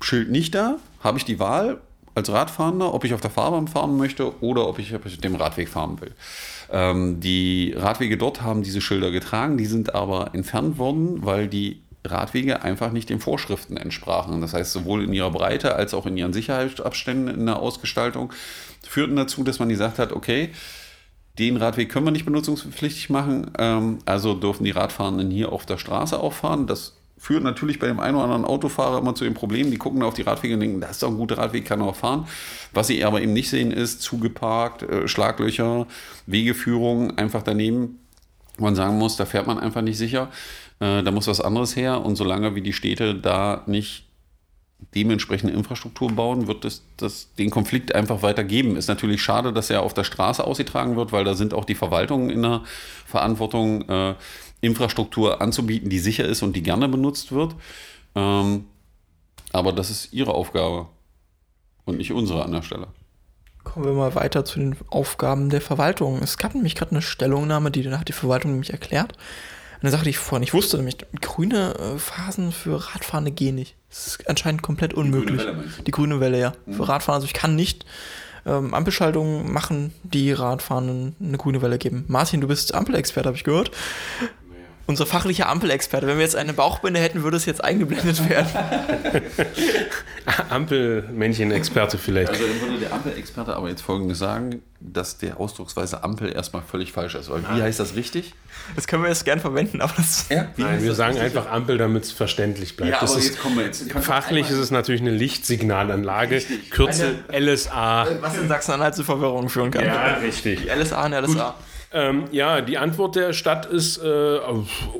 Schild 0.00 0.30
nicht 0.30 0.54
da, 0.54 0.76
habe 1.02 1.18
ich 1.18 1.24
die 1.24 1.38
Wahl 1.38 1.80
als 2.14 2.30
Radfahrender, 2.30 2.94
ob 2.94 3.04
ich 3.04 3.12
auf 3.12 3.20
der 3.20 3.30
Fahrbahn 3.30 3.66
fahren 3.68 3.96
möchte 3.96 4.40
oder 4.42 4.68
ob 4.68 4.78
ich 4.78 4.94
auf 4.94 5.02
dem 5.04 5.34
Radweg 5.34 5.68
fahren 5.68 6.00
will. 6.00 6.12
Ähm, 6.70 7.20
die 7.20 7.74
Radwege 7.76 8.16
dort 8.16 8.42
haben 8.42 8.62
diese 8.62 8.80
Schilder 8.80 9.10
getragen, 9.10 9.56
die 9.56 9.66
sind 9.66 9.94
aber 9.94 10.34
entfernt 10.34 10.78
worden, 10.78 11.24
weil 11.24 11.48
die 11.48 11.80
Radwege 12.06 12.62
einfach 12.62 12.92
nicht 12.92 13.08
den 13.08 13.20
Vorschriften 13.20 13.76
entsprachen. 13.76 14.40
Das 14.40 14.52
heißt, 14.52 14.72
sowohl 14.72 15.04
in 15.04 15.12
ihrer 15.12 15.30
Breite 15.30 15.74
als 15.74 15.94
auch 15.94 16.06
in 16.06 16.16
ihren 16.16 16.32
Sicherheitsabständen 16.32 17.34
in 17.34 17.46
der 17.46 17.58
Ausgestaltung 17.58 18.32
führten 18.86 19.16
dazu, 19.16 19.42
dass 19.42 19.58
man 19.58 19.68
gesagt 19.68 19.98
hat, 19.98 20.12
okay, 20.12 20.50
den 21.38 21.56
Radweg 21.56 21.90
können 21.90 22.06
wir 22.06 22.12
nicht 22.12 22.26
benutzungspflichtig 22.26 23.10
machen, 23.10 23.50
ähm, 23.58 23.98
also 24.04 24.34
dürfen 24.34 24.64
die 24.64 24.70
Radfahrenden 24.70 25.30
hier 25.30 25.50
auf 25.52 25.66
der 25.66 25.78
Straße 25.78 26.18
auffahren. 26.18 26.66
Das 26.66 26.96
führt 27.18 27.42
natürlich 27.42 27.78
bei 27.78 27.86
dem 27.86 28.00
einen 28.00 28.16
oder 28.16 28.24
anderen 28.24 28.44
Autofahrer 28.44 28.98
immer 28.98 29.14
zu 29.14 29.24
dem 29.24 29.34
Problem, 29.34 29.70
die 29.70 29.78
gucken 29.78 30.02
auf 30.02 30.14
die 30.14 30.22
Radwege 30.22 30.54
und 30.54 30.60
denken, 30.60 30.80
das 30.80 30.92
ist 30.92 31.02
doch 31.02 31.08
ein 31.08 31.16
guter 31.16 31.38
Radweg, 31.38 31.64
kann 31.64 31.80
auch 31.80 31.96
fahren. 31.96 32.28
Was 32.72 32.86
sie 32.86 33.04
aber 33.04 33.22
eben 33.22 33.32
nicht 33.32 33.48
sehen, 33.48 33.72
ist 33.72 34.02
zugeparkt, 34.02 34.82
äh, 34.82 35.08
Schlaglöcher, 35.08 35.86
Wegeführung 36.26 37.16
einfach 37.16 37.42
daneben. 37.42 37.98
Man 38.58 38.76
sagen 38.76 38.98
muss, 38.98 39.16
da 39.16 39.24
fährt 39.24 39.48
man 39.48 39.58
einfach 39.58 39.82
nicht 39.82 39.98
sicher, 39.98 40.28
äh, 40.80 41.02
da 41.02 41.10
muss 41.10 41.26
was 41.26 41.40
anderes 41.40 41.76
her 41.76 42.04
und 42.04 42.16
solange 42.16 42.54
wie 42.54 42.62
die 42.62 42.72
Städte 42.72 43.14
da 43.14 43.62
nicht 43.66 44.04
dementsprechende 44.94 45.52
Infrastruktur 45.52 46.10
bauen, 46.12 46.46
wird 46.46 46.64
es 46.64 46.84
das, 46.96 47.32
den 47.34 47.50
Konflikt 47.50 47.94
einfach 47.94 48.22
weitergeben. 48.22 48.76
Ist 48.76 48.88
natürlich 48.88 49.22
schade, 49.22 49.52
dass 49.52 49.70
er 49.70 49.82
auf 49.82 49.94
der 49.94 50.04
Straße 50.04 50.44
ausgetragen 50.44 50.96
wird, 50.96 51.12
weil 51.12 51.24
da 51.24 51.34
sind 51.34 51.54
auch 51.54 51.64
die 51.64 51.74
Verwaltungen 51.74 52.30
in 52.30 52.42
der 52.42 52.62
Verantwortung, 53.06 53.88
äh, 53.88 54.14
Infrastruktur 54.60 55.40
anzubieten, 55.40 55.90
die 55.90 55.98
sicher 55.98 56.24
ist 56.24 56.42
und 56.42 56.56
die 56.56 56.62
gerne 56.62 56.88
benutzt 56.88 57.32
wird. 57.32 57.54
Ähm, 58.14 58.64
aber 59.52 59.72
das 59.72 59.90
ist 59.90 60.12
ihre 60.12 60.34
Aufgabe 60.34 60.88
und 61.84 61.98
nicht 61.98 62.12
unsere 62.12 62.44
an 62.44 62.52
der 62.52 62.62
Stelle. 62.62 62.88
Kommen 63.62 63.86
wir 63.86 63.92
mal 63.92 64.14
weiter 64.14 64.44
zu 64.44 64.58
den 64.58 64.76
Aufgaben 64.90 65.50
der 65.50 65.60
Verwaltung. 65.60 66.20
Es 66.22 66.38
gab 66.38 66.54
nämlich 66.54 66.74
gerade 66.74 66.92
eine 66.92 67.02
Stellungnahme, 67.02 67.70
die 67.70 67.88
hat 67.90 68.08
die 68.08 68.12
Verwaltung 68.12 68.52
nämlich 68.52 68.70
erklärt. 68.70 69.16
Eine 69.84 69.90
Sache, 69.90 70.04
die 70.04 70.10
ich 70.10 70.18
vorher 70.18 70.40
nicht 70.40 70.54
wusste, 70.54 70.78
nämlich 70.78 70.96
grüne 71.20 71.74
äh, 71.74 71.98
Phasen 71.98 72.52
für 72.52 72.94
Radfahrende 72.94 73.30
gehen 73.30 73.56
nicht. 73.56 73.76
Das 73.90 74.06
ist 74.06 74.28
anscheinend 74.30 74.62
komplett 74.62 74.94
unmöglich. 74.94 75.40
Welle 75.40 75.52
meinst 75.52 75.78
du? 75.78 75.82
Die 75.82 75.90
grüne 75.90 76.20
Welle, 76.20 76.40
ja. 76.40 76.54
Für 76.70 76.88
Radfahren. 76.88 77.16
Also 77.16 77.26
ich 77.26 77.34
kann 77.34 77.54
nicht 77.54 77.84
ähm, 78.46 78.72
Ampelschaltungen 78.72 79.52
machen, 79.52 79.92
die 80.02 80.32
Radfahrenden 80.32 81.16
eine 81.20 81.36
grüne 81.36 81.60
Welle 81.60 81.76
geben. 81.76 82.06
Martin, 82.08 82.40
du 82.40 82.48
bist 82.48 82.74
Ampelexperte, 82.74 83.28
habe 83.28 83.36
ich 83.36 83.44
gehört. 83.44 83.72
Unser 84.86 85.06
fachlicher 85.06 85.48
Ampelexperte. 85.48 86.06
Wenn 86.06 86.16
wir 86.16 86.24
jetzt 86.24 86.36
eine 86.36 86.52
Bauchbinde 86.52 87.00
hätten, 87.00 87.22
würde 87.22 87.38
es 87.38 87.46
jetzt 87.46 87.64
eingeblendet 87.64 88.28
werden. 88.28 88.48
Ampelmännchen-Experte 90.50 91.96
vielleicht. 91.96 92.30
Also 92.30 92.46
dann 92.46 92.60
würde 92.60 92.80
der 92.80 92.92
Ampelexperte 92.92 93.56
aber 93.56 93.70
jetzt 93.70 93.80
folgendes 93.80 94.18
sagen, 94.18 94.60
dass 94.80 95.16
der 95.16 95.40
Ausdrucksweise 95.40 96.04
Ampel 96.04 96.30
erstmal 96.30 96.62
völlig 96.62 96.92
falsch 96.92 97.14
ist. 97.14 97.30
Weil 97.30 97.42
wie 97.42 97.62
heißt 97.62 97.80
das 97.80 97.96
richtig? 97.96 98.34
Das 98.76 98.86
können 98.86 99.02
wir 99.02 99.08
jetzt 99.08 99.24
gern 99.24 99.40
verwenden, 99.40 99.80
aber 99.80 99.94
das. 99.96 100.26
Ja, 100.28 100.48
wie 100.56 100.62
Nein, 100.62 100.82
wir 100.82 100.88
das 100.88 100.98
sagen 100.98 101.16
richtig? 101.16 101.38
einfach 101.38 101.50
Ampel, 101.50 101.78
damit 101.78 102.04
es 102.04 102.12
verständlich 102.12 102.76
bleibt. 102.76 102.92
Ja, 102.92 103.00
aber 103.00 103.16
ist, 103.16 103.24
jetzt 103.24 103.40
kommen 103.40 103.56
wir 103.56 103.64
jetzt. 103.64 103.90
Fachlich 103.90 104.50
ist 104.50 104.58
es 104.58 104.70
natürlich 104.70 105.00
eine 105.00 105.12
Lichtsignalanlage. 105.12 106.42
Kürzel 106.70 107.24
LSA. 107.32 108.06
Was 108.20 108.36
in 108.36 108.48
Sachsen-Anhalt 108.48 108.94
zu 108.94 109.04
Verwirrung 109.04 109.48
führen 109.48 109.70
kann. 109.70 109.86
Ja, 109.86 110.16
richtig. 110.16 110.66
LSA 110.66 111.06
und 111.06 111.12
LSA. 111.12 111.54
Ähm, 111.94 112.24
ja, 112.32 112.60
die 112.60 112.76
Antwort 112.76 113.14
der 113.14 113.32
Stadt 113.32 113.66
ist 113.66 113.98
äh, 113.98 114.38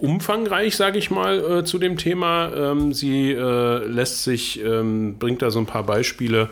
umfangreich, 0.01 0.77
sage 0.77 0.97
ich 0.97 1.11
mal, 1.11 1.59
äh, 1.59 1.65
zu 1.65 1.81
dem 1.81 1.97
Thema. 1.97 2.53
Ähm, 2.55 2.93
sie 2.93 3.33
äh, 3.33 3.85
lässt 3.85 4.23
sich, 4.23 4.63
ähm, 4.63 5.19
bringt 5.19 5.43
da 5.43 5.51
so 5.51 5.59
ein 5.59 5.67
paar 5.67 5.83
Beispiele, 5.83 6.51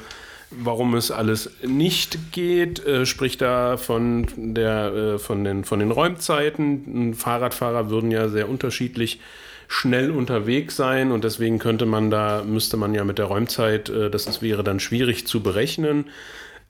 warum 0.51 0.97
es 0.97 1.13
alles 1.13 1.49
nicht 1.65 2.33
geht, 2.33 2.85
äh, 2.85 3.07
spricht 3.07 3.41
da 3.41 3.77
von, 3.77 4.27
der, 4.37 4.93
äh, 4.93 5.19
von, 5.21 5.45
den, 5.45 5.63
von 5.63 5.79
den 5.79 5.93
Räumzeiten. 5.93 7.15
Fahrradfahrer 7.15 7.89
würden 7.89 8.11
ja 8.11 8.29
sehr 8.29 8.49
unterschiedlich 8.49 9.21
schnell 9.69 10.11
unterwegs 10.11 10.75
sein 10.75 11.13
und 11.13 11.23
deswegen 11.23 11.61
könnte 11.61 11.87
man 11.87 12.11
da, 12.11 12.43
müsste 12.45 12.77
man 12.77 12.95
ja 12.95 13.05
mit 13.05 13.19
der 13.19 13.27
Räumzeit, 13.27 13.91
äh, 13.91 14.11
das 14.11 14.43
wäre 14.43 14.65
dann 14.65 14.81
schwierig 14.81 15.25
zu 15.25 15.41
berechnen. 15.41 16.07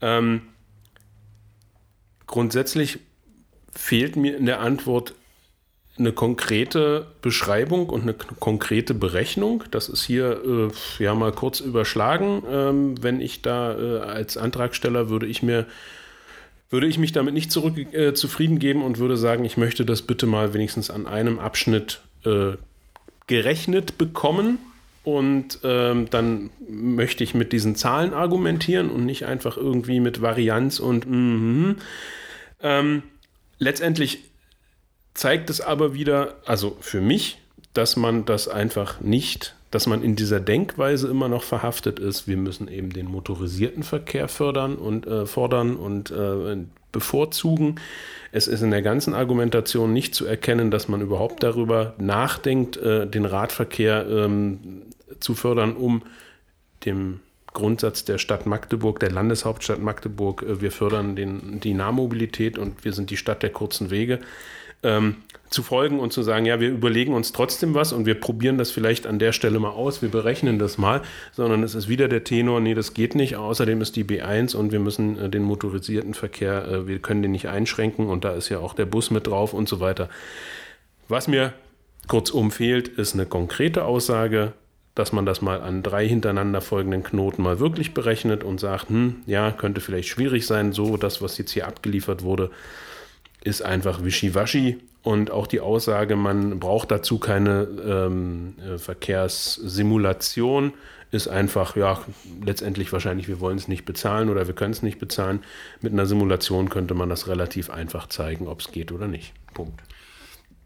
Ähm, 0.03 0.43
grundsätzlich 2.27 2.99
fehlt 3.75 4.17
mir 4.17 4.37
in 4.37 4.47
der 4.47 4.61
Antwort 4.61 5.15
eine 5.99 6.13
konkrete 6.13 7.07
Beschreibung 7.21 7.89
und 7.89 8.03
eine 8.03 8.15
konkrete 8.15 8.95
Berechnung. 8.95 9.65
Das 9.71 9.89
ist 9.89 10.05
hier 10.05 10.71
äh, 10.99 11.03
ja 11.03 11.15
mal 11.15 11.33
kurz 11.33 11.61
überschlagen. 11.61 12.43
Ähm, 12.51 13.03
wenn 13.03 13.21
ich 13.21 13.43
da 13.43 13.79
äh, 13.79 13.99
als 14.01 14.37
Antragsteller 14.37 15.11
würde 15.11 15.27
ich 15.27 15.43
mir 15.43 15.67
würde 16.71 16.87
ich 16.87 16.99
mich 16.99 17.13
damit 17.13 17.35
nicht 17.35 17.53
zurück 17.53 17.77
äh, 17.93 18.15
zufrieden 18.15 18.59
geben 18.59 18.83
und 18.83 18.99
würde 18.99 19.19
sagen, 19.19 19.45
ich 19.45 19.59
möchte 19.59 19.85
das 19.85 20.01
bitte 20.01 20.27
mal 20.27 20.55
wenigstens 20.55 20.89
an 20.89 21.07
einem 21.07 21.39
Abschnitt 21.39 22.01
äh, 22.25 22.53
gerechnet 23.27 23.99
bekommen. 23.99 24.59
Und 25.05 25.59
ähm, 25.65 26.09
dann 26.11 26.51
möchte 26.69 27.25
ich 27.25 27.35
mit 27.35 27.53
diesen 27.53 27.75
Zahlen 27.75 28.15
argumentieren 28.15 28.89
und 28.89 29.05
nicht 29.05 29.27
einfach 29.27 29.57
irgendwie 29.57 29.99
mit 29.99 30.23
Varianz 30.23 30.79
und 30.79 31.11
mhm. 31.11 31.77
ähm, 32.63 33.03
letztendlich 33.63 34.25
zeigt 35.15 35.51
es 35.51 35.61
aber 35.61 35.95
wieder, 35.95 36.37
also 36.45 36.77
für 36.81 37.01
mich, 37.01 37.39
dass 37.75 37.97
man 37.97 38.25
das 38.25 38.49
einfach 38.49 39.01
nicht, 39.01 39.55
dass 39.71 39.87
man 39.87 40.03
in 40.03 40.17
dieser 40.17 40.41
Denkweise 40.41 41.09
immer 41.09 41.29
noch 41.29 41.43
verhaftet 41.43 41.99
ist. 41.99 42.29
Wir 42.29 42.37
müssen 42.37 42.69
eben 42.69 42.91
den 42.91 43.07
motorisierten 43.07 43.83
Verkehr 43.83 44.29
fördern 44.29 44.77
und 44.77 45.07
äh, 45.07 45.25
fordern 45.25 45.77
und 45.77 46.11
äh, 46.11 46.59
bevorzugen. 46.91 47.77
Es 48.33 48.49
ist 48.49 48.63
in 48.63 48.71
der 48.71 48.83
ganzen 48.83 49.15
Argumentation 49.15 49.93
nicht 49.93 50.15
zu 50.15 50.27
erkennen, 50.27 50.71
dass 50.71 50.89
man 50.89 51.01
überhaupt 51.01 51.43
darüber 51.43 51.95
nachdenkt, 51.99 52.77
äh, 52.77 53.07
den 53.07 53.25
Radverkehr 53.25 54.07
ähm, 54.09 54.83
zu 55.21 55.35
fördern, 55.35 55.75
um 55.75 56.03
dem 56.85 57.21
Grundsatz 57.53 58.05
der 58.05 58.19
Stadt 58.19 58.47
Magdeburg, 58.47 59.01
der 59.01 59.11
Landeshauptstadt 59.11 59.81
Magdeburg, 59.81 60.43
äh, 60.43 60.61
wir 60.61 60.73
fördern 60.73 61.17
den, 61.17 61.61
die 61.61 61.75
Nahmobilität 61.75 62.59
und 62.59 62.85
wir 62.85 62.93
sind 62.93 63.11
die 63.11 63.17
Stadt 63.17 63.43
der 63.43 63.51
kurzen 63.51 63.91
Wege, 63.91 64.21
ähm, 64.83 65.17
zu 65.49 65.63
folgen 65.63 66.01
und 66.01 66.13
zu 66.13 66.23
sagen, 66.23 66.47
ja, 66.47 66.61
wir 66.61 66.71
überlegen 66.71 67.15
uns 67.15 67.33
trotzdem 67.33 67.75
was 67.75 67.93
und 67.93 68.07
wir 68.07 68.19
probieren 68.19 68.59
das 68.59 68.71
vielleicht 68.71 69.07
an 69.07 69.19
der 69.19 69.33
Stelle 69.33 69.61
mal 69.61 69.71
aus, 69.71 70.03
wir 70.03 70.09
berechnen 70.09 70.59
das 70.59 70.79
mal, 70.79 71.03
sondern 71.33 71.63
es 71.63 71.75
ist 71.75 71.89
wieder 71.89 72.09
der 72.09 72.25
Tenor, 72.25 72.61
nee, 72.61 72.75
das 72.75 72.95
geht 72.95 73.15
nicht, 73.15 73.37
außerdem 73.37 73.81
ist 73.81 73.97
die 73.97 74.05
B1 74.05 74.57
und 74.57 74.73
wir 74.73 74.81
müssen 74.81 75.19
äh, 75.19 75.29
den 75.29 75.43
motorisierten 75.43 76.15
Verkehr, 76.15 76.67
äh, 76.67 76.87
wir 76.89 76.99
können 76.99 77.23
den 77.23 77.33
nicht 77.33 77.49
einschränken 77.49 78.09
und 78.09 78.25
da 78.25 78.33
ist 78.33 78.49
ja 78.49 78.59
auch 78.59 78.75
der 78.75 78.87
Bus 78.87 79.11
mit 79.11 79.27
drauf 79.27 79.53
und 79.53 79.69
so 79.69 79.79
weiter. 79.79 80.09
Was 81.09 81.29
mir 81.29 81.53
kurzum 82.09 82.51
fehlt, 82.51 82.89
ist 82.89 83.15
eine 83.15 83.27
konkrete 83.27 83.85
Aussage, 83.85 84.55
dass 84.95 85.13
man 85.13 85.25
das 85.25 85.41
mal 85.41 85.61
an 85.63 85.83
drei 85.83 86.07
hintereinander 86.07 86.61
folgenden 86.61 87.03
Knoten 87.03 87.43
mal 87.43 87.59
wirklich 87.61 87.95
berechnet 87.95 88.45
und 88.45 88.61
sagt, 88.61 88.91
hm, 88.91 89.23
ja, 89.27 89.51
könnte 89.51 89.81
vielleicht 89.81 90.09
schwierig 90.09 90.47
sein, 90.47 90.73
so 90.73 90.97
das, 90.97 91.23
was 91.23 91.39
jetzt 91.39 91.53
hier 91.53 91.67
abgeliefert 91.67 92.23
wurde, 92.23 92.51
ist 93.43 93.63
einfach 93.63 94.05
wischiwaschi. 94.05 94.79
Und 95.03 95.31
auch 95.33 95.47
die 95.49 95.61
Aussage, 95.61 96.15
man 96.15 96.61
braucht 96.61 96.91
dazu 96.93 97.19
keine 97.19 97.67
ähm, 97.85 98.55
äh, 98.65 98.79
Verkehrssimulation, 98.79 100.75
ist 101.11 101.29
einfach, 101.29 101.77
ja, 101.77 102.01
letztendlich 102.45 102.93
wahrscheinlich, 102.93 103.29
wir 103.29 103.41
wollen 103.41 103.59
es 103.59 103.69
nicht 103.69 103.85
bezahlen 103.85 104.31
oder 104.31 104.47
wir 104.47 104.55
können 104.55 104.73
es 104.73 104.83
nicht 104.83 104.99
bezahlen. 104.99 105.41
Mit 105.81 105.93
einer 105.93 106.07
Simulation 106.07 106.71
könnte 106.71 106.95
man 106.95 107.09
das 107.09 107.29
relativ 107.29 107.69
einfach 107.69 108.09
zeigen, 108.09 108.47
ob 108.47 108.61
es 108.61 108.73
geht 108.73 108.93
oder 108.93 109.09
nicht. 109.09 109.35
Punkt. 109.53 109.83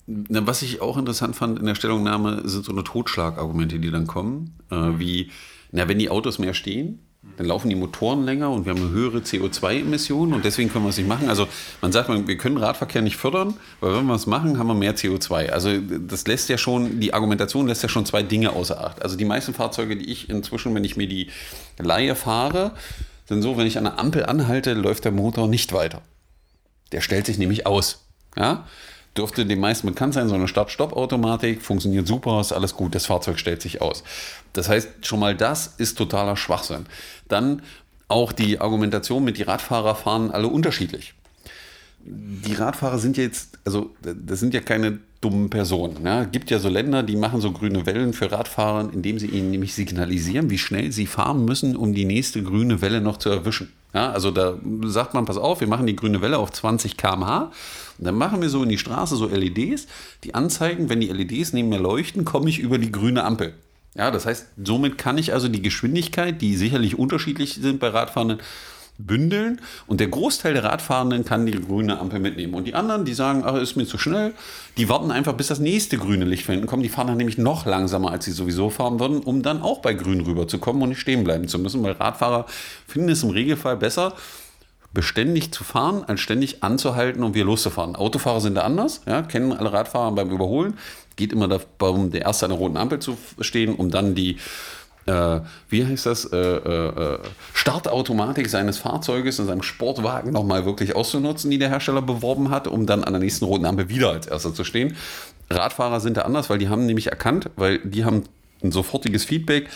Was 0.06 0.62
ich 0.62 0.80
auch 0.80 0.96
interessant 0.96 1.34
fand 1.34 1.58
in 1.58 1.66
der 1.66 1.74
Stellungnahme, 1.74 2.48
sind 2.48 2.64
so 2.64 2.72
eine 2.72 2.84
Totschlagargumente, 2.84 3.80
die 3.80 3.90
dann 3.90 4.06
kommen. 4.06 4.58
Äh, 4.70 4.98
wie, 4.98 5.30
na, 5.72 5.88
wenn 5.88 5.98
die 5.98 6.10
Autos 6.10 6.38
mehr 6.38 6.54
stehen, 6.54 7.00
dann 7.36 7.46
laufen 7.46 7.68
die 7.68 7.74
Motoren 7.74 8.24
länger 8.24 8.50
und 8.50 8.64
wir 8.64 8.72
haben 8.72 8.80
eine 8.80 8.90
höhere 8.90 9.18
CO2-Emission 9.18 10.32
und 10.32 10.44
deswegen 10.44 10.70
können 10.70 10.84
wir 10.84 10.90
es 10.90 10.96
nicht 10.96 11.08
machen. 11.08 11.28
Also 11.28 11.48
man 11.82 11.92
sagt, 11.92 12.08
wir 12.08 12.38
können 12.38 12.56
Radverkehr 12.56 13.02
nicht 13.02 13.16
fördern, 13.16 13.54
weil 13.80 13.94
wenn 13.94 14.06
wir 14.06 14.14
es 14.14 14.26
machen, 14.26 14.58
haben 14.58 14.68
wir 14.68 14.74
mehr 14.74 14.96
CO2. 14.96 15.50
Also 15.50 15.70
das 15.78 16.26
lässt 16.26 16.48
ja 16.48 16.56
schon, 16.56 17.00
die 17.00 17.12
Argumentation 17.12 17.66
lässt 17.66 17.82
ja 17.82 17.88
schon 17.88 18.06
zwei 18.06 18.22
Dinge 18.22 18.52
außer 18.52 18.82
Acht. 18.82 19.02
Also 19.02 19.16
die 19.16 19.24
meisten 19.24 19.54
Fahrzeuge, 19.54 19.96
die 19.96 20.10
ich 20.10 20.30
inzwischen, 20.30 20.74
wenn 20.74 20.84
ich 20.84 20.96
mir 20.96 21.08
die 21.08 21.28
Laie 21.78 22.14
fahre, 22.14 22.72
sind 23.26 23.42
so, 23.42 23.58
wenn 23.58 23.66
ich 23.66 23.76
an 23.76 23.84
der 23.84 23.98
Ampel 23.98 24.24
anhalte, 24.24 24.72
läuft 24.74 25.04
der 25.04 25.12
Motor 25.12 25.48
nicht 25.48 25.72
weiter. 25.72 26.02
Der 26.92 27.00
stellt 27.00 27.26
sich 27.26 27.38
nämlich 27.38 27.66
aus. 27.66 28.06
Ja? 28.36 28.66
Dürfte 29.16 29.46
den 29.46 29.60
meisten 29.60 29.86
bekannt 29.86 30.14
sein, 30.14 30.28
so 30.28 30.34
eine 30.34 30.48
Start-Stopp-Automatik 30.48 31.62
funktioniert 31.62 32.06
super, 32.06 32.40
ist 32.40 32.52
alles 32.52 32.74
gut, 32.74 32.94
das 32.94 33.06
Fahrzeug 33.06 33.38
stellt 33.38 33.62
sich 33.62 33.80
aus. 33.80 34.04
Das 34.52 34.68
heißt, 34.68 35.06
schon 35.06 35.20
mal 35.20 35.34
das 35.34 35.74
ist 35.78 35.96
totaler 35.96 36.36
Schwachsinn. 36.36 36.86
Dann 37.28 37.62
auch 38.08 38.32
die 38.32 38.60
Argumentation 38.60 39.24
mit 39.24 39.38
die 39.38 39.42
Radfahrer 39.42 39.94
fahren 39.94 40.30
alle 40.30 40.48
unterschiedlich. 40.48 41.14
Die 42.04 42.54
Radfahrer 42.54 42.98
sind 42.98 43.16
jetzt, 43.16 43.58
also 43.64 43.90
das 44.02 44.38
sind 44.38 44.54
ja 44.54 44.60
keine 44.60 45.00
dummen 45.20 45.50
Personen. 45.50 46.02
Ne? 46.02 46.28
Gibt 46.30 46.50
ja 46.50 46.60
so 46.60 46.68
Länder, 46.68 47.02
die 47.02 47.16
machen 47.16 47.40
so 47.40 47.50
grüne 47.50 47.84
Wellen 47.84 48.12
für 48.12 48.30
Radfahrer, 48.30 48.92
indem 48.92 49.18
sie 49.18 49.26
ihnen 49.26 49.50
nämlich 49.50 49.74
signalisieren, 49.74 50.50
wie 50.50 50.58
schnell 50.58 50.92
sie 50.92 51.06
fahren 51.06 51.44
müssen, 51.44 51.74
um 51.74 51.94
die 51.94 52.04
nächste 52.04 52.42
grüne 52.44 52.80
Welle 52.80 53.00
noch 53.00 53.16
zu 53.16 53.28
erwischen. 53.30 53.72
Ja, 53.96 54.10
also 54.10 54.30
da 54.30 54.58
sagt 54.82 55.14
man, 55.14 55.24
pass 55.24 55.38
auf, 55.38 55.60
wir 55.60 55.68
machen 55.68 55.86
die 55.86 55.96
grüne 55.96 56.20
Welle 56.20 56.36
auf 56.36 56.52
20 56.52 56.98
km/h. 56.98 57.50
Und 57.96 58.04
dann 58.06 58.14
machen 58.14 58.42
wir 58.42 58.50
so 58.50 58.62
in 58.62 58.68
die 58.68 58.76
Straße 58.76 59.16
so 59.16 59.26
LEDs, 59.26 59.86
die 60.22 60.34
anzeigen, 60.34 60.90
wenn 60.90 61.00
die 61.00 61.08
LEDs 61.08 61.54
neben 61.54 61.70
mir 61.70 61.78
leuchten, 61.78 62.26
komme 62.26 62.50
ich 62.50 62.58
über 62.58 62.76
die 62.76 62.92
grüne 62.92 63.24
Ampel. 63.24 63.54
Ja, 63.94 64.10
das 64.10 64.26
heißt, 64.26 64.48
somit 64.62 64.98
kann 64.98 65.16
ich 65.16 65.32
also 65.32 65.48
die 65.48 65.62
Geschwindigkeit, 65.62 66.42
die 66.42 66.56
sicherlich 66.56 66.98
unterschiedlich 66.98 67.54
sind 67.54 67.80
bei 67.80 67.88
Radfahrenden, 67.88 68.40
bündeln 68.98 69.60
und 69.86 70.00
der 70.00 70.08
Großteil 70.08 70.54
der 70.54 70.64
Radfahrenden 70.64 71.24
kann 71.24 71.46
die 71.46 71.52
grüne 71.52 71.98
Ampel 71.98 72.18
mitnehmen. 72.18 72.54
Und 72.54 72.64
die 72.64 72.74
anderen, 72.74 73.04
die 73.04 73.14
sagen, 73.14 73.42
ach, 73.44 73.54
ist 73.54 73.76
mir 73.76 73.86
zu 73.86 73.98
schnell, 73.98 74.32
die 74.76 74.88
warten 74.88 75.10
einfach, 75.10 75.34
bis 75.34 75.48
das 75.48 75.58
nächste 75.58 75.98
grüne 75.98 76.24
Licht 76.24 76.44
von 76.44 76.54
hinten 76.54 76.66
kommt. 76.66 76.84
Die 76.84 76.88
fahren 76.88 77.08
dann 77.08 77.16
nämlich 77.16 77.38
noch 77.38 77.66
langsamer, 77.66 78.10
als 78.10 78.24
sie 78.24 78.32
sowieso 78.32 78.70
fahren 78.70 78.98
würden, 79.00 79.20
um 79.20 79.42
dann 79.42 79.62
auch 79.62 79.80
bei 79.80 79.94
grün 79.94 80.20
rüberzukommen 80.20 80.82
und 80.82 80.90
nicht 80.90 81.00
stehen 81.00 81.24
bleiben 81.24 81.48
zu 81.48 81.58
müssen, 81.58 81.82
weil 81.82 81.92
Radfahrer 81.92 82.46
finden 82.86 83.10
es 83.10 83.22
im 83.22 83.30
Regelfall 83.30 83.76
besser, 83.76 84.14
beständig 84.92 85.52
zu 85.52 85.62
fahren, 85.62 86.04
als 86.06 86.20
ständig 86.20 86.62
anzuhalten 86.62 87.22
und 87.22 87.34
wir 87.34 87.44
loszufahren. 87.44 87.96
Autofahrer 87.96 88.40
sind 88.40 88.54
da 88.54 88.62
anders, 88.62 89.02
ja, 89.06 89.22
kennen 89.22 89.52
alle 89.52 89.72
Radfahrer 89.72 90.12
beim 90.12 90.30
Überholen. 90.30 90.78
Geht 91.16 91.32
immer 91.32 91.48
darum, 91.48 92.10
der 92.10 92.22
Erste 92.22 92.46
an 92.46 92.50
der 92.50 92.58
roten 92.58 92.76
Ampel 92.76 92.98
zu 92.98 93.16
stehen, 93.40 93.74
um 93.74 93.90
dann 93.90 94.14
die 94.14 94.38
äh, 95.06 95.40
wie 95.68 95.86
heißt 95.86 96.06
das, 96.06 96.24
äh, 96.26 96.36
äh, 96.36 97.18
Startautomatik 97.54 98.48
seines 98.48 98.78
Fahrzeuges 98.78 99.38
in 99.38 99.46
seinem 99.46 99.62
Sportwagen 99.62 100.32
nochmal 100.32 100.66
wirklich 100.66 100.94
auszunutzen, 100.96 101.50
die 101.50 101.58
der 101.58 101.68
Hersteller 101.68 102.02
beworben 102.02 102.50
hat, 102.50 102.66
um 102.66 102.86
dann 102.86 103.04
an 103.04 103.12
der 103.12 103.20
nächsten 103.20 103.44
roten 103.44 103.66
Ampel 103.66 103.88
wieder 103.88 104.10
als 104.10 104.26
Erster 104.26 104.52
zu 104.52 104.64
stehen. 104.64 104.96
Radfahrer 105.48 106.00
sind 106.00 106.16
da 106.16 106.22
anders, 106.22 106.50
weil 106.50 106.58
die 106.58 106.68
haben 106.68 106.86
nämlich 106.86 107.06
erkannt, 107.08 107.50
weil 107.56 107.78
die 107.78 108.04
haben 108.04 108.24
ein 108.62 108.72
sofortiges 108.72 109.24
Feedback, 109.24 109.68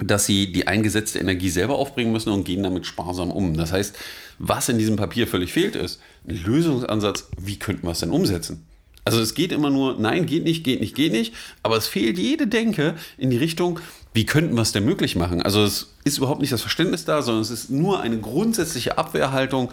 dass 0.00 0.26
sie 0.26 0.52
die 0.52 0.66
eingesetzte 0.66 1.18
Energie 1.18 1.48
selber 1.48 1.76
aufbringen 1.76 2.12
müssen 2.12 2.32
und 2.32 2.44
gehen 2.44 2.62
damit 2.62 2.86
sparsam 2.86 3.30
um. 3.30 3.56
Das 3.56 3.72
heißt, 3.72 3.96
was 4.38 4.68
in 4.68 4.78
diesem 4.78 4.96
Papier 4.96 5.26
völlig 5.26 5.52
fehlt, 5.52 5.74
ist 5.74 6.00
ein 6.28 6.40
Lösungsansatz, 6.44 7.28
wie 7.40 7.58
könnten 7.58 7.86
wir 7.86 7.92
es 7.92 8.00
denn 8.00 8.10
umsetzen? 8.10 8.64
Also 9.04 9.20
es 9.20 9.34
geht 9.34 9.52
immer 9.52 9.70
nur, 9.70 9.98
nein, 9.98 10.26
geht 10.26 10.44
nicht, 10.44 10.64
geht 10.64 10.80
nicht, 10.80 10.94
geht 10.94 11.12
nicht. 11.12 11.34
Aber 11.62 11.76
es 11.78 11.88
fehlt 11.88 12.18
jede 12.18 12.46
Denke 12.46 12.94
in 13.16 13.30
die 13.30 13.38
Richtung, 13.38 13.80
wie 14.18 14.26
könnten 14.26 14.56
wir 14.56 14.62
es 14.62 14.72
denn 14.72 14.84
möglich 14.84 15.14
machen? 15.14 15.42
Also 15.42 15.62
es 15.62 15.94
ist 16.02 16.18
überhaupt 16.18 16.40
nicht 16.40 16.52
das 16.52 16.60
Verständnis 16.60 17.04
da, 17.04 17.22
sondern 17.22 17.40
es 17.40 17.50
ist 17.50 17.70
nur 17.70 18.00
eine 18.00 18.18
grundsätzliche 18.18 18.98
Abwehrhaltung. 18.98 19.70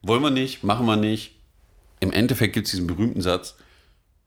Wollen 0.00 0.22
wir 0.22 0.30
nicht, 0.30 0.62
machen 0.62 0.86
wir 0.86 0.94
nicht. 0.94 1.34
Im 1.98 2.12
Endeffekt 2.12 2.54
gibt 2.54 2.66
es 2.66 2.70
diesen 2.70 2.86
berühmten 2.86 3.20
Satz, 3.20 3.56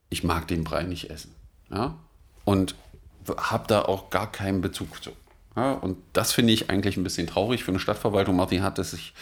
ich 0.09 0.25
mag 0.25 0.49
den 0.49 0.65
Brei 0.65 0.83
nicht 0.83 1.09
essen. 1.09 1.33
Ja? 1.73 1.97
Und 2.43 2.75
habe 3.37 3.67
da 3.69 3.83
auch 3.83 4.09
gar 4.09 4.29
keinen 4.29 4.59
Bezug 4.59 5.01
zu. 5.01 5.11
Ja? 5.55 5.73
Und 5.73 5.97
das 6.13 6.31
finde 6.31 6.53
ich 6.53 6.69
eigentlich 6.69 6.97
ein 6.97 7.03
bisschen 7.03 7.27
traurig 7.27 7.63
für 7.63 7.71
eine 7.71 7.79
Stadtverwaltung. 7.79 8.35
Martin 8.35 8.63
hat 8.63 8.79
es 8.79 8.91
sich 8.91 9.13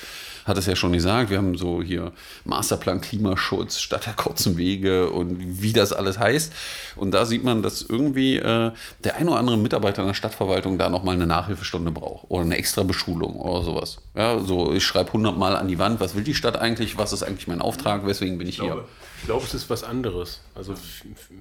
hat 0.50 0.58
es 0.58 0.66
ja 0.66 0.76
schon 0.76 0.94
gesagt, 0.94 1.30
wir 1.30 1.38
haben 1.38 1.56
so 1.58 1.82
hier 1.82 2.12
Masterplan 2.44 3.02
Klimaschutz, 3.02 3.80
Stadt 3.80 4.06
der 4.06 4.14
kurzen 4.14 4.58
Wege 4.58 5.12
und 5.12 5.62
wie 5.62 5.74
das 5.74 5.94
alles 5.94 6.18
heißt. 6.20 6.52
Und 6.96 7.12
da 7.12 7.26
sieht 7.26 7.44
man, 7.44 7.62
dass 7.62 7.82
irgendwie 7.82 8.38
äh, 8.38 8.72
der 9.04 9.16
ein 9.16 9.30
oder 9.30 9.38
andere 9.38 9.58
Mitarbeiter 9.58 10.02
in 10.02 10.08
der 10.08 10.16
Stadtverwaltung 10.16 10.78
da 10.78 10.90
nochmal 10.90 11.16
eine 11.16 11.28
Nachhilfestunde 11.28 11.92
braucht 11.92 12.26
oder 12.30 12.42
eine 12.42 12.58
extra 12.58 12.84
Beschulung 12.84 13.36
oder 13.36 13.64
sowas. 13.64 13.98
Ja, 14.16 14.40
so 14.40 14.74
ich 14.74 14.84
schreibe 14.84 15.14
hundertmal 15.14 15.56
an 15.56 15.68
die 15.68 15.80
Wand, 15.80 16.00
was 16.00 16.16
will 16.16 16.24
die 16.24 16.36
Stadt 16.36 16.58
eigentlich, 16.58 16.98
was 16.98 17.14
ist 17.14 17.24
eigentlich 17.24 17.48
mein 17.48 17.62
Auftrag, 17.62 18.06
weswegen 18.06 18.38
bin 18.38 18.48
ich, 18.48 18.56
Ich 18.56 18.64
glaube, 18.64 18.82
hier. 18.82 18.86
ich 19.20 19.26
glaube, 19.26 19.46
es 19.46 19.54
ist 19.54 19.70
was 19.70 19.84
anderes. 19.84 20.42
Also 20.56 20.74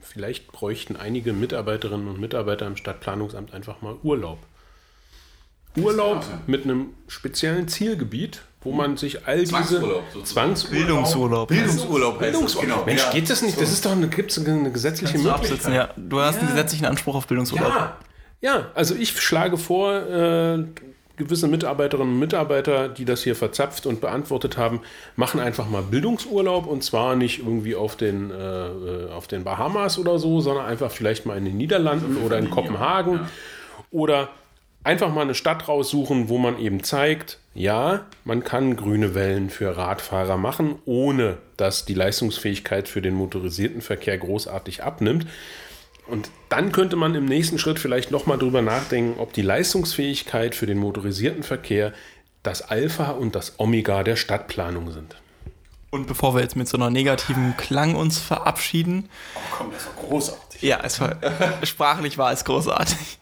vielleicht 0.02 0.52
bräuchten 0.52 0.96
einige 0.96 1.32
Mitarbeiterinnen 1.32 2.08
und 2.08 2.20
Mitarbeiter 2.20 2.66
im 2.66 2.76
Stadtplanungsamt 2.76 3.54
einfach 3.54 3.80
mal 3.80 3.96
Urlaub. 4.02 4.38
Urlaub 5.80 6.24
mit 6.46 6.64
einem 6.64 6.90
speziellen 7.06 7.68
Zielgebiet, 7.68 8.42
wo 8.60 8.72
man 8.72 8.96
sich 8.96 9.26
all 9.26 9.40
diese 9.40 10.02
Zwangsurlaub 10.24 10.70
Bildungsurlaub. 10.70 11.48
Bildungsurlaub 11.48 12.20
heißt 12.20 12.32
Bildungsurlaub. 12.32 12.86
Mensch, 12.86 13.10
geht 13.12 13.30
das 13.30 13.42
nicht? 13.42 13.60
Das 13.60 13.72
ist 13.72 13.84
doch 13.84 13.92
eine, 13.92 14.08
gibt's 14.08 14.38
eine 14.38 14.70
gesetzliche 14.70 15.18
Möglichkeit. 15.18 15.74
ja. 15.74 15.90
Du 15.96 16.20
hast 16.20 16.38
einen 16.38 16.48
gesetzlichen 16.48 16.86
Anspruch 16.86 17.14
auf 17.14 17.26
Bildungsurlaub. 17.26 17.68
Ja, 17.68 17.98
ja, 18.40 18.70
also 18.74 18.94
ich 18.94 19.20
schlage 19.20 19.56
vor, 19.58 19.94
äh, 19.94 20.64
gewisse 21.18 21.48
Mitarbeiterinnen 21.48 22.14
und 22.14 22.18
Mitarbeiter, 22.18 22.88
die 22.88 23.04
das 23.04 23.22
hier 23.22 23.34
verzapft 23.36 23.84
und 23.84 24.00
beantwortet 24.00 24.56
haben, 24.56 24.80
machen 25.16 25.40
einfach 25.40 25.68
mal 25.68 25.82
Bildungsurlaub 25.82 26.66
und 26.66 26.82
zwar 26.82 27.16
nicht 27.16 27.40
irgendwie 27.40 27.74
auf 27.74 27.96
den, 27.96 28.30
äh, 28.30 28.34
äh, 28.34 29.10
auf 29.10 29.26
den 29.26 29.44
Bahamas 29.44 29.98
oder 29.98 30.18
so, 30.18 30.40
sondern 30.40 30.66
einfach 30.66 30.90
vielleicht 30.90 31.26
mal 31.26 31.36
in 31.36 31.44
den 31.44 31.56
Niederlanden 31.56 32.16
oder 32.24 32.38
in 32.38 32.48
Kopenhagen 32.50 33.20
oder 33.90 34.28
einfach 34.84 35.12
mal 35.12 35.22
eine 35.22 35.34
Stadt 35.34 35.68
raussuchen, 35.68 36.28
wo 36.28 36.38
man 36.38 36.58
eben 36.58 36.82
zeigt, 36.82 37.38
ja, 37.54 38.06
man 38.24 38.44
kann 38.44 38.76
grüne 38.76 39.14
Wellen 39.14 39.50
für 39.50 39.76
Radfahrer 39.76 40.36
machen, 40.36 40.76
ohne 40.84 41.38
dass 41.56 41.84
die 41.84 41.94
Leistungsfähigkeit 41.94 42.88
für 42.88 43.02
den 43.02 43.14
motorisierten 43.14 43.82
Verkehr 43.82 44.16
großartig 44.16 44.82
abnimmt. 44.82 45.26
Und 46.06 46.30
dann 46.48 46.72
könnte 46.72 46.96
man 46.96 47.14
im 47.14 47.26
nächsten 47.26 47.58
Schritt 47.58 47.78
vielleicht 47.78 48.10
nochmal 48.10 48.38
drüber 48.38 48.62
nachdenken, 48.62 49.20
ob 49.20 49.34
die 49.34 49.42
Leistungsfähigkeit 49.42 50.54
für 50.54 50.66
den 50.66 50.78
motorisierten 50.78 51.42
Verkehr 51.42 51.92
das 52.42 52.62
Alpha 52.62 53.10
und 53.10 53.34
das 53.34 53.58
Omega 53.58 54.02
der 54.04 54.16
Stadtplanung 54.16 54.90
sind. 54.90 55.16
Und 55.90 56.06
bevor 56.06 56.34
wir 56.34 56.40
jetzt 56.42 56.56
mit 56.56 56.68
so 56.68 56.76
einer 56.76 56.90
negativen 56.90 57.56
Klang 57.56 57.94
uns 57.94 58.18
verabschieden, 58.18 59.08
Komm, 59.50 59.70
das 59.72 59.84
doch 59.84 59.96
großartig. 59.96 60.62
ja, 60.62 60.80
es 60.82 61.00
war, 61.00 61.16
sprachlich 61.62 62.16
war 62.16 62.32
es 62.32 62.44
großartig. 62.44 63.18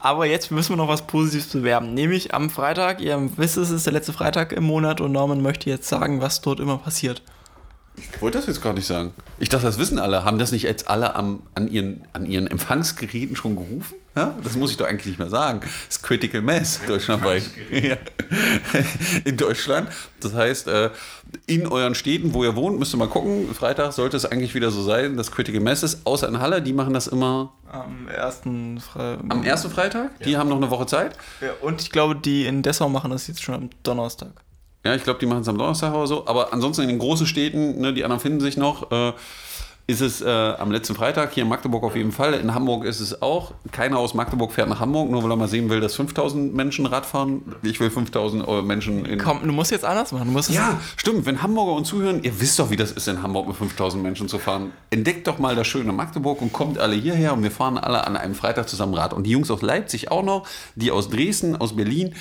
Aber 0.00 0.26
jetzt 0.26 0.50
müssen 0.50 0.70
wir 0.70 0.76
noch 0.76 0.88
was 0.88 1.06
Positives 1.06 1.48
bewerben. 1.48 1.94
Nämlich 1.94 2.34
am 2.34 2.50
Freitag, 2.50 3.00
ihr 3.00 3.30
wisst 3.36 3.56
es, 3.56 3.70
ist 3.70 3.86
der 3.86 3.92
letzte 3.92 4.12
Freitag 4.12 4.52
im 4.52 4.64
Monat 4.64 5.00
und 5.00 5.12
Norman 5.12 5.42
möchte 5.42 5.70
jetzt 5.70 5.88
sagen, 5.88 6.20
was 6.20 6.40
dort 6.40 6.60
immer 6.60 6.78
passiert. 6.78 7.22
Ich 7.96 8.20
wollte 8.20 8.38
das 8.38 8.46
jetzt 8.46 8.62
gar 8.62 8.72
nicht 8.72 8.86
sagen. 8.86 9.12
Ich 9.38 9.48
dachte, 9.48 9.66
das 9.66 9.78
wissen 9.78 9.98
alle. 9.98 10.24
Haben 10.24 10.38
das 10.38 10.52
nicht 10.52 10.64
jetzt 10.64 10.88
alle 10.88 11.14
am, 11.14 11.42
an, 11.54 11.68
ihren, 11.68 12.06
an 12.12 12.26
ihren 12.26 12.46
Empfangsgeräten 12.46 13.36
schon 13.36 13.56
gerufen? 13.56 13.94
Ja? 14.16 14.34
Das 14.42 14.56
muss 14.56 14.70
ich 14.70 14.78
doch 14.78 14.86
eigentlich 14.86 15.06
nicht 15.06 15.18
mehr 15.18 15.28
sagen. 15.28 15.60
Das 15.60 15.96
ist 15.98 16.02
Critical 16.02 16.40
Mass 16.40 16.80
deutschlandweit. 16.86 17.42
Ja. 17.70 17.96
In 19.24 19.36
Deutschland. 19.36 19.88
Das 20.20 20.34
heißt, 20.34 20.66
äh, 20.68 20.90
in 21.46 21.66
euren 21.66 21.94
Städten, 21.94 22.32
wo 22.32 22.42
ihr 22.42 22.56
wohnt, 22.56 22.78
müsst 22.78 22.94
ihr 22.94 22.96
mal 22.96 23.08
gucken. 23.08 23.54
Freitag 23.54 23.92
sollte 23.92 24.16
es 24.16 24.24
eigentlich 24.24 24.54
wieder 24.54 24.70
so 24.70 24.82
sein, 24.82 25.16
dass 25.16 25.30
Critical 25.30 25.60
Mass 25.60 25.82
ist. 25.82 26.06
Außer 26.06 26.26
in 26.28 26.40
Halle, 26.40 26.62
die 26.62 26.72
machen 26.72 26.94
das 26.94 27.06
immer 27.06 27.52
Am 27.70 28.08
ersten 28.08 28.80
Fre 28.80 29.18
am 29.28 29.44
ersten 29.44 29.70
Freitag. 29.70 30.18
Die 30.24 30.36
haben 30.36 30.48
noch 30.48 30.56
eine 30.56 30.70
Woche 30.70 30.86
Zeit. 30.86 31.16
Ja, 31.40 31.50
und 31.60 31.82
ich 31.82 31.90
glaube, 31.90 32.16
die 32.16 32.46
in 32.46 32.62
Dessau 32.62 32.88
machen 32.88 33.10
das 33.10 33.26
jetzt 33.26 33.42
schon 33.42 33.54
am 33.54 33.70
Donnerstag. 33.82 34.32
Ja, 34.84 34.94
ich 34.94 35.04
glaube, 35.04 35.18
die 35.18 35.26
machen 35.26 35.42
es 35.42 35.48
am 35.48 35.58
Donnerstag 35.58 35.92
oder 35.92 36.06
so. 36.06 36.26
Aber 36.26 36.52
ansonsten 36.52 36.82
in 36.82 36.88
den 36.88 36.98
großen 36.98 37.26
Städten, 37.26 37.80
ne, 37.80 37.92
die 37.92 38.02
anderen 38.04 38.20
finden 38.20 38.40
sich 38.40 38.56
noch, 38.56 38.90
äh, 38.90 39.12
ist 39.88 40.00
es 40.00 40.20
äh, 40.20 40.28
am 40.28 40.72
letzten 40.72 40.96
Freitag. 40.96 41.32
Hier 41.32 41.44
in 41.44 41.48
Magdeburg 41.48 41.84
auf 41.84 41.94
jeden 41.94 42.10
Fall. 42.10 42.34
In 42.34 42.54
Hamburg 42.54 42.84
ist 42.84 42.98
es 42.98 43.22
auch. 43.22 43.52
Keiner 43.70 43.98
aus 43.98 44.14
Magdeburg 44.14 44.52
fährt 44.52 44.68
nach 44.68 44.80
Hamburg, 44.80 45.08
nur 45.10 45.22
weil 45.22 45.30
er 45.30 45.36
mal 45.36 45.46
sehen 45.46 45.70
will, 45.70 45.80
dass 45.80 45.94
5000 45.94 46.52
Menschen 46.52 46.86
Rad 46.86 47.06
fahren. 47.06 47.54
Ich 47.62 47.78
will 47.78 47.88
5000 47.90 48.48
äh, 48.48 48.62
Menschen 48.62 49.04
in. 49.04 49.20
Komm, 49.20 49.46
du 49.46 49.52
musst 49.52 49.70
jetzt 49.70 49.84
anders 49.84 50.10
machen. 50.10 50.26
Du 50.26 50.32
musst 50.32 50.50
Ja, 50.50 50.80
stimmt. 50.96 51.24
Wenn 51.24 51.40
Hamburger 51.40 51.72
uns 51.72 51.88
zuhören, 51.88 52.20
ihr 52.24 52.40
wisst 52.40 52.58
doch, 52.58 52.70
wie 52.70 52.76
das 52.76 52.90
ist, 52.90 53.06
in 53.06 53.22
Hamburg 53.22 53.46
mit 53.46 53.56
5000 53.56 54.02
Menschen 54.02 54.28
zu 54.28 54.40
fahren. 54.40 54.72
Entdeckt 54.90 55.28
doch 55.28 55.38
mal 55.38 55.54
das 55.54 55.68
schöne 55.68 55.92
Magdeburg 55.92 56.42
und 56.42 56.52
kommt 56.52 56.78
alle 56.78 56.96
hierher 56.96 57.32
und 57.32 57.44
wir 57.44 57.52
fahren 57.52 57.78
alle 57.78 58.04
an 58.08 58.16
einem 58.16 58.34
Freitag 58.34 58.68
zusammen 58.68 58.94
Rad. 58.94 59.12
Und 59.12 59.22
die 59.22 59.30
Jungs 59.30 59.52
aus 59.52 59.62
Leipzig 59.62 60.10
auch 60.10 60.24
noch, 60.24 60.48
die 60.74 60.90
aus 60.90 61.10
Dresden, 61.10 61.54
aus 61.54 61.76
Berlin. 61.76 62.14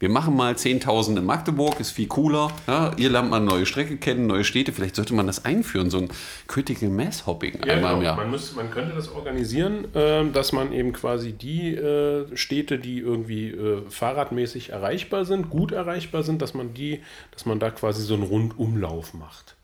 Wir 0.00 0.08
machen 0.08 0.36
mal 0.36 0.54
10.000 0.54 1.18
in 1.18 1.24
Magdeburg, 1.24 1.80
ist 1.80 1.90
viel 1.90 2.06
cooler. 2.06 2.52
Ja, 2.68 2.92
ihr 2.96 3.10
lernt 3.10 3.30
mal 3.30 3.40
neue 3.40 3.66
Strecke 3.66 3.96
kennen, 3.96 4.28
neue 4.28 4.44
Städte. 4.44 4.72
Vielleicht 4.72 4.94
sollte 4.94 5.12
man 5.12 5.26
das 5.26 5.44
einführen, 5.44 5.90
so 5.90 5.98
ein 5.98 6.08
Critical 6.46 6.88
Mass 6.88 7.26
Hopping 7.26 7.60
einmal 7.64 7.94
im 7.94 8.02
Jahr. 8.02 8.16
Man, 8.16 8.30
muss, 8.30 8.54
man 8.54 8.70
könnte 8.70 8.94
das 8.94 9.10
organisieren, 9.10 9.88
ähm, 9.96 10.32
dass 10.32 10.52
man 10.52 10.72
eben 10.72 10.92
quasi 10.92 11.32
die 11.32 11.74
äh, 11.74 12.36
Städte, 12.36 12.78
die 12.78 13.00
irgendwie 13.00 13.48
äh, 13.48 13.82
fahrradmäßig 13.90 14.70
erreichbar 14.70 15.24
sind, 15.24 15.50
gut 15.50 15.72
erreichbar 15.72 16.22
sind, 16.22 16.42
dass 16.42 16.54
man 16.54 16.74
die, 16.74 17.02
dass 17.32 17.44
man 17.44 17.58
da 17.58 17.70
quasi 17.70 18.02
so 18.02 18.14
einen 18.14 18.22
Rundumlauf 18.22 19.14
macht. 19.14 19.57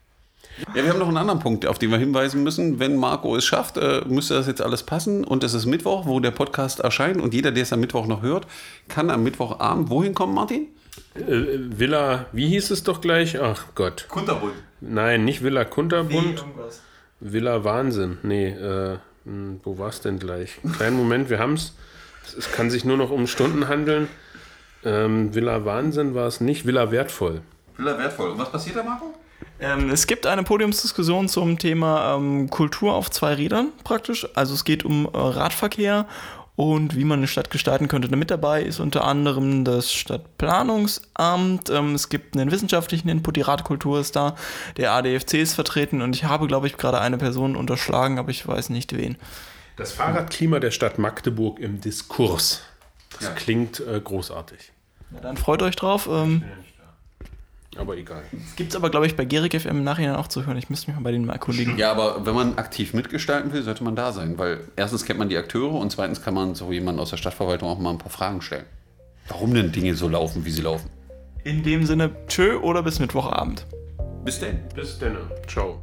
Ja, 0.75 0.85
wir 0.85 0.91
haben 0.91 0.99
noch 0.99 1.09
einen 1.09 1.17
anderen 1.17 1.41
Punkt, 1.41 1.67
auf 1.67 1.79
den 1.79 1.91
wir 1.91 1.99
hinweisen 1.99 2.43
müssen. 2.43 2.79
Wenn 2.79 2.97
Marco 2.97 3.37
es 3.37 3.45
schafft, 3.45 3.77
äh, 3.77 4.03
müsste 4.07 4.35
das 4.35 4.47
jetzt 4.47 4.63
alles 4.63 4.83
passen. 4.83 5.25
Und 5.25 5.43
es 5.45 5.55
ist 5.55 5.67
Mittwoch, 5.67 6.07
wo 6.07 6.21
der 6.21 6.31
Podcast 6.31 6.81
erscheint. 6.81 7.21
Und 7.21 7.35
jeder, 7.35 7.51
der 7.51 7.65
es 7.65 7.73
am 7.73 7.81
Mittwoch 7.81 8.07
noch 8.07 8.23
hört, 8.23 8.47
kann 8.89 9.11
am 9.11 9.23
Mittwochabend 9.23 9.91
wohin 9.91 10.15
kommen, 10.15 10.35
Martin? 10.35 10.69
Äh, 11.17 11.59
Villa, 11.79 12.27
wie 12.33 12.49
hieß 12.49 12.71
es 12.71 12.85
doch 12.85 13.01
gleich? 13.01 13.41
Ach 13.41 13.67
Gott. 13.75 14.07
Kunterbund. 14.09 14.55
Nein, 14.81 15.25
nicht 15.25 15.43
Villa 15.43 15.65
Kunterbund. 15.65 16.45
Villa 17.21 17.65
Wahnsinn. 17.65 18.19
Nee, 18.23 18.49
äh, 18.49 18.99
hm, 19.25 19.61
wo 19.65 19.79
war 19.79 19.89
es 19.89 20.01
denn 20.01 20.19
gleich? 20.19 20.59
Kleinen 20.77 20.97
Moment, 20.97 21.31
wir 21.31 21.39
haben 21.39 21.55
es. 21.55 21.75
Es 22.39 22.53
kann 22.53 22.71
sich 22.71 22.85
nur 22.85 22.97
noch 22.97 23.11
um 23.11 23.27
Stunden 23.27 23.69
handeln. 23.69 24.09
Ähm, 24.85 25.35
Villa 25.35 25.65
Wahnsinn 25.65 26.15
war 26.15 26.27
es 26.27 26.41
nicht, 26.41 26.67
Villa 26.67 26.91
Wertvoll. 26.91 27.41
Villa 27.77 27.99
wertvoll. 27.99 28.31
Und 28.31 28.39
was 28.39 28.51
passiert 28.53 28.77
da, 28.77 28.83
Marco? 28.83 29.15
Ähm, 29.61 29.91
es 29.91 30.07
gibt 30.07 30.27
eine 30.27 30.43
Podiumsdiskussion 30.43 31.29
zum 31.29 31.59
Thema 31.59 32.17
ähm, 32.17 32.51
Kultur 32.51 32.95
auf 32.95 33.11
zwei 33.11 33.35
Rädern 33.35 33.69
praktisch. 33.85 34.27
Also 34.35 34.55
es 34.55 34.65
geht 34.65 34.85
um 34.85 35.07
äh, 35.07 35.17
Radverkehr 35.17 36.07
und 36.57 36.97
wie 36.97 37.05
man 37.05 37.19
eine 37.21 37.29
Stadt 37.29 37.51
gestalten 37.51 37.89
könnte. 37.89 38.15
Mit 38.17 38.31
dabei 38.31 38.63
ist 38.63 38.79
unter 38.81 39.05
anderem 39.05 39.65
das 39.65 39.93
Stadtplanungsamt. 39.93 41.71
Ähm, 41.71 41.95
es 41.95 42.09
gibt 42.09 42.37
einen 42.37 42.51
wissenschaftlichen 42.51 43.09
Input, 43.09 43.37
die 43.37 43.41
Radkultur 43.43 44.01
ist 44.01 44.17
da, 44.17 44.35
der 44.77 44.93
ADFC 44.93 45.35
ist 45.35 45.55
vertreten 45.55 46.03
und 46.03 46.15
ich 46.15 46.25
habe, 46.25 46.47
glaube 46.47 46.67
ich, 46.67 46.77
gerade 46.77 47.01
eine 47.01 47.19
Person 47.19 47.57
unterschlagen, 47.57 48.19
aber 48.19 48.31
ich 48.31 48.47
weiß 48.47 48.71
nicht 48.71 48.97
wen. 48.97 49.17
Das 49.77 49.93
Fahrradklima 49.93 50.61
der 50.61 50.71
Stadt 50.71 50.99
Magdeburg 50.99 51.59
im 51.59 51.81
Diskurs. 51.81 52.63
Das 53.15 53.25
Ja. 53.29 53.31
klingt 53.31 53.81
äh, 53.81 54.01
großartig. 54.01 54.73
Ja, 55.13 55.21
dann 55.21 55.37
freut 55.37 55.63
euch 55.63 55.77
drauf. 55.77 56.09
Ähm, 56.11 56.45
Aber 57.77 57.97
egal. 57.97 58.23
Gibt 58.57 58.71
es 58.71 58.77
aber, 58.77 58.91
glaube 58.91 59.07
ich, 59.07 59.17
bei 59.17 59.25
Gerik 59.25 59.59
FM 59.61 59.79
im 59.79 59.85
Nachhinein 59.85 60.17
auch 60.17 60.29
zu 60.29 60.47
hören. 60.47 60.57
Ich 60.57 60.71
müsste 60.71 60.91
mich 60.91 60.97
mal 60.97 61.03
bei 61.03 61.13
denen 61.13 61.27
mal 61.27 61.35
erkundigen. 61.35 61.77
Ja, 61.77 61.91
aber 61.91 62.25
wenn 62.27 62.35
man 62.35 62.59
aktiv 62.59 62.95
mitgestalten 62.95 63.53
will, 63.53 63.63
sollte 63.63 63.85
man 63.85 63.97
da 63.97 64.13
sein. 64.13 64.39
Weil 64.39 64.61
erstens 64.77 65.05
kennt 65.05 65.19
man 65.19 65.29
die 65.29 65.37
Akteure 65.37 65.75
und 65.75 65.91
zweitens 65.91 66.23
kann 66.23 66.35
man 66.35 66.55
so 66.55 66.73
jemanden 66.73 67.01
aus 67.01 67.11
der 67.11 67.17
Stadtverwaltung 67.17 67.69
auch 67.69 67.79
mal 67.79 67.91
ein 67.91 67.99
paar 67.99 68.11
Fragen 68.11 68.43
stellen. 68.43 68.67
Warum 69.29 69.55
denn 69.55 69.73
Dinge 69.73 69.95
so 69.95 70.09
laufen, 70.09 70.45
wie 70.45 70.51
sie 70.51 70.63
laufen? 70.63 70.91
In 71.45 71.63
dem 71.63 71.85
Sinne, 71.85 72.11
tschö 72.27 72.57
oder 72.57 72.83
bis 72.83 72.99
Mittwochabend. 72.99 73.67
Bis 74.25 74.41
denn. 74.41 74.61
Bis 74.75 74.99
dann. 74.99 75.17
Ciao. 75.47 75.83